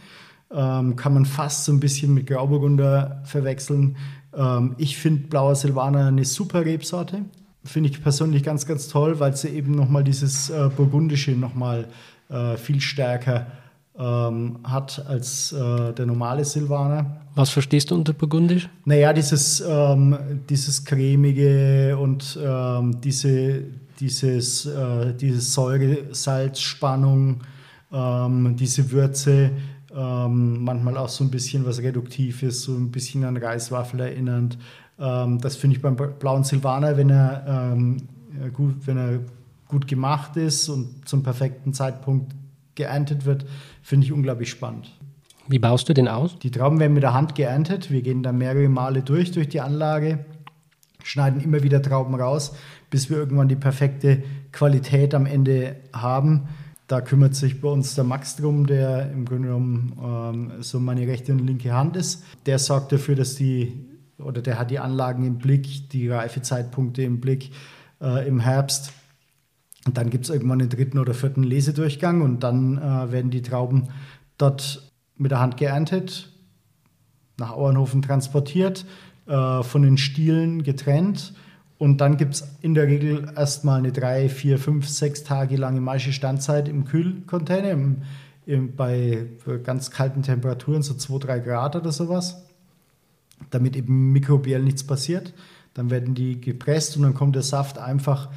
Ähm, 0.52 0.96
kann 0.96 1.14
man 1.14 1.26
fast 1.26 1.64
so 1.64 1.72
ein 1.72 1.78
bisschen 1.78 2.12
mit 2.12 2.26
Grauburgunder 2.26 3.22
verwechseln. 3.24 3.96
Ähm, 4.36 4.74
ich 4.78 4.98
finde 4.98 5.28
Blauer 5.28 5.54
Silvaner 5.54 6.06
eine 6.06 6.24
super 6.24 6.64
Rebsorte. 6.64 7.22
Finde 7.64 7.90
ich 7.90 8.02
persönlich 8.02 8.42
ganz, 8.42 8.66
ganz 8.66 8.88
toll, 8.88 9.20
weil 9.20 9.36
sie 9.36 9.48
eben 9.48 9.72
nochmal 9.72 10.02
dieses 10.02 10.50
äh, 10.50 10.70
Burgundische 10.74 11.32
nochmal 11.32 11.88
äh, 12.30 12.56
viel 12.56 12.80
stärker 12.80 13.46
ähm, 13.98 14.58
hat 14.64 15.04
als 15.06 15.52
äh, 15.52 15.92
der 15.92 16.06
normale 16.06 16.44
Silvaner. 16.44 17.20
Was 17.34 17.50
verstehst 17.50 17.90
du 17.90 17.96
unter 17.96 18.12
Burgundisch? 18.12 18.68
Naja, 18.84 19.12
dieses, 19.12 19.62
ähm, 19.66 20.16
dieses 20.48 20.84
cremige 20.84 21.96
und 21.98 22.38
ähm, 22.42 23.00
diese, 23.00 23.62
dieses, 24.00 24.66
äh, 24.66 25.14
diese 25.14 25.40
Säure-Salz-Spannung, 25.40 27.40
ähm, 27.92 28.56
diese 28.56 28.90
Würze, 28.90 29.50
ähm, 29.94 30.64
manchmal 30.64 30.96
auch 30.96 31.08
so 31.08 31.24
ein 31.24 31.30
bisschen 31.30 31.66
was 31.66 31.80
Reduktives, 31.80 32.62
so 32.62 32.72
ein 32.72 32.90
bisschen 32.90 33.24
an 33.24 33.36
Reiswaffel 33.36 34.00
erinnernd. 34.00 34.58
Ähm, 35.00 35.38
das 35.40 35.56
finde 35.56 35.76
ich 35.76 35.82
beim 35.82 35.96
blauen 35.96 36.44
Silvaner, 36.44 36.96
wenn 36.96 37.10
er, 37.10 37.72
ähm, 37.72 38.08
äh, 38.40 38.50
gut, 38.50 38.86
wenn 38.86 38.98
er 38.98 39.20
gut 39.68 39.88
gemacht 39.88 40.36
ist 40.36 40.68
und 40.68 41.08
zum 41.08 41.22
perfekten 41.22 41.72
Zeitpunkt 41.72 42.34
geerntet 42.74 43.24
wird, 43.24 43.46
finde 43.82 44.06
ich 44.06 44.12
unglaublich 44.12 44.50
spannend. 44.50 44.92
Wie 45.48 45.58
baust 45.58 45.88
du 45.88 45.94
den 45.94 46.06
aus? 46.06 46.38
Die 46.38 46.50
Trauben 46.50 46.78
werden 46.78 46.94
mit 46.94 47.02
der 47.02 47.14
Hand 47.14 47.34
geerntet. 47.34 47.90
Wir 47.90 48.02
gehen 48.02 48.22
da 48.22 48.30
mehrere 48.30 48.68
Male 48.68 49.02
durch, 49.02 49.32
durch 49.32 49.48
die 49.48 49.60
Anlage, 49.60 50.24
schneiden 51.02 51.40
immer 51.40 51.62
wieder 51.62 51.82
Trauben 51.82 52.14
raus, 52.14 52.54
bis 52.88 53.10
wir 53.10 53.16
irgendwann 53.16 53.48
die 53.48 53.56
perfekte 53.56 54.22
Qualität 54.52 55.14
am 55.14 55.26
Ende 55.26 55.76
haben. 55.92 56.48
Da 56.86 57.00
kümmert 57.00 57.34
sich 57.34 57.60
bei 57.60 57.68
uns 57.68 57.94
der 57.94 58.04
Max 58.04 58.36
drum, 58.36 58.66
der 58.66 59.10
im 59.12 59.24
Grunde 59.24 59.48
genommen 59.48 59.92
ähm, 60.02 60.62
so 60.62 60.80
meine 60.80 61.06
rechte 61.06 61.32
und 61.32 61.46
linke 61.46 61.72
Hand 61.72 61.96
ist. 61.96 62.24
Der 62.46 62.58
sorgt 62.58 62.92
dafür, 62.92 63.14
dass 63.14 63.36
die, 63.36 63.72
oder 64.22 64.42
der 64.42 64.58
hat 64.58 64.70
die 64.70 64.78
Anlagen 64.78 65.24
im 65.24 65.38
Blick, 65.38 65.90
die 65.90 66.08
Reifezeitpunkte 66.08 67.02
im 67.02 67.20
Blick 67.20 67.50
äh, 68.00 68.26
im 68.26 68.40
Herbst. 68.40 68.92
Und 69.86 69.96
dann 69.96 70.10
gibt 70.10 70.24
es 70.24 70.30
irgendwann 70.30 70.58
den 70.58 70.68
dritten 70.68 70.98
oder 70.98 71.14
vierten 71.14 71.42
Lesedurchgang 71.42 72.22
und 72.22 72.42
dann 72.42 72.78
äh, 72.78 73.12
werden 73.12 73.30
die 73.30 73.42
Trauben 73.42 73.88
dort 74.36 74.90
mit 75.16 75.30
der 75.30 75.40
Hand 75.40 75.56
geerntet, 75.56 76.30
nach 77.38 77.52
Auernhofen 77.52 78.02
transportiert, 78.02 78.84
äh, 79.26 79.62
von 79.62 79.82
den 79.82 79.96
Stielen 79.96 80.62
getrennt. 80.62 81.34
Und 81.78 82.02
dann 82.02 82.18
gibt 82.18 82.34
es 82.34 82.56
in 82.60 82.74
der 82.74 82.86
Regel 82.88 83.32
erstmal 83.36 83.78
eine 83.78 83.92
drei, 83.92 84.28
vier, 84.28 84.58
fünf, 84.58 84.86
sechs 84.86 85.24
Tage 85.24 85.56
lange 85.56 85.80
meiste 85.80 86.12
Standzeit 86.12 86.68
im 86.68 86.84
Kühlcontainer, 86.84 87.70
im, 87.70 88.02
im, 88.44 88.76
bei 88.76 89.28
ganz 89.64 89.90
kalten 89.90 90.22
Temperaturen, 90.22 90.82
so 90.82 90.92
2, 90.92 91.18
3 91.26 91.38
Grad 91.38 91.76
oder 91.76 91.90
sowas, 91.90 92.49
damit 93.50 93.76
eben 93.76 94.12
mikrobiell 94.12 94.62
nichts 94.62 94.84
passiert. 94.84 95.32
Dann 95.74 95.90
werden 95.90 96.14
die 96.14 96.40
gepresst 96.40 96.96
und 96.96 97.02
dann 97.02 97.14
kommt 97.14 97.36
der 97.36 97.42
Saft 97.42 97.78
einfach 97.78 98.28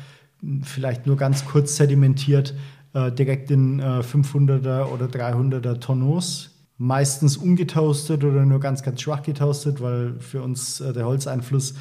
vielleicht 0.63 1.07
nur 1.07 1.17
ganz 1.17 1.45
kurz 1.45 1.75
sedimentiert 1.75 2.53
äh, 2.93 3.11
direkt 3.11 3.51
in 3.51 3.79
äh, 3.79 4.01
500er 4.01 4.85
oder 4.85 5.05
300er 5.07 5.79
Tonneaus. 5.79 6.51
Meistens 6.77 7.37
ungetoastet 7.37 8.23
oder 8.23 8.45
nur 8.45 8.59
ganz, 8.59 8.83
ganz 8.83 9.01
schwach 9.01 9.23
getoastet, 9.23 9.81
weil 9.81 10.19
für 10.19 10.41
uns 10.41 10.79
äh, 10.79 10.93
der 10.93 11.05
Holzeinfluss, 11.05 11.75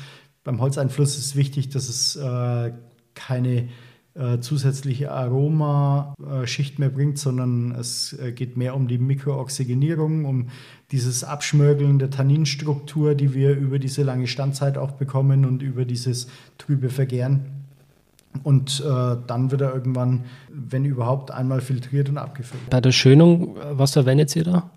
beim 0.44 0.60
Holzeinfluss 0.60 1.18
ist 1.18 1.36
wichtig, 1.36 1.70
dass 1.70 1.88
es 1.88 2.16
äh, 2.16 2.72
keine 3.14 3.68
äh, 4.14 4.40
zusätzliche 4.40 5.10
Aromaschicht 5.10 6.78
mehr 6.78 6.90
bringt, 6.90 7.18
sondern 7.18 7.72
es 7.72 8.12
äh, 8.12 8.32
geht 8.32 8.56
mehr 8.56 8.76
um 8.76 8.86
die 8.86 8.98
Mikrooxygenierung, 8.98 10.26
um 10.26 10.48
dieses 10.92 11.24
Abschmörgeln 11.24 11.98
der 11.98 12.10
Tanninstruktur, 12.10 13.14
die 13.14 13.34
wir 13.34 13.56
über 13.56 13.78
diese 13.78 14.02
lange 14.02 14.26
Standzeit 14.26 14.78
auch 14.78 14.92
bekommen 14.92 15.44
und 15.44 15.62
über 15.62 15.84
dieses 15.84 16.28
trübe 16.58 16.90
Vergären. 16.90 17.46
Und 18.44 18.80
äh, 18.86 19.16
dann 19.26 19.50
wird 19.50 19.60
er 19.60 19.74
irgendwann, 19.74 20.24
wenn 20.50 20.84
überhaupt, 20.84 21.30
einmal 21.30 21.60
filtriert 21.60 22.08
und 22.08 22.18
abgefüllt. 22.18 22.70
Bei 22.70 22.80
der 22.80 22.92
Schönung, 22.92 23.56
was 23.72 23.92
verwendet 23.92 24.34
ihr 24.36 24.44
da? 24.44 24.70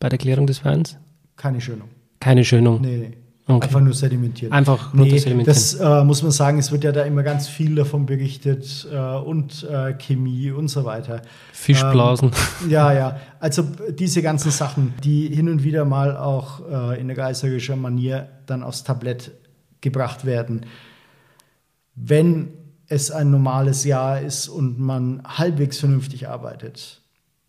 Bei 0.00 0.08
der 0.08 0.18
Klärung 0.18 0.46
des 0.46 0.64
Weins? 0.64 0.96
Keine 1.36 1.60
Schönung. 1.60 1.88
Keine 2.20 2.44
Schönung. 2.44 2.80
Nee, 2.80 2.96
nee. 2.96 3.16
Okay. 3.48 3.64
Einfach 3.64 3.80
nur 3.80 3.94
sedimentiert. 3.94 4.50
Einfach 4.50 4.92
nur 4.92 5.06
Nee, 5.06 5.12
das 5.12 5.22
Sedimentieren. 5.22 5.54
das 5.54 5.74
äh, 5.74 6.04
muss 6.04 6.20
man 6.22 6.32
sagen, 6.32 6.58
es 6.58 6.72
wird 6.72 6.82
ja 6.82 6.90
da 6.90 7.02
immer 7.02 7.22
ganz 7.22 7.46
viel 7.46 7.76
davon 7.76 8.04
berichtet 8.04 8.88
äh, 8.92 8.96
und 8.96 9.62
äh, 9.62 9.94
Chemie 9.94 10.50
und 10.50 10.66
so 10.66 10.84
weiter. 10.84 11.22
Fischblasen. 11.52 12.32
Ähm, 12.64 12.70
ja, 12.70 12.92
ja. 12.92 13.20
Also 13.38 13.62
diese 13.96 14.20
ganzen 14.20 14.50
Sachen, 14.50 14.94
die 15.04 15.28
hin 15.28 15.48
und 15.48 15.62
wieder 15.62 15.84
mal 15.84 16.16
auch 16.16 16.60
äh, 16.68 17.00
in 17.00 17.08
reißerischer 17.08 17.76
Manier 17.76 18.28
dann 18.46 18.64
aufs 18.64 18.82
Tablett 18.82 19.30
gebracht 19.80 20.24
werden. 20.24 20.66
Wenn 21.94 22.48
es 22.88 23.12
ein 23.12 23.30
normales 23.30 23.84
Jahr 23.84 24.20
ist 24.20 24.48
und 24.48 24.80
man 24.80 25.22
halbwegs 25.24 25.78
vernünftig 25.78 26.28
arbeitet, 26.28 27.00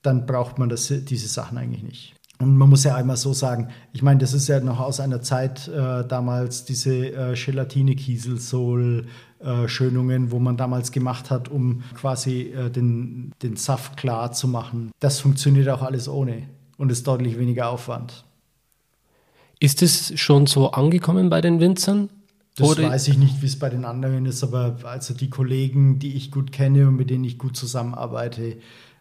dann 0.03 0.27
braucht 0.27 0.59
man 0.59 0.69
das, 0.69 0.87
diese 0.87 1.27
Sachen 1.27 1.57
eigentlich 1.57 1.83
nicht. 1.83 2.16
Und 2.39 2.55
man 2.55 2.69
muss 2.69 2.83
ja 2.83 2.95
einmal 2.95 3.17
so 3.17 3.33
sagen, 3.33 3.69
ich 3.93 4.03
meine, 4.03 4.19
das 4.19 4.33
ist 4.33 4.47
ja 4.47 4.59
noch 4.59 4.79
aus 4.79 4.99
einer 4.99 5.21
Zeit 5.21 5.67
äh, 5.67 6.07
damals 6.07 6.65
diese 6.65 7.07
äh, 7.07 7.33
Gelatine, 7.33 7.95
Kieselsohl, 7.95 9.07
äh, 9.39 9.67
wo 9.67 10.39
man 10.39 10.55
damals 10.55 10.91
gemacht 10.91 11.31
hat, 11.31 11.49
um 11.49 11.83
quasi 11.95 12.53
äh, 12.53 12.69
den, 12.69 13.33
den 13.41 13.55
Saft 13.55 13.97
klar 13.97 14.31
zu 14.33 14.47
machen. 14.47 14.91
Das 14.99 15.19
funktioniert 15.19 15.67
auch 15.69 15.81
alles 15.81 16.07
ohne 16.07 16.43
und 16.77 16.91
ist 16.91 17.07
deutlich 17.07 17.39
weniger 17.39 17.69
Aufwand. 17.69 18.23
Ist 19.59 19.81
es 19.81 20.19
schon 20.19 20.45
so 20.45 20.71
angekommen 20.71 21.29
bei 21.29 21.41
den 21.41 21.59
Winzern? 21.59 22.09
Das 22.55 22.69
Oder 22.69 22.89
weiß 22.89 23.07
ich 23.07 23.17
nicht, 23.17 23.41
wie 23.41 23.45
es 23.45 23.57
bei 23.57 23.69
den 23.69 23.85
anderen 23.85 24.25
ist, 24.25 24.43
aber 24.43 24.77
also 24.83 25.13
die 25.13 25.29
Kollegen, 25.29 25.99
die 25.99 26.15
ich 26.15 26.31
gut 26.31 26.51
kenne 26.51 26.87
und 26.87 26.95
mit 26.95 27.09
denen 27.09 27.23
ich 27.23 27.37
gut 27.37 27.55
zusammenarbeite, 27.55 28.57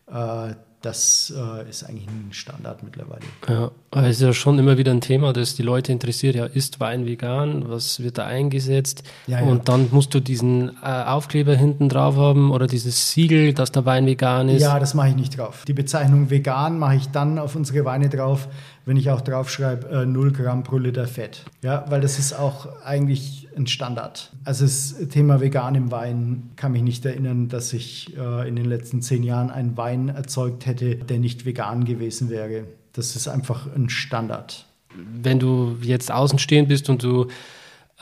äh, 0.06 0.54
das 0.86 1.34
äh, 1.36 1.68
ist 1.68 1.82
eigentlich 1.82 2.06
ein 2.06 2.28
Standard 2.30 2.84
mittlerweile. 2.84 3.22
Ja, 3.48 3.72
aber 3.90 4.06
es 4.06 4.16
ist 4.16 4.22
ja 4.22 4.32
schon 4.32 4.56
immer 4.58 4.78
wieder 4.78 4.92
ein 4.92 5.00
Thema, 5.00 5.32
das 5.32 5.56
die 5.56 5.64
Leute 5.64 5.90
interessiert. 5.90 6.36
Ja, 6.36 6.46
ist 6.46 6.78
Wein 6.78 7.06
vegan? 7.06 7.68
Was 7.68 8.00
wird 8.04 8.18
da 8.18 8.26
eingesetzt? 8.26 9.02
Ja, 9.26 9.40
ja. 9.40 9.46
Und 9.46 9.68
dann 9.68 9.88
musst 9.90 10.14
du 10.14 10.20
diesen 10.20 10.70
äh, 10.84 10.86
Aufkleber 10.86 11.56
hinten 11.56 11.88
drauf 11.88 12.16
haben 12.16 12.52
oder 12.52 12.68
dieses 12.68 13.10
Siegel, 13.10 13.52
dass 13.52 13.72
der 13.72 13.84
Wein 13.84 14.06
vegan 14.06 14.48
ist. 14.48 14.62
Ja, 14.62 14.78
das 14.78 14.94
mache 14.94 15.08
ich 15.08 15.16
nicht 15.16 15.36
drauf. 15.36 15.64
Die 15.66 15.72
Bezeichnung 15.72 16.30
vegan 16.30 16.78
mache 16.78 16.94
ich 16.94 17.08
dann 17.08 17.40
auf 17.40 17.56
unsere 17.56 17.84
Weine 17.84 18.08
drauf, 18.08 18.46
wenn 18.84 18.96
ich 18.96 19.10
auch 19.10 19.20
draufschreibe, 19.20 19.88
äh, 19.88 20.06
0 20.06 20.30
Gramm 20.30 20.62
pro 20.62 20.78
Liter 20.78 21.08
Fett. 21.08 21.42
Ja, 21.62 21.84
weil 21.88 22.00
das 22.00 22.20
ist 22.20 22.32
auch 22.32 22.68
eigentlich 22.84 23.45
ein 23.56 23.66
Standard. 23.66 24.32
Also 24.44 24.64
das 24.64 24.94
Thema 25.10 25.40
vegan 25.40 25.74
im 25.74 25.90
Wein 25.90 26.50
kann 26.56 26.72
mich 26.72 26.82
nicht 26.82 27.04
erinnern, 27.04 27.48
dass 27.48 27.72
ich 27.72 28.16
äh, 28.16 28.48
in 28.48 28.56
den 28.56 28.66
letzten 28.66 29.02
zehn 29.02 29.22
Jahren 29.22 29.50
einen 29.50 29.76
Wein 29.76 30.08
erzeugt 30.08 30.66
hätte, 30.66 30.96
der 30.96 31.18
nicht 31.18 31.46
vegan 31.46 31.84
gewesen 31.84 32.28
wäre. 32.28 32.64
Das 32.92 33.16
ist 33.16 33.28
einfach 33.28 33.66
ein 33.74 33.88
Standard. 33.88 34.66
Wenn 34.94 35.38
du 35.38 35.76
jetzt 35.82 36.10
außenstehend 36.12 36.68
bist 36.68 36.88
und 36.88 37.02
du 37.02 37.28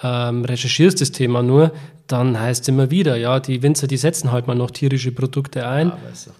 ähm, 0.03 0.45
recherchierst 0.45 1.01
das 1.01 1.13
Thema 1.13 1.43
nur, 1.43 1.73
dann 2.07 2.39
heißt 2.39 2.63
es 2.63 2.69
immer 2.69 2.91
wieder, 2.91 3.17
ja, 3.17 3.41
die 3.41 3.63
Winzer, 3.63 3.87
die 3.87 3.97
setzen 3.97 4.33
halt 4.33 4.47
mal 4.47 4.55
noch 4.55 4.71
tierische 4.71 5.13
Produkte 5.13 5.67
ein. 5.67 5.89
Ja, 5.89 5.95
aber 5.95 6.11
ist 6.13 6.27
doch 6.29 6.35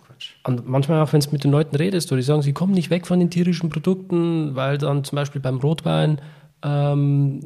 und 0.47 0.69
manchmal 0.69 1.01
auch, 1.03 1.13
wenn 1.13 1.21
du 1.21 1.31
mit 1.31 1.45
den 1.45 1.51
Leuten 1.51 1.77
redest, 1.77 2.13
oder 2.13 2.19
die 2.19 2.25
sagen, 2.25 2.43
sie 2.43 2.53
kommen 2.53 2.75
nicht 2.75 2.91
weg 2.91 3.07
von 3.07 3.19
den 3.19 3.31
tierischen 3.31 3.71
Produkten, 3.71 4.55
weil 4.55 4.79
dann 4.79 5.05
zum 5.05 5.17
Beispiel 5.17 5.41
beim 5.41 5.59
Rotwein 5.59 6.21
ähm, 6.65 7.41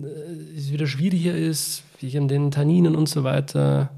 es 0.57 0.73
wieder 0.73 0.87
schwieriger 0.87 1.35
ist, 1.35 1.83
wegen 2.01 2.29
den 2.29 2.51
Tanninen 2.51 2.97
und 2.97 3.09
so 3.09 3.25
weiter. 3.25 3.91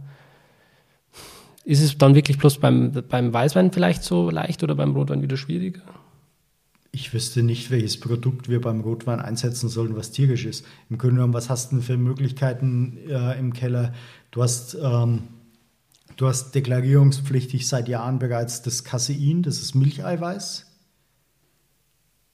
Ist 1.64 1.82
es 1.82 1.96
dann 1.98 2.14
wirklich 2.14 2.38
bloß 2.38 2.58
beim, 2.58 2.92
beim 3.08 3.32
Weißwein 3.32 3.70
vielleicht 3.70 4.02
so 4.02 4.30
leicht 4.30 4.62
oder 4.62 4.74
beim 4.74 4.92
Rotwein 4.96 5.22
wieder 5.22 5.36
schwieriger? 5.36 5.82
Ich 6.92 7.14
wüsste 7.14 7.44
nicht, 7.44 7.70
welches 7.70 8.00
Produkt 8.00 8.48
wir 8.48 8.60
beim 8.60 8.80
Rotwein 8.80 9.20
einsetzen 9.20 9.68
sollen, 9.68 9.94
was 9.94 10.10
tierisch 10.10 10.44
ist. 10.44 10.64
Im 10.88 10.98
Grunde 10.98 11.16
genommen, 11.16 11.34
was 11.34 11.48
hast 11.48 11.70
du 11.70 11.76
denn 11.76 11.84
für 11.84 11.96
Möglichkeiten 11.96 12.98
äh, 13.08 13.38
im 13.38 13.52
Keller? 13.52 13.94
Du 14.32 14.42
hast 14.42 14.76
ähm, 14.82 15.20
Du 16.20 16.28
hast 16.28 16.54
deklarierungspflichtig 16.54 17.66
seit 17.66 17.88
Jahren 17.88 18.18
bereits 18.18 18.60
das 18.60 18.84
Casein, 18.84 19.42
das 19.42 19.62
ist 19.62 19.74
Milcheiweiß. 19.74 20.69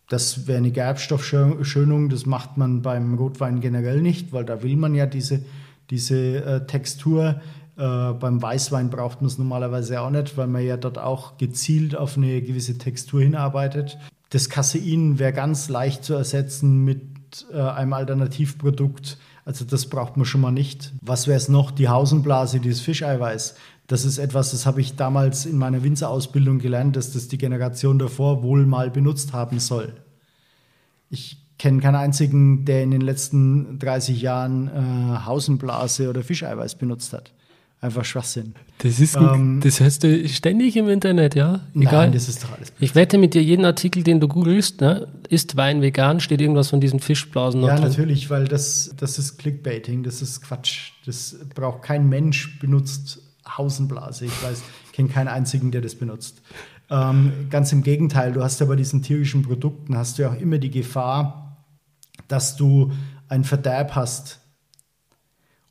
Das 0.08 0.46
wäre 0.46 0.58
eine 0.58 0.70
Gerbstoffschönung, 0.70 2.08
das 2.08 2.26
macht 2.26 2.56
man 2.56 2.82
beim 2.82 3.14
Rotwein 3.14 3.60
generell 3.60 4.00
nicht, 4.00 4.32
weil 4.32 4.44
da 4.44 4.62
will 4.62 4.76
man 4.76 4.94
ja 4.94 5.06
diese, 5.06 5.44
diese 5.90 6.44
äh, 6.44 6.66
Textur. 6.66 7.40
Äh, 7.76 8.12
beim 8.12 8.40
Weißwein 8.40 8.88
braucht 8.88 9.20
man 9.20 9.28
es 9.28 9.38
normalerweise 9.38 10.00
auch 10.00 10.10
nicht, 10.10 10.36
weil 10.36 10.46
man 10.46 10.64
ja 10.64 10.76
dort 10.76 10.98
auch 10.98 11.38
gezielt 11.38 11.96
auf 11.96 12.16
eine 12.16 12.40
gewisse 12.40 12.78
Textur 12.78 13.20
hinarbeitet. 13.20 13.98
Das 14.30 14.48
Casein 14.48 15.18
wäre 15.18 15.32
ganz 15.32 15.68
leicht 15.68 16.04
zu 16.04 16.14
ersetzen 16.14 16.84
mit 16.84 17.46
äh, 17.52 17.60
einem 17.60 17.92
Alternativprodukt. 17.92 19.18
Also 19.44 19.64
das 19.64 19.86
braucht 19.86 20.16
man 20.16 20.26
schon 20.26 20.40
mal 20.40 20.50
nicht. 20.50 20.92
Was 21.02 21.26
wäre 21.26 21.36
es 21.36 21.48
noch? 21.48 21.70
Die 21.70 21.88
Hausenblase, 21.88 22.58
dieses 22.58 22.80
Fischeiweiß. 22.80 23.54
Das 23.86 24.04
ist 24.04 24.18
etwas, 24.18 24.50
das 24.50 24.66
habe 24.66 24.80
ich 24.80 24.96
damals 24.96 25.46
in 25.46 25.58
meiner 25.58 25.82
Winzerausbildung 25.84 26.58
gelernt, 26.58 26.96
dass 26.96 27.12
das 27.12 27.28
die 27.28 27.38
Generation 27.38 27.98
davor 27.98 28.42
wohl 28.42 28.66
mal 28.66 28.90
benutzt 28.90 29.32
haben 29.32 29.60
soll. 29.60 29.92
Ich 31.08 31.38
kenne 31.58 31.80
keinen 31.80 31.94
einzigen, 31.94 32.64
der 32.64 32.82
in 32.82 32.90
den 32.90 33.00
letzten 33.00 33.78
30 33.78 34.20
Jahren 34.20 34.68
äh, 34.68 35.24
Hausenblase 35.24 36.10
oder 36.10 36.22
Fischeiweiß 36.22 36.76
benutzt 36.76 37.12
hat. 37.12 37.32
Einfach 37.80 38.04
Schwachsinn. 38.04 38.54
Das 38.78 38.98
ist, 38.98 39.16
ähm, 39.16 39.60
das 39.62 39.80
hörst 39.80 40.02
du 40.02 40.28
ständig 40.28 40.76
im 40.76 40.88
Internet, 40.88 41.34
ja? 41.34 41.60
Egal. 41.74 42.06
Nein, 42.06 42.12
das 42.12 42.28
ist 42.28 42.42
doch 42.42 42.48
alles. 42.48 42.70
Blödsinn. 42.70 42.84
Ich 42.84 42.94
wette 42.94 43.18
mit 43.18 43.34
dir, 43.34 43.42
jeden 43.42 43.64
Artikel, 43.66 44.02
den 44.02 44.18
du 44.18 44.28
googelst, 44.28 44.80
ne, 44.80 45.06
ist 45.28 45.56
Wein 45.56 45.82
vegan, 45.82 46.18
steht 46.20 46.40
irgendwas 46.40 46.70
von 46.70 46.80
diesen 46.80 47.00
Fischblasen 47.00 47.60
noch 47.60 47.68
Ja, 47.68 47.76
drin. 47.76 47.88
natürlich, 47.88 48.30
weil 48.30 48.48
das, 48.48 48.94
das 48.96 49.18
ist 49.18 49.36
Clickbaiting, 49.38 50.02
das 50.02 50.22
ist 50.22 50.40
Quatsch. 50.42 50.92
Das 51.04 51.36
braucht 51.54 51.82
kein 51.82 52.08
Mensch 52.08 52.58
benutzt 52.58 53.20
Hausenblase. 53.48 54.26
Ich 54.26 54.42
weiß, 54.42 54.62
ich 54.86 54.92
kenne 54.92 55.08
keinen 55.08 55.28
einzigen, 55.28 55.70
der 55.70 55.80
das 55.80 55.94
benutzt. 55.94 56.42
Ähm, 56.88 57.48
ganz 57.50 57.72
im 57.72 57.82
Gegenteil, 57.82 58.32
du 58.32 58.42
hast 58.42 58.60
ja 58.60 58.66
bei 58.66 58.76
diesen 58.76 59.02
tierischen 59.02 59.42
Produkten 59.42 59.96
hast 59.96 60.18
du 60.18 60.22
ja 60.22 60.30
auch 60.30 60.40
immer 60.40 60.58
die 60.58 60.70
Gefahr, 60.70 61.64
dass 62.28 62.56
du 62.56 62.92
ein 63.28 63.44
Verderb 63.44 63.94
hast. 63.94 64.40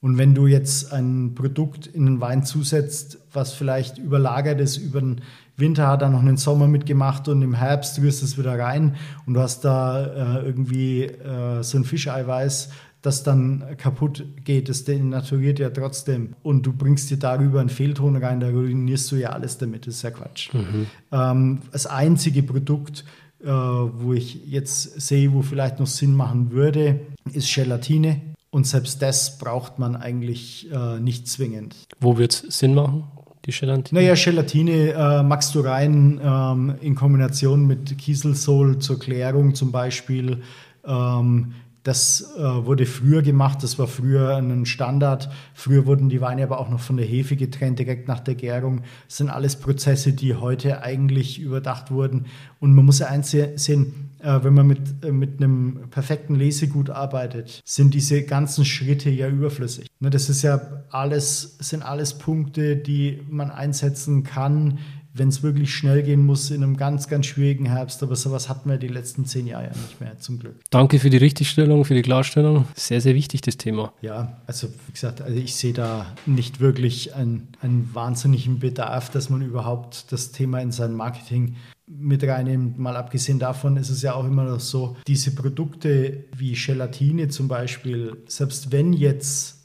Und 0.01 0.17
wenn 0.17 0.35
du 0.35 0.45
jetzt 0.45 0.93
ein 0.93 1.33
Produkt 1.35 1.87
in 1.87 2.05
den 2.05 2.21
Wein 2.21 2.43
zusetzt, 2.43 3.17
was 3.33 3.53
vielleicht 3.53 3.97
überlagert 3.97 4.59
ist 4.59 4.77
über 4.77 4.99
den 4.99 5.21
Winter, 5.57 5.87
hat 5.87 6.01
er 6.01 6.09
noch 6.09 6.19
einen 6.19 6.37
Sommer 6.37 6.67
mitgemacht 6.67 7.27
und 7.27 7.41
im 7.41 7.55
Herbst 7.55 7.99
rührst 7.99 8.21
du 8.21 8.25
es 8.25 8.37
wieder 8.37 8.59
rein 8.59 8.97
und 9.25 9.33
du 9.35 9.39
hast 9.39 9.61
da 9.61 10.05
äh, 10.05 10.45
irgendwie 10.45 11.05
äh, 11.05 11.63
so 11.63 11.77
ein 11.77 11.85
Fischeiweiß 11.85 12.69
das 13.05 13.23
dann 13.23 13.63
kaputt 13.77 14.25
geht. 14.43 14.69
Das 14.69 14.83
denaturiert 14.83 15.59
ja 15.59 15.69
trotzdem. 15.69 16.35
Und 16.43 16.65
du 16.65 16.73
bringst 16.73 17.09
dir 17.11 17.17
darüber 17.17 17.59
einen 17.59 17.69
Fehlton 17.69 18.15
rein, 18.17 18.39
da 18.39 18.49
ruinierst 18.49 19.11
du 19.11 19.17
ja 19.17 19.29
alles 19.29 19.57
damit. 19.57 19.87
Das 19.87 19.95
ist 19.95 20.01
ja 20.01 20.11
Quatsch. 20.11 20.53
Mhm. 20.53 20.87
Ähm, 21.11 21.59
das 21.71 21.85
einzige 21.85 22.43
Produkt, 22.43 23.05
äh, 23.43 23.47
wo 23.47 24.13
ich 24.13 24.45
jetzt 24.45 24.99
sehe, 24.99 25.33
wo 25.33 25.41
vielleicht 25.41 25.79
noch 25.79 25.87
Sinn 25.87 26.15
machen 26.15 26.51
würde, 26.51 27.01
ist 27.31 27.53
Gelatine. 27.53 28.21
Und 28.49 28.65
selbst 28.65 29.01
das 29.01 29.37
braucht 29.37 29.79
man 29.79 29.95
eigentlich 29.95 30.71
äh, 30.71 30.99
nicht 30.99 31.27
zwingend. 31.27 31.75
Wo 31.99 32.17
wird 32.17 32.33
es 32.33 32.59
Sinn 32.59 32.73
machen? 32.73 33.03
Die 33.45 33.51
Gelatine? 33.51 34.01
Naja, 34.01 34.15
Gelatine 34.15 34.93
äh, 34.93 35.23
machst 35.23 35.53
du 35.53 35.59
rein 35.59 36.19
ähm, 36.23 36.75
in 36.81 36.95
Kombination 36.95 37.67
mit 37.67 37.97
Kieselsohl 37.97 38.79
zur 38.79 38.97
Klärung 38.97 39.53
zum 39.53 39.71
Beispiel. 39.71 40.41
Ähm, 40.85 41.53
das 41.85 42.33
äh, 42.35 42.41
wurde 42.41 42.87
früher 42.87 43.21
gemacht, 43.21 43.61
das 43.61 43.77
war 43.77 43.85
früher 43.85 44.37
ein 44.37 44.65
Standard. 44.65 45.29
Früher 45.53 45.85
wurden 45.85 46.09
die 46.09 46.19
Weine 46.19 46.41
aber 46.41 46.59
auch 46.59 46.67
noch 46.67 46.79
von 46.79 46.97
der 46.97 47.05
Hefe 47.05 47.35
getrennt, 47.35 47.77
direkt 47.77 48.07
nach 48.07 48.19
der 48.19 48.33
Gärung. 48.33 48.81
Das 49.07 49.17
sind 49.17 49.29
alles 49.29 49.55
Prozesse, 49.57 50.13
die 50.13 50.33
heute 50.33 50.81
eigentlich 50.81 51.39
überdacht 51.39 51.91
wurden. 51.91 52.25
Und 52.59 52.73
man 52.73 52.85
muss 52.85 52.97
ja 52.97 53.05
eins 53.05 53.29
sehen, 53.29 54.09
äh, 54.17 54.43
wenn 54.43 54.55
man 54.55 54.65
mit, 54.65 54.79
äh, 55.03 55.11
mit 55.11 55.37
einem 55.39 55.81
perfekten 55.91 56.33
Lesegut 56.33 56.89
arbeitet, 56.89 57.61
sind 57.63 57.93
diese 57.93 58.23
ganzen 58.23 58.65
Schritte 58.65 59.11
ja 59.11 59.29
überflüssig. 59.29 59.87
Ne, 59.99 60.09
das 60.09 60.27
ist 60.27 60.41
ja 60.41 60.59
alles, 60.89 61.57
sind 61.59 61.83
alles 61.83 62.17
Punkte, 62.17 62.77
die 62.77 63.21
man 63.29 63.51
einsetzen 63.51 64.23
kann, 64.23 64.79
wenn 65.17 65.29
es 65.29 65.41
wirklich 65.43 65.73
schnell 65.73 66.03
gehen 66.03 66.25
muss 66.25 66.51
in 66.51 66.61
einem 66.61 66.75
ganz, 66.75 67.07
ganz 67.07 67.25
schwierigen 67.25 67.65
Herbst. 67.67 68.03
Aber 68.03 68.15
sowas 68.15 68.49
hatten 68.49 68.69
wir 68.69 68.77
die 68.77 68.89
letzten 68.89 69.25
zehn 69.25 69.47
Jahre 69.47 69.65
ja 69.65 69.69
nicht 69.69 70.01
mehr, 70.01 70.19
zum 70.19 70.39
Glück. 70.39 70.55
Danke 70.69 70.99
für 70.99 71.09
die 71.09 71.17
Richtigstellung, 71.17 71.85
für 71.85 71.93
die 71.93 72.01
Klarstellung. 72.01 72.65
Sehr, 72.75 72.99
sehr 72.99 73.15
wichtig, 73.15 73.41
das 73.41 73.55
Thema. 73.55 73.93
Ja, 74.01 74.41
also 74.45 74.67
wie 74.67 74.91
gesagt, 74.91 75.21
also 75.21 75.37
ich 75.37 75.55
sehe 75.55 75.73
da 75.73 76.05
nicht 76.25 76.59
wirklich 76.59 77.15
einen, 77.15 77.47
einen 77.61 77.89
wahnsinnigen 77.93 78.59
Bedarf, 78.59 79.09
dass 79.09 79.29
man 79.29 79.41
überhaupt 79.41 80.11
das 80.11 80.33
Thema 80.33 80.59
in 80.59 80.71
sein 80.71 80.93
Marketing 80.93 81.55
mit 81.87 82.23
reinnimmt. 82.23 82.77
Mal 82.77 82.97
abgesehen 82.97 83.39
davon 83.39 83.77
ist 83.77 83.89
es 83.89 84.01
ja 84.01 84.15
auch 84.15 84.25
immer 84.25 84.43
noch 84.43 84.59
so, 84.59 84.97
diese 85.07 85.33
Produkte 85.33 86.25
wie 86.35 86.53
Gelatine 86.53 87.29
zum 87.29 87.47
Beispiel, 87.47 88.17
selbst 88.27 88.71
wenn 88.73 88.91
jetzt 88.91 89.55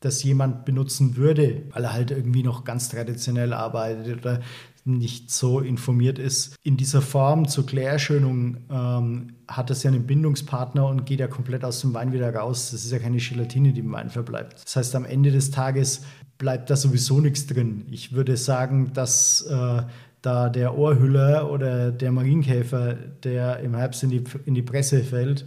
das 0.00 0.22
jemand 0.22 0.64
benutzen 0.64 1.16
würde, 1.16 1.62
weil 1.72 1.84
er 1.84 1.92
halt 1.92 2.10
irgendwie 2.10 2.42
noch 2.42 2.64
ganz 2.64 2.88
traditionell 2.88 3.52
arbeitet 3.52 4.20
oder 4.20 4.40
nicht 4.88 5.30
so 5.30 5.60
informiert 5.60 6.18
ist. 6.18 6.56
In 6.62 6.76
dieser 6.76 7.02
Form 7.02 7.46
zur 7.46 7.66
Klärschönung 7.66 8.58
ähm, 8.70 9.34
hat 9.46 9.70
das 9.70 9.82
ja 9.82 9.90
einen 9.90 10.06
Bindungspartner 10.06 10.86
und 10.86 11.06
geht 11.06 11.20
ja 11.20 11.28
komplett 11.28 11.64
aus 11.64 11.80
dem 11.80 11.94
Wein 11.94 12.12
wieder 12.12 12.34
raus. 12.34 12.70
Das 12.70 12.84
ist 12.84 12.90
ja 12.92 12.98
keine 12.98 13.18
Gelatine, 13.18 13.72
die 13.72 13.80
im 13.80 13.92
Wein 13.92 14.10
verbleibt. 14.10 14.64
Das 14.64 14.76
heißt, 14.76 14.94
am 14.96 15.04
Ende 15.04 15.30
des 15.30 15.50
Tages 15.50 16.02
bleibt 16.38 16.70
da 16.70 16.76
sowieso 16.76 17.20
nichts 17.20 17.46
drin. 17.46 17.86
Ich 17.90 18.12
würde 18.12 18.36
sagen, 18.36 18.92
dass 18.94 19.42
äh, 19.42 19.82
da 20.22 20.48
der 20.48 20.76
Ohrhüller 20.76 21.50
oder 21.50 21.90
der 21.90 22.10
Marienkäfer, 22.10 22.94
der 23.22 23.60
im 23.60 23.74
Herbst 23.76 24.02
in 24.02 24.10
die, 24.10 24.24
in 24.46 24.54
die 24.54 24.62
Presse 24.62 25.04
fällt, 25.04 25.44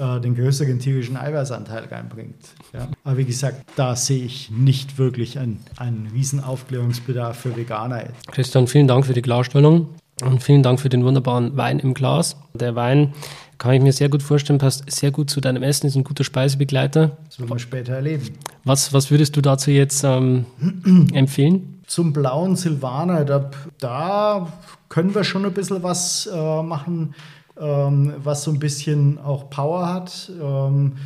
äh, 0.00 0.20
den 0.20 0.34
größeren 0.34 0.78
tierischen 0.78 1.16
Eiweißanteil 1.16 1.84
reinbringt. 1.84 2.36
Ja. 2.72 2.88
Aber 3.04 3.18
wie 3.18 3.24
gesagt, 3.24 3.64
da 3.76 3.94
sehe 3.96 4.24
ich 4.24 4.50
nicht 4.50 4.98
wirklich 4.98 5.38
einen, 5.38 5.60
einen 5.76 6.08
riesen 6.12 6.42
Aufklärungsbedarf 6.42 7.38
für 7.38 7.56
Veganer. 7.56 8.04
Christian, 8.30 8.66
vielen 8.66 8.88
Dank 8.88 9.06
für 9.06 9.14
die 9.14 9.22
Klarstellung. 9.22 9.88
Und 10.22 10.42
vielen 10.42 10.62
Dank 10.62 10.80
für 10.80 10.88
den 10.88 11.04
wunderbaren 11.04 11.56
Wein 11.56 11.80
im 11.80 11.92
Glas. 11.92 12.36
Der 12.54 12.76
Wein 12.76 13.12
kann 13.58 13.74
ich 13.74 13.82
mir 13.82 13.92
sehr 13.92 14.08
gut 14.08 14.22
vorstellen, 14.22 14.58
passt 14.58 14.88
sehr 14.90 15.10
gut 15.10 15.28
zu 15.28 15.40
deinem 15.40 15.62
Essen, 15.62 15.86
ist 15.86 15.96
ein 15.96 16.04
guter 16.04 16.22
Speisebegleiter. 16.22 17.16
Das 17.26 17.40
werden 17.40 17.50
wir 17.50 17.58
später 17.58 17.94
erleben. 17.94 18.30
Was, 18.64 18.92
was 18.92 19.10
würdest 19.10 19.36
du 19.36 19.40
dazu 19.40 19.70
jetzt 19.70 20.04
ähm, 20.04 20.46
empfehlen? 21.12 21.73
Zum 21.86 22.12
blauen 22.12 22.56
Silvaner, 22.56 23.24
da, 23.24 23.50
da, 23.78 24.52
können 24.88 25.14
wir 25.14 25.24
schon 25.24 25.44
ein 25.44 25.52
bisschen 25.52 25.82
was 25.82 26.26
äh, 26.26 26.62
machen, 26.62 27.14
ähm, 27.60 28.14
was 28.18 28.44
so 28.44 28.50
ein 28.50 28.58
bisschen 28.58 29.18
auch 29.18 29.50
Power 29.50 29.92
hat. 29.92 30.30
Ähm, 30.40 30.96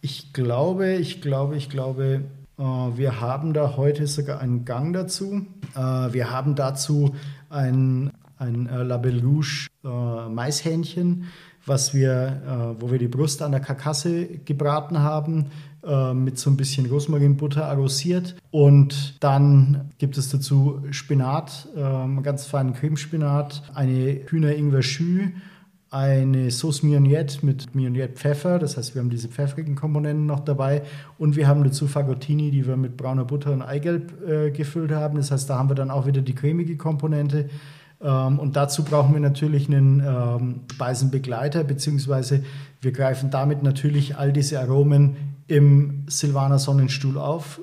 ich 0.00 0.32
glaube, 0.32 0.94
ich 0.94 1.22
glaube, 1.22 1.56
ich 1.56 1.68
glaube, 1.68 2.22
äh, 2.58 2.62
wir 2.62 3.20
haben 3.20 3.52
da 3.52 3.76
heute 3.76 4.06
sogar 4.06 4.40
einen 4.40 4.64
Gang 4.64 4.92
dazu. 4.92 5.46
Äh, 5.74 6.12
wir 6.12 6.30
haben 6.30 6.54
dazu 6.54 7.14
ein, 7.50 8.12
ein 8.38 8.68
äh, 8.68 8.82
Label 8.82 9.20
Rouge 9.20 9.68
äh, 9.84 10.28
Maishähnchen 10.28 11.26
was 11.66 11.94
wir, 11.94 12.42
äh, 12.76 12.80
wo 12.80 12.90
wir 12.90 12.98
die 12.98 13.08
Brust 13.08 13.42
an 13.42 13.52
der 13.52 13.60
Karkasse 13.60 14.26
gebraten 14.26 14.98
haben, 15.00 15.46
äh, 15.84 16.14
mit 16.14 16.38
so 16.38 16.50
ein 16.50 16.56
bisschen 16.56 16.86
Rosmarinbutter 16.86 17.66
arrosiert. 17.66 18.36
Und 18.50 19.16
dann 19.20 19.92
gibt 19.98 20.16
es 20.16 20.30
dazu 20.30 20.82
Spinat, 20.90 21.68
äh, 21.76 22.22
ganz 22.22 22.46
feinen 22.46 22.74
Cremespinat, 22.74 23.62
eine 23.74 24.20
Hühner-Ingwer-Schü, 24.26 25.30
eine 25.92 26.50
Sauce 26.50 26.82
Mignonette 26.82 27.44
mit 27.44 27.74
Mignonette 27.74 28.14
Pfeffer, 28.14 28.58
das 28.58 28.78
heißt, 28.78 28.94
wir 28.94 29.02
haben 29.02 29.10
diese 29.10 29.28
pfeffrigen 29.28 29.74
Komponenten 29.74 30.24
noch 30.24 30.40
dabei 30.40 30.82
und 31.18 31.36
wir 31.36 31.46
haben 31.46 31.62
dazu 31.64 31.86
Fagottini, 31.86 32.50
die 32.50 32.66
wir 32.66 32.78
mit 32.78 32.96
brauner 32.96 33.26
Butter 33.26 33.52
und 33.52 33.60
Eigelb 33.60 34.26
äh, 34.26 34.50
gefüllt 34.50 34.90
haben. 34.90 35.16
Das 35.16 35.30
heißt, 35.30 35.50
da 35.50 35.58
haben 35.58 35.68
wir 35.68 35.74
dann 35.74 35.90
auch 35.90 36.06
wieder 36.06 36.22
die 36.22 36.34
cremige 36.34 36.78
Komponente. 36.78 37.50
Ähm, 38.00 38.38
und 38.38 38.56
dazu 38.56 38.84
brauchen 38.84 39.12
wir 39.12 39.20
natürlich 39.20 39.68
einen 39.68 40.00
ähm, 40.00 40.60
Speisenbegleiter, 40.72 41.62
beziehungsweise 41.62 42.42
wir 42.80 42.92
greifen 42.92 43.30
damit 43.30 43.62
natürlich 43.62 44.16
all 44.16 44.32
diese 44.32 44.60
Aromen 44.60 45.31
im 45.46 46.04
Silvaner 46.08 46.58
Sonnenstuhl 46.58 47.18
auf, 47.18 47.60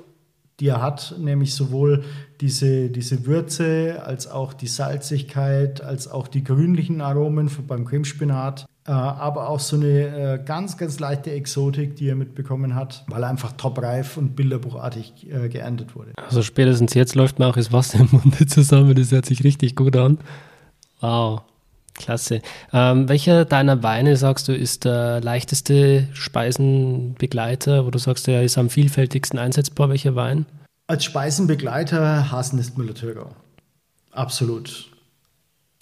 die 0.60 0.68
er 0.68 0.82
hat, 0.82 1.14
nämlich 1.18 1.54
sowohl 1.54 2.04
diese, 2.40 2.90
diese 2.90 3.26
Würze 3.26 4.02
als 4.04 4.26
auch 4.26 4.52
die 4.52 4.66
Salzigkeit, 4.66 5.82
als 5.82 6.08
auch 6.08 6.28
die 6.28 6.44
grünlichen 6.44 7.00
Aromen 7.00 7.50
beim 7.66 7.84
Cremespinat 7.84 8.66
äh, 8.86 8.92
aber 8.92 9.48
auch 9.48 9.60
so 9.60 9.76
eine 9.76 9.86
äh, 9.86 10.42
ganz, 10.44 10.76
ganz 10.78 10.98
leichte 10.98 11.30
Exotik, 11.30 11.96
die 11.96 12.08
er 12.08 12.16
mitbekommen 12.16 12.74
hat, 12.74 13.04
weil 13.08 13.22
er 13.22 13.28
einfach 13.28 13.52
topreif 13.52 14.16
und 14.16 14.34
bilderbuchartig 14.34 15.30
äh, 15.30 15.48
geerntet 15.48 15.94
wurde. 15.94 16.12
Also 16.16 16.42
spätestens 16.42 16.94
jetzt 16.94 17.14
läuft 17.14 17.38
mir 17.38 17.46
auch 17.46 17.54
das 17.54 17.72
Wasser 17.72 18.00
im 18.00 18.08
Munde 18.10 18.46
zusammen, 18.46 18.94
das 18.94 19.12
hört 19.12 19.26
sich 19.26 19.44
richtig 19.44 19.76
gut 19.76 19.96
an. 19.96 20.18
Wow, 21.00 21.42
klasse. 21.94 22.40
Ähm, 22.72 23.08
welcher 23.08 23.44
deiner 23.44 23.82
Weine, 23.82 24.16
sagst 24.16 24.48
du, 24.48 24.52
ist 24.52 24.84
der 24.84 25.20
leichteste 25.20 26.08
Speisenbegleiter, 26.12 27.86
wo 27.86 27.90
du 27.90 27.98
sagst, 27.98 28.28
er 28.28 28.42
ist 28.42 28.58
am 28.58 28.70
vielfältigsten 28.70 29.38
einsetzbar? 29.38 29.88
Welcher 29.88 30.14
Wein? 30.14 30.46
Als 30.86 31.04
Speisenbegleiter 31.04 32.30
Haselnest 32.32 32.76
Müller-Thurgau. 32.76 33.30
Absolut. 34.10 34.90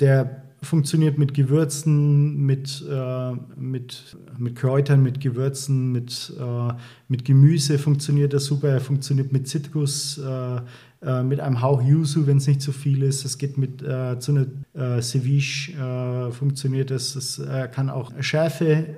Der 0.01 0.43
funktioniert 0.63 1.19
mit 1.19 1.35
Gewürzen, 1.35 2.45
mit, 2.45 2.85
äh, 2.91 3.33
mit, 3.57 4.17
mit 4.37 4.57
Kräutern, 4.57 5.03
mit 5.03 5.21
Gewürzen, 5.21 5.93
mit, 5.93 6.33
äh, 6.39 6.73
mit 7.07 7.25
Gemüse 7.25 7.79
funktioniert 7.79 8.33
er 8.33 8.41
super. 8.41 8.69
Er 8.69 8.81
funktioniert 8.81 9.33
mit 9.33 9.49
Zitrus, 9.49 10.19
äh, 10.19 10.61
äh 11.03 11.23
mit 11.23 11.41
einem 11.41 11.61
Hauch 11.63 11.83
Yuzu, 11.83 12.27
wenn 12.27 12.39
es 12.39 12.47
nicht 12.47 12.63
zu 12.63 12.73
viel 12.73 13.03
ist. 13.03 13.25
Es 13.25 13.39
geht 13.39 13.59
mit 13.59 13.83
äh, 13.83 14.19
zu 14.19 14.33
einer 14.33 14.47
äh, 14.75 15.03
Ceviche, 15.03 16.31
funktioniert 16.33 16.91
es. 16.91 17.17
Es 17.17 17.43
kann 17.73 17.91
auch 17.91 18.13
Schärfe 18.21 18.97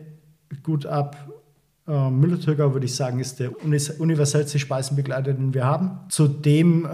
gut 0.62 0.86
ab. 0.86 1.16
Müller-Thurgau, 1.86 2.72
würde 2.72 2.86
ich 2.86 2.94
sagen, 2.94 3.18
ist 3.18 3.40
der 3.40 3.50
universellste 3.60 4.60
Speisenbegleiter, 4.60 5.32
den 5.32 5.54
wir 5.54 5.64
haben. 5.64 5.98
Zudem 6.08 6.86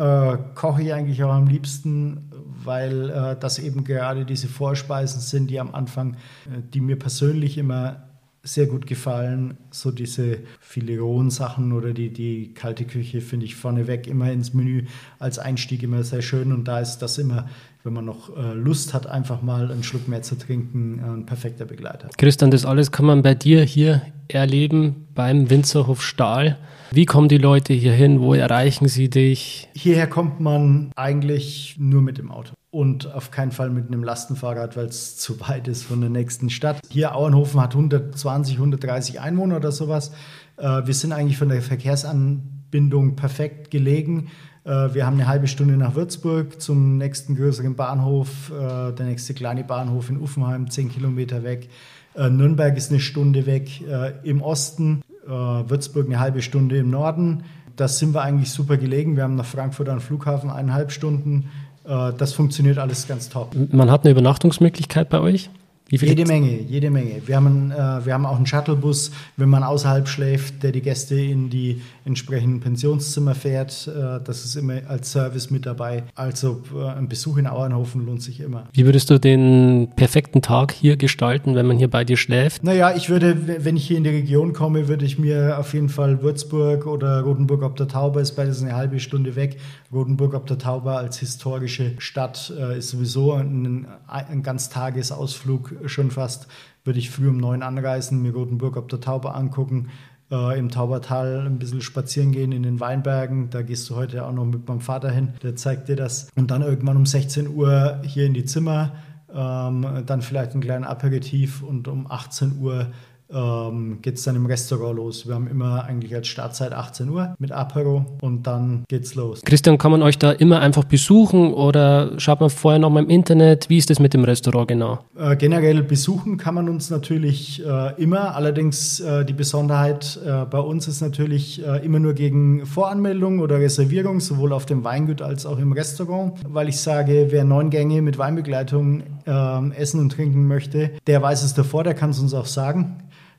koche 0.54 0.82
ich 0.82 0.94
eigentlich 0.94 1.22
auch 1.22 1.34
am 1.34 1.46
liebsten 1.48 2.26
weil 2.66 3.10
äh, 3.10 3.36
das 3.38 3.58
eben 3.58 3.84
gerade 3.84 4.26
diese 4.26 4.48
Vorspeisen 4.48 5.20
sind, 5.20 5.48
die 5.48 5.58
am 5.58 5.74
Anfang, 5.74 6.14
äh, 6.14 6.60
die 6.74 6.80
mir 6.80 6.98
persönlich 6.98 7.56
immer 7.56 8.02
sehr 8.46 8.66
gut 8.66 8.86
gefallen. 8.86 9.56
So 9.70 9.90
diese 9.90 10.38
Fileron-Sachen 10.60 11.72
oder 11.72 11.92
die, 11.92 12.10
die 12.10 12.54
kalte 12.54 12.84
Küche 12.84 13.20
finde 13.20 13.46
ich 13.46 13.56
vorneweg 13.56 14.06
immer 14.06 14.30
ins 14.30 14.54
Menü 14.54 14.84
als 15.18 15.38
Einstieg 15.38 15.82
immer 15.82 16.04
sehr 16.04 16.22
schön. 16.22 16.52
Und 16.52 16.64
da 16.68 16.80
ist 16.80 16.98
das 16.98 17.18
immer, 17.18 17.48
wenn 17.84 17.92
man 17.92 18.04
noch 18.04 18.36
äh, 18.36 18.54
Lust 18.54 18.94
hat, 18.94 19.06
einfach 19.06 19.42
mal 19.42 19.70
einen 19.70 19.82
Schluck 19.82 20.08
mehr 20.08 20.22
zu 20.22 20.38
trinken, 20.38 21.00
ein 21.04 21.26
perfekter 21.26 21.64
Begleiter. 21.64 22.08
Christian, 22.16 22.50
das 22.50 22.64
alles 22.64 22.92
kann 22.92 23.06
man 23.06 23.22
bei 23.22 23.34
dir 23.34 23.62
hier 23.62 24.02
erleben 24.28 25.06
beim 25.14 25.50
Winzerhof 25.50 26.02
Stahl. 26.02 26.56
Wie 26.92 27.04
kommen 27.04 27.28
die 27.28 27.38
Leute 27.38 27.72
hier 27.72 27.92
hin? 27.92 28.20
Wo 28.20 28.32
erreichen 28.32 28.86
sie 28.86 29.10
dich? 29.10 29.68
Hierher 29.74 30.06
kommt 30.06 30.40
man 30.40 30.92
eigentlich 30.94 31.76
nur 31.78 32.00
mit 32.00 32.18
dem 32.18 32.30
Auto 32.30 32.55
und 32.76 33.10
auf 33.14 33.30
keinen 33.30 33.52
Fall 33.52 33.70
mit 33.70 33.86
einem 33.86 34.04
Lastenfahrrad, 34.04 34.76
weil 34.76 34.84
es 34.84 35.16
zu 35.16 35.40
weit 35.40 35.66
ist 35.66 35.84
von 35.84 36.02
der 36.02 36.10
nächsten 36.10 36.50
Stadt. 36.50 36.78
Hier 36.90 37.16
Auenhofen 37.16 37.58
hat 37.58 37.72
120, 37.72 38.56
130 38.56 39.18
Einwohner 39.18 39.56
oder 39.56 39.72
sowas. 39.72 40.12
Äh, 40.58 40.82
wir 40.84 40.92
sind 40.92 41.12
eigentlich 41.12 41.38
von 41.38 41.48
der 41.48 41.62
Verkehrsanbindung 41.62 43.16
perfekt 43.16 43.70
gelegen. 43.70 44.28
Äh, 44.64 44.92
wir 44.92 45.06
haben 45.06 45.14
eine 45.14 45.26
halbe 45.26 45.48
Stunde 45.48 45.78
nach 45.78 45.94
Würzburg 45.94 46.60
zum 46.60 46.98
nächsten 46.98 47.34
größeren 47.34 47.76
Bahnhof, 47.76 48.50
äh, 48.50 48.92
der 48.92 49.06
nächste 49.06 49.32
kleine 49.32 49.64
Bahnhof 49.64 50.10
in 50.10 50.18
Uffenheim, 50.18 50.70
10 50.70 50.90
Kilometer 50.90 51.42
weg. 51.42 51.70
Nürnberg 52.14 52.74
ist 52.78 52.90
eine 52.90 53.00
Stunde 53.00 53.44
weg 53.44 53.82
im 54.22 54.40
Osten. 54.40 55.02
Würzburg 55.26 56.06
eine 56.06 56.18
halbe 56.18 56.40
Stunde 56.40 56.78
im 56.78 56.88
Norden. 56.88 57.42
Das 57.76 57.98
sind 57.98 58.14
wir 58.14 58.22
eigentlich 58.22 58.50
super 58.50 58.78
gelegen. 58.78 59.16
Wir 59.16 59.24
haben 59.24 59.34
nach 59.34 59.44
Frankfurt 59.44 59.90
einen 59.90 60.00
Flughafen 60.00 60.48
eineinhalb 60.48 60.92
Stunden. 60.92 61.50
Äh, 61.86 62.12
das 62.16 62.32
funktioniert 62.32 62.78
alles 62.78 63.06
ganz 63.06 63.28
top. 63.28 63.54
Man 63.72 63.90
hat 63.90 64.04
eine 64.04 64.10
Übernachtungsmöglichkeit 64.12 65.08
bei 65.08 65.20
euch? 65.20 65.50
Jede 65.88 66.26
Menge, 66.26 66.60
jede 66.62 66.90
Menge. 66.90 67.22
Wir 67.26 67.36
haben, 67.36 67.70
äh, 67.70 68.04
wir 68.04 68.12
haben 68.12 68.26
auch 68.26 68.36
einen 68.36 68.46
Shuttlebus, 68.46 69.12
wenn 69.36 69.48
man 69.48 69.62
außerhalb 69.62 70.08
schläft, 70.08 70.62
der 70.64 70.72
die 70.72 70.82
Gäste 70.82 71.14
in 71.14 71.48
die 71.48 71.80
entsprechenden 72.04 72.58
Pensionszimmer 72.60 73.36
fährt. 73.36 73.86
Äh, 73.86 74.20
das 74.24 74.44
ist 74.44 74.56
immer 74.56 74.80
als 74.88 75.12
Service 75.12 75.50
mit 75.50 75.64
dabei. 75.64 76.02
Also 76.16 76.62
äh, 76.74 76.88
ein 76.88 77.08
Besuch 77.08 77.36
in 77.36 77.46
Auernhofen 77.46 78.04
lohnt 78.04 78.22
sich 78.22 78.40
immer. 78.40 78.64
Wie 78.72 78.84
würdest 78.84 79.10
du 79.10 79.20
den 79.20 79.88
perfekten 79.94 80.42
Tag 80.42 80.72
hier 80.72 80.96
gestalten, 80.96 81.54
wenn 81.54 81.66
man 81.66 81.78
hier 81.78 81.88
bei 81.88 82.04
dir 82.04 82.16
schläft? 82.16 82.64
Naja, 82.64 82.94
ich 82.96 83.08
würde, 83.08 83.64
wenn 83.64 83.76
ich 83.76 83.86
hier 83.86 83.98
in 83.98 84.04
die 84.04 84.10
Region 84.10 84.52
komme, 84.52 84.88
würde 84.88 85.04
ich 85.04 85.20
mir 85.20 85.56
auf 85.58 85.72
jeden 85.72 85.88
Fall 85.88 86.20
Würzburg 86.20 86.86
oder 86.86 87.20
Rotenburg 87.20 87.62
ob 87.62 87.76
der 87.76 87.86
Tauber 87.86 88.20
ist 88.20 88.32
beides 88.32 88.60
eine 88.60 88.74
halbe 88.74 88.98
Stunde 88.98 89.36
weg. 89.36 89.58
Rotenburg 89.92 90.34
ob 90.34 90.46
der 90.46 90.58
Tauber 90.58 90.98
als 90.98 91.18
historische 91.18 91.92
Stadt 91.98 92.52
äh, 92.58 92.78
ist 92.78 92.90
sowieso 92.90 93.34
ein, 93.34 93.86
ein 94.08 94.42
Ganztagesausflug 94.42 95.75
schon 95.86 96.10
fast, 96.10 96.48
würde 96.84 96.98
ich 96.98 97.10
früh 97.10 97.28
um 97.28 97.36
neun 97.36 97.62
anreisen, 97.62 98.22
mir 98.22 98.32
Rotenburg 98.32 98.76
ob 98.76 98.88
der 98.88 99.00
Tauber 99.00 99.34
angucken, 99.34 99.88
äh, 100.30 100.58
im 100.58 100.70
Taubertal 100.70 101.46
ein 101.46 101.58
bisschen 101.58 101.80
spazieren 101.80 102.32
gehen 102.32 102.52
in 102.52 102.62
den 102.62 102.80
Weinbergen. 102.80 103.50
Da 103.50 103.62
gehst 103.62 103.88
du 103.90 103.96
heute 103.96 104.24
auch 104.24 104.32
noch 104.32 104.44
mit 104.44 104.68
meinem 104.68 104.80
Vater 104.80 105.10
hin, 105.10 105.34
der 105.42 105.56
zeigt 105.56 105.88
dir 105.88 105.96
das. 105.96 106.28
Und 106.36 106.50
dann 106.50 106.62
irgendwann 106.62 106.96
um 106.96 107.06
16 107.06 107.48
Uhr 107.48 108.00
hier 108.02 108.26
in 108.26 108.34
die 108.34 108.44
Zimmer, 108.44 108.92
ähm, 109.32 110.04
dann 110.06 110.22
vielleicht 110.22 110.54
ein 110.54 110.60
kleinen 110.60 110.84
Aperitif 110.84 111.62
und 111.62 111.88
um 111.88 112.10
18 112.10 112.58
Uhr 112.60 112.88
ähm, 113.32 113.98
geht 114.02 114.16
es 114.16 114.24
dann 114.24 114.36
im 114.36 114.46
Restaurant 114.46 114.96
los. 114.96 115.26
Wir 115.26 115.34
haben 115.34 115.48
immer 115.48 115.84
eigentlich 115.84 116.14
als 116.14 116.28
Startzeit 116.28 116.72
18 116.72 117.08
Uhr 117.08 117.34
mit 117.38 117.52
Apero 117.52 118.06
und 118.20 118.46
dann 118.46 118.84
geht's 118.88 119.14
los. 119.14 119.42
Christian, 119.44 119.78
kann 119.78 119.90
man 119.90 120.02
euch 120.02 120.18
da 120.18 120.32
immer 120.32 120.60
einfach 120.60 120.84
besuchen 120.84 121.52
oder 121.52 122.18
schaut 122.18 122.40
man 122.40 122.50
vorher 122.50 122.78
noch 122.78 122.90
mal 122.90 123.02
im 123.02 123.10
Internet? 123.10 123.68
Wie 123.68 123.78
ist 123.78 123.90
das 123.90 123.98
mit 123.98 124.14
dem 124.14 124.24
Restaurant 124.24 124.68
genau? 124.68 124.98
Äh, 125.18 125.36
generell 125.36 125.82
besuchen 125.82 126.36
kann 126.36 126.54
man 126.54 126.68
uns 126.68 126.90
natürlich 126.90 127.64
äh, 127.64 128.00
immer. 128.02 128.34
Allerdings 128.34 129.00
äh, 129.00 129.24
die 129.24 129.32
Besonderheit 129.32 130.18
äh, 130.24 130.44
bei 130.44 130.58
uns 130.58 130.88
ist 130.88 131.00
natürlich 131.00 131.64
äh, 131.64 131.84
immer 131.84 131.98
nur 131.98 132.14
gegen 132.14 132.66
Voranmeldung 132.66 133.40
oder 133.40 133.58
Reservierung, 133.58 134.20
sowohl 134.20 134.52
auf 134.52 134.66
dem 134.66 134.84
Weingut 134.84 135.22
als 135.22 135.46
auch 135.46 135.58
im 135.58 135.72
Restaurant, 135.72 136.34
weil 136.46 136.68
ich 136.68 136.80
sage, 136.80 137.28
wer 137.30 137.44
neun 137.44 137.70
Gänge 137.70 138.02
mit 138.02 138.18
Weinbegleitung 138.18 139.02
ähm, 139.26 139.72
essen 139.72 140.00
und 140.00 140.10
trinken 140.10 140.46
möchte, 140.46 140.92
der 141.06 141.22
weiß 141.22 141.42
es 141.42 141.54
davor, 141.54 141.84
der 141.84 141.94
kann 141.94 142.10
es 142.10 142.18
uns 142.18 142.34
auch 142.34 142.46
sagen. 142.46 142.96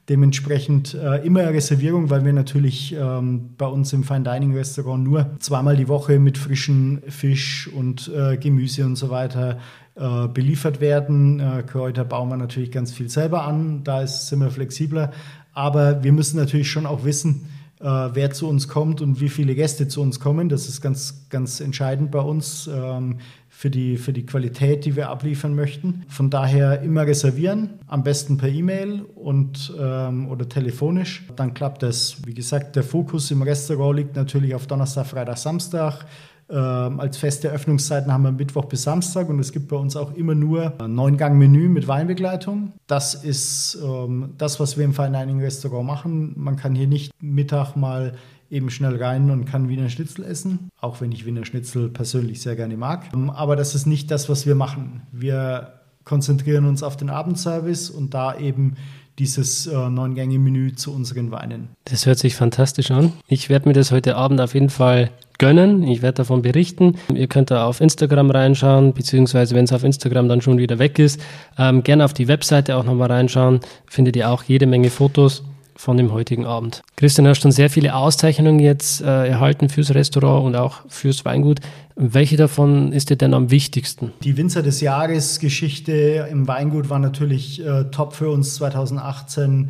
Dementsprechend 0.09 0.93
äh, 0.93 1.25
immer 1.25 1.41
Reservierung, 1.47 2.09
weil 2.09 2.23
wir 2.23 2.31
natürlich 2.31 2.95
ähm, 2.97 3.49
bei 3.57 3.65
uns 3.65 3.91
im 3.91 4.05
Fine 4.05 4.23
Dining 4.23 4.55
Restaurant 4.55 5.03
nur 5.03 5.31
zweimal 5.39 5.75
die 5.75 5.89
Woche 5.89 6.17
mit 6.17 6.37
frischen 6.37 7.01
Fisch 7.09 7.67
und 7.67 8.09
äh, 8.15 8.37
Gemüse 8.37 8.85
und 8.85 8.95
so 8.95 9.09
weiter 9.09 9.59
äh, 9.95 10.27
beliefert 10.29 10.79
werden. 10.79 11.41
Äh, 11.41 11.63
Kräuter 11.63 12.05
bauen 12.05 12.29
wir 12.29 12.37
natürlich 12.37 12.71
ganz 12.71 12.93
viel 12.93 13.09
selber 13.09 13.43
an, 13.43 13.83
da 13.83 14.01
ist, 14.01 14.27
sind 14.27 14.39
wir 14.39 14.49
flexibler. 14.49 15.11
Aber 15.53 16.03
wir 16.03 16.13
müssen 16.13 16.37
natürlich 16.37 16.71
schon 16.71 16.85
auch 16.85 17.03
wissen, 17.03 17.49
äh, 17.79 17.83
wer 17.85 18.31
zu 18.31 18.47
uns 18.47 18.67
kommt 18.67 19.01
und 19.01 19.19
wie 19.19 19.29
viele 19.29 19.55
Gäste 19.55 19.87
zu 19.87 20.01
uns 20.01 20.19
kommen. 20.19 20.49
Das 20.49 20.69
ist 20.69 20.81
ganz, 20.81 21.27
ganz 21.29 21.59
entscheidend 21.59 22.11
bei 22.11 22.19
uns 22.19 22.69
ähm, 22.73 23.17
für, 23.57 23.71
die, 23.71 23.97
für 23.97 24.13
die 24.13 24.23
Qualität, 24.23 24.85
die 24.85 24.95
wir 24.95 25.09
abliefern 25.09 25.55
möchten. 25.55 26.03
Von 26.09 26.29
daher 26.29 26.83
immer 26.83 27.07
reservieren, 27.07 27.79
am 27.87 28.03
besten 28.03 28.37
per 28.37 28.49
E-Mail 28.49 29.01
und 29.15 29.73
ähm, 29.79 30.29
oder 30.29 30.47
telefonisch. 30.47 31.25
Dann 31.35 31.55
klappt 31.55 31.81
das. 31.81 32.17
Wie 32.23 32.35
gesagt, 32.35 32.75
der 32.75 32.83
Fokus 32.83 33.31
im 33.31 33.41
Restaurant 33.41 33.97
liegt 33.97 34.15
natürlich 34.15 34.53
auf 34.53 34.67
Donnerstag, 34.67 35.07
Freitag, 35.07 35.39
Samstag. 35.39 36.05
Ähm, 36.51 36.99
als 36.99 37.17
feste 37.17 37.49
Öffnungszeiten 37.49 38.13
haben 38.13 38.21
wir 38.21 38.31
Mittwoch 38.31 38.65
bis 38.65 38.83
Samstag 38.83 39.27
und 39.27 39.39
es 39.39 39.51
gibt 39.51 39.69
bei 39.69 39.75
uns 39.75 39.95
auch 39.95 40.13
immer 40.13 40.35
nur 40.35 40.79
ein 40.79 40.93
Neun-Gang-Menü 40.93 41.67
mit 41.67 41.87
Weinbegleitung. 41.87 42.73
Das 42.85 43.15
ist 43.15 43.79
ähm, 43.83 44.35
das, 44.37 44.59
was 44.59 44.77
wir 44.77 44.85
im 44.85 44.93
Dining 44.93 45.41
Restaurant 45.41 45.87
machen. 45.87 46.33
Man 46.35 46.57
kann 46.57 46.75
hier 46.75 46.87
nicht 46.87 47.11
Mittag 47.19 47.75
mal 47.75 48.13
eben 48.49 48.69
schnell 48.69 49.01
rein 49.01 49.29
und 49.29 49.45
kann 49.45 49.69
Wiener 49.69 49.89
Schnitzel 49.89 50.25
essen, 50.25 50.69
auch 50.79 51.01
wenn 51.01 51.11
ich 51.11 51.25
Wiener 51.25 51.45
Schnitzel 51.45 51.89
persönlich 51.89 52.41
sehr 52.41 52.55
gerne 52.55 52.77
mag. 52.77 53.05
Aber 53.35 53.55
das 53.55 53.75
ist 53.75 53.85
nicht 53.85 54.11
das, 54.11 54.29
was 54.29 54.45
wir 54.45 54.55
machen. 54.55 55.01
Wir 55.11 55.73
konzentrieren 56.03 56.65
uns 56.65 56.83
auf 56.83 56.95
den 56.95 57.09
Abendservice 57.09 57.89
und 57.89 58.13
da 58.13 58.37
eben 58.37 58.75
dieses 59.19 59.65
äh, 59.65 59.89
Neun-Gänge-Menü 59.89 60.75
zu 60.75 60.93
unseren 60.93 61.31
Weinen. 61.31 61.69
Das 61.85 62.05
hört 62.05 62.19
sich 62.19 62.35
fantastisch 62.35 62.91
an. 62.91 63.13
Ich 63.27 63.49
werde 63.49 63.67
mir 63.67 63.73
das 63.73 63.91
heute 63.91 64.15
Abend 64.15 64.39
auf 64.39 64.53
jeden 64.53 64.69
Fall 64.69 65.09
gönnen. 65.39 65.83
Ich 65.83 66.01
werde 66.01 66.17
davon 66.17 66.43
berichten. 66.43 66.95
Ihr 67.13 67.27
könnt 67.27 67.51
da 67.51 67.65
auf 67.65 67.81
Instagram 67.81 68.31
reinschauen, 68.31 68.93
beziehungsweise 68.93 69.55
wenn 69.55 69.65
es 69.65 69.73
auf 69.73 69.83
Instagram 69.83 70.29
dann 70.29 70.41
schon 70.41 70.59
wieder 70.59 70.79
weg 70.79 70.99
ist, 70.99 71.19
ähm, 71.57 71.83
gerne 71.83 72.05
auf 72.05 72.13
die 72.13 72.27
Webseite 72.27 72.75
auch 72.77 72.83
nochmal 72.83 73.11
reinschauen. 73.11 73.59
Findet 73.87 74.15
ihr 74.15 74.29
auch 74.29 74.43
jede 74.43 74.67
Menge 74.67 74.89
Fotos 74.89 75.43
von 75.77 75.95
dem 75.95 76.11
heutigen 76.11 76.45
Abend. 76.45 76.81
Christian, 76.95 77.25
du 77.25 77.29
hast 77.29 77.41
schon 77.41 77.51
sehr 77.51 77.69
viele 77.69 77.95
Auszeichnungen 77.95 78.59
jetzt 78.59 79.01
äh, 79.01 79.27
erhalten 79.27 79.69
fürs 79.69 79.93
Restaurant 79.93 80.45
und 80.45 80.55
auch 80.55 80.81
fürs 80.89 81.23
Weingut. 81.23 81.59
Welche 81.95 82.37
davon 82.37 82.91
ist 82.91 83.09
dir 83.09 83.15
denn 83.15 83.33
am 83.33 83.51
wichtigsten? 83.51 84.11
Die 84.23 84.37
Winzer 84.37 84.63
des 84.63 84.81
Jahres 84.81 85.39
Geschichte 85.39 86.27
im 86.29 86.47
Weingut 86.47 86.89
war 86.89 86.99
natürlich 86.99 87.65
äh, 87.65 87.85
top 87.85 88.13
für 88.13 88.29
uns 88.29 88.55
2018. 88.55 89.69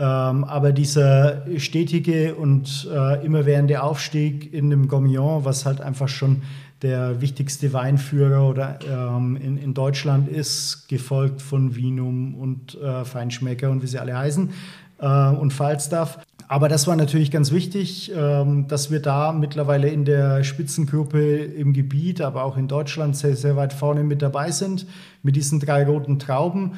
Ähm, 0.00 0.44
aber 0.44 0.70
dieser 0.70 1.42
stetige 1.58 2.36
und 2.36 2.88
äh, 2.92 3.24
immerwährende 3.26 3.82
Aufstieg 3.82 4.54
in 4.54 4.70
dem 4.70 4.86
Gourmillon, 4.86 5.44
was 5.44 5.66
halt 5.66 5.80
einfach 5.80 6.06
schon 6.06 6.42
der 6.82 7.20
wichtigste 7.20 7.72
Weinführer 7.72 8.48
oder 8.48 8.78
ähm, 8.88 9.36
in, 9.36 9.58
in 9.58 9.74
Deutschland 9.74 10.28
ist, 10.28 10.88
gefolgt 10.88 11.42
von 11.42 11.74
Vinum 11.74 12.36
und 12.36 12.80
äh, 12.80 13.04
Feinschmecker 13.04 13.70
und 13.70 13.82
wie 13.82 13.88
sie 13.88 13.98
alle 13.98 14.16
heißen, 14.16 14.50
äh, 14.98 15.28
und 15.28 15.52
Falstaff. 15.52 16.18
Aber 16.50 16.70
das 16.70 16.86
war 16.86 16.96
natürlich 16.96 17.30
ganz 17.30 17.52
wichtig, 17.52 18.10
ähm, 18.16 18.68
dass 18.68 18.90
wir 18.90 19.00
da 19.00 19.32
mittlerweile 19.32 19.88
in 19.88 20.06
der 20.06 20.44
Spitzengruppe 20.44 21.36
im 21.36 21.74
Gebiet, 21.74 22.22
aber 22.22 22.44
auch 22.44 22.56
in 22.56 22.68
Deutschland 22.68 23.16
sehr, 23.16 23.36
sehr 23.36 23.54
weit 23.56 23.74
vorne 23.74 24.02
mit 24.02 24.22
dabei 24.22 24.50
sind, 24.50 24.86
mit 25.22 25.36
diesen 25.36 25.60
drei 25.60 25.84
roten 25.84 26.18
Trauben. 26.18 26.72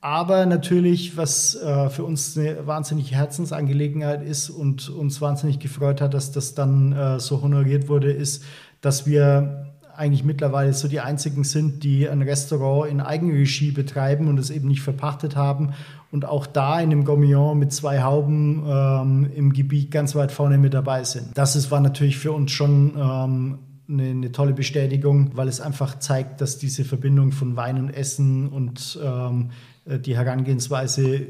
Aber 0.00 0.46
natürlich, 0.46 1.16
was 1.16 1.56
äh, 1.56 1.90
für 1.90 2.04
uns 2.04 2.38
eine 2.38 2.68
wahnsinnige 2.68 3.16
Herzensangelegenheit 3.16 4.22
ist 4.22 4.50
und 4.50 4.88
uns 4.88 5.20
wahnsinnig 5.20 5.58
gefreut 5.58 6.00
hat, 6.00 6.14
dass 6.14 6.30
das 6.30 6.54
dann 6.54 6.92
äh, 6.92 7.18
so 7.18 7.42
honoriert 7.42 7.88
wurde, 7.88 8.12
ist, 8.12 8.44
dass 8.80 9.06
wir 9.06 9.65
eigentlich 9.96 10.24
mittlerweile 10.24 10.72
so 10.72 10.88
die 10.88 11.00
einzigen 11.00 11.44
sind, 11.44 11.82
die 11.84 12.08
ein 12.08 12.22
Restaurant 12.22 12.90
in 12.90 13.00
Eigenregie 13.00 13.70
betreiben 13.70 14.28
und 14.28 14.38
es 14.38 14.50
eben 14.50 14.68
nicht 14.68 14.82
verpachtet 14.82 15.36
haben. 15.36 15.72
Und 16.10 16.24
auch 16.24 16.46
da 16.46 16.80
in 16.80 16.90
dem 16.90 17.04
Gourmillon 17.04 17.58
mit 17.58 17.72
zwei 17.72 18.02
Hauben 18.02 18.64
ähm, 18.66 19.30
im 19.34 19.52
Gebiet 19.52 19.90
ganz 19.90 20.14
weit 20.14 20.32
vorne 20.32 20.58
mit 20.58 20.74
dabei 20.74 21.04
sind. 21.04 21.28
Das 21.34 21.56
ist, 21.56 21.70
war 21.70 21.80
natürlich 21.80 22.18
für 22.18 22.32
uns 22.32 22.52
schon 22.52 22.92
ähm, 22.96 23.58
eine, 23.88 24.10
eine, 24.10 24.32
tolle 24.32 24.52
Bestätigung, 24.52 25.30
weil 25.34 25.48
es 25.48 25.60
einfach 25.60 25.98
zeigt, 25.98 26.40
dass 26.40 26.58
diese 26.58 26.84
Verbindung 26.84 27.32
von 27.32 27.56
Wein 27.56 27.78
und 27.78 27.90
Essen 27.90 28.48
und 28.48 28.98
ähm, 29.02 29.50
äh, 29.84 29.98
die 29.98 30.16
Herangehensweise 30.16 31.26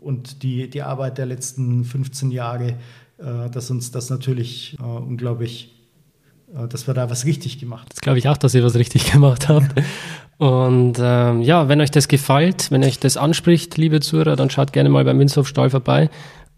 und 0.00 0.42
die, 0.42 0.68
die 0.68 0.82
Arbeit 0.82 1.18
der 1.18 1.26
letzten 1.26 1.84
15 1.84 2.30
Jahre, 2.30 2.76
äh, 3.18 3.50
dass 3.50 3.70
uns 3.70 3.90
das 3.90 4.10
natürlich 4.10 4.76
äh, 4.78 4.82
unglaublich 4.82 5.73
dass 6.68 6.86
wir 6.86 6.94
da 6.94 7.10
was 7.10 7.24
richtig 7.24 7.58
gemacht 7.58 7.82
haben. 7.82 7.90
Das 7.90 8.00
glaube 8.00 8.18
ich 8.18 8.28
auch, 8.28 8.36
dass 8.36 8.54
ihr 8.54 8.64
was 8.64 8.74
richtig 8.74 9.12
gemacht 9.12 9.48
habt. 9.48 9.74
Und 10.38 10.98
ähm, 11.00 11.42
ja, 11.42 11.68
wenn 11.68 11.80
euch 11.80 11.90
das 11.90 12.08
gefällt, 12.08 12.70
wenn 12.70 12.82
euch 12.84 12.98
das 12.98 13.16
anspricht, 13.16 13.76
liebe 13.76 14.00
Zuhörer, 14.00 14.36
dann 14.36 14.50
schaut 14.50 14.72
gerne 14.72 14.88
mal 14.88 15.04
beim 15.04 15.16
Münzhof 15.16 15.46
Stall 15.46 15.70
vorbei. 15.70 16.10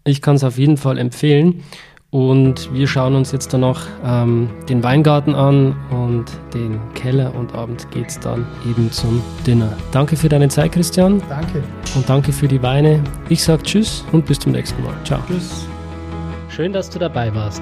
Ich 0.03 0.21
kann 0.21 0.35
es 0.35 0.43
auf 0.43 0.57
jeden 0.57 0.77
Fall 0.77 0.97
empfehlen. 0.97 1.63
Und 2.09 2.73
wir 2.73 2.87
schauen 2.87 3.15
uns 3.15 3.33
jetzt 3.33 3.53
dann 3.53 3.61
noch 3.61 3.81
ähm, 4.03 4.49
den 4.69 4.81
Weingarten 4.81 5.35
an 5.35 5.75
und 5.89 6.25
den 6.53 6.79
Keller 6.93 7.35
und 7.35 7.53
abends 7.53 7.87
geht 7.89 8.07
es 8.07 8.19
dann 8.19 8.47
eben 8.65 8.89
zum 8.91 9.21
Dinner. 9.45 9.73
Danke 9.91 10.15
für 10.15 10.29
deine 10.29 10.47
Zeit, 10.47 10.71
Christian. 10.71 11.21
Danke. 11.27 11.61
Und 11.95 12.07
danke 12.07 12.31
für 12.31 12.47
die 12.47 12.61
Weine. 12.63 13.03
Ich 13.27 13.43
sage 13.43 13.61
Tschüss 13.63 14.05
und 14.13 14.25
bis 14.25 14.39
zum 14.39 14.53
nächsten 14.53 14.81
Mal. 14.83 14.95
Ciao. 15.03 15.19
Tschüss. 15.27 15.67
Schön, 16.47 16.71
dass 16.71 16.89
du 16.89 16.97
dabei 16.97 17.35
warst. 17.35 17.61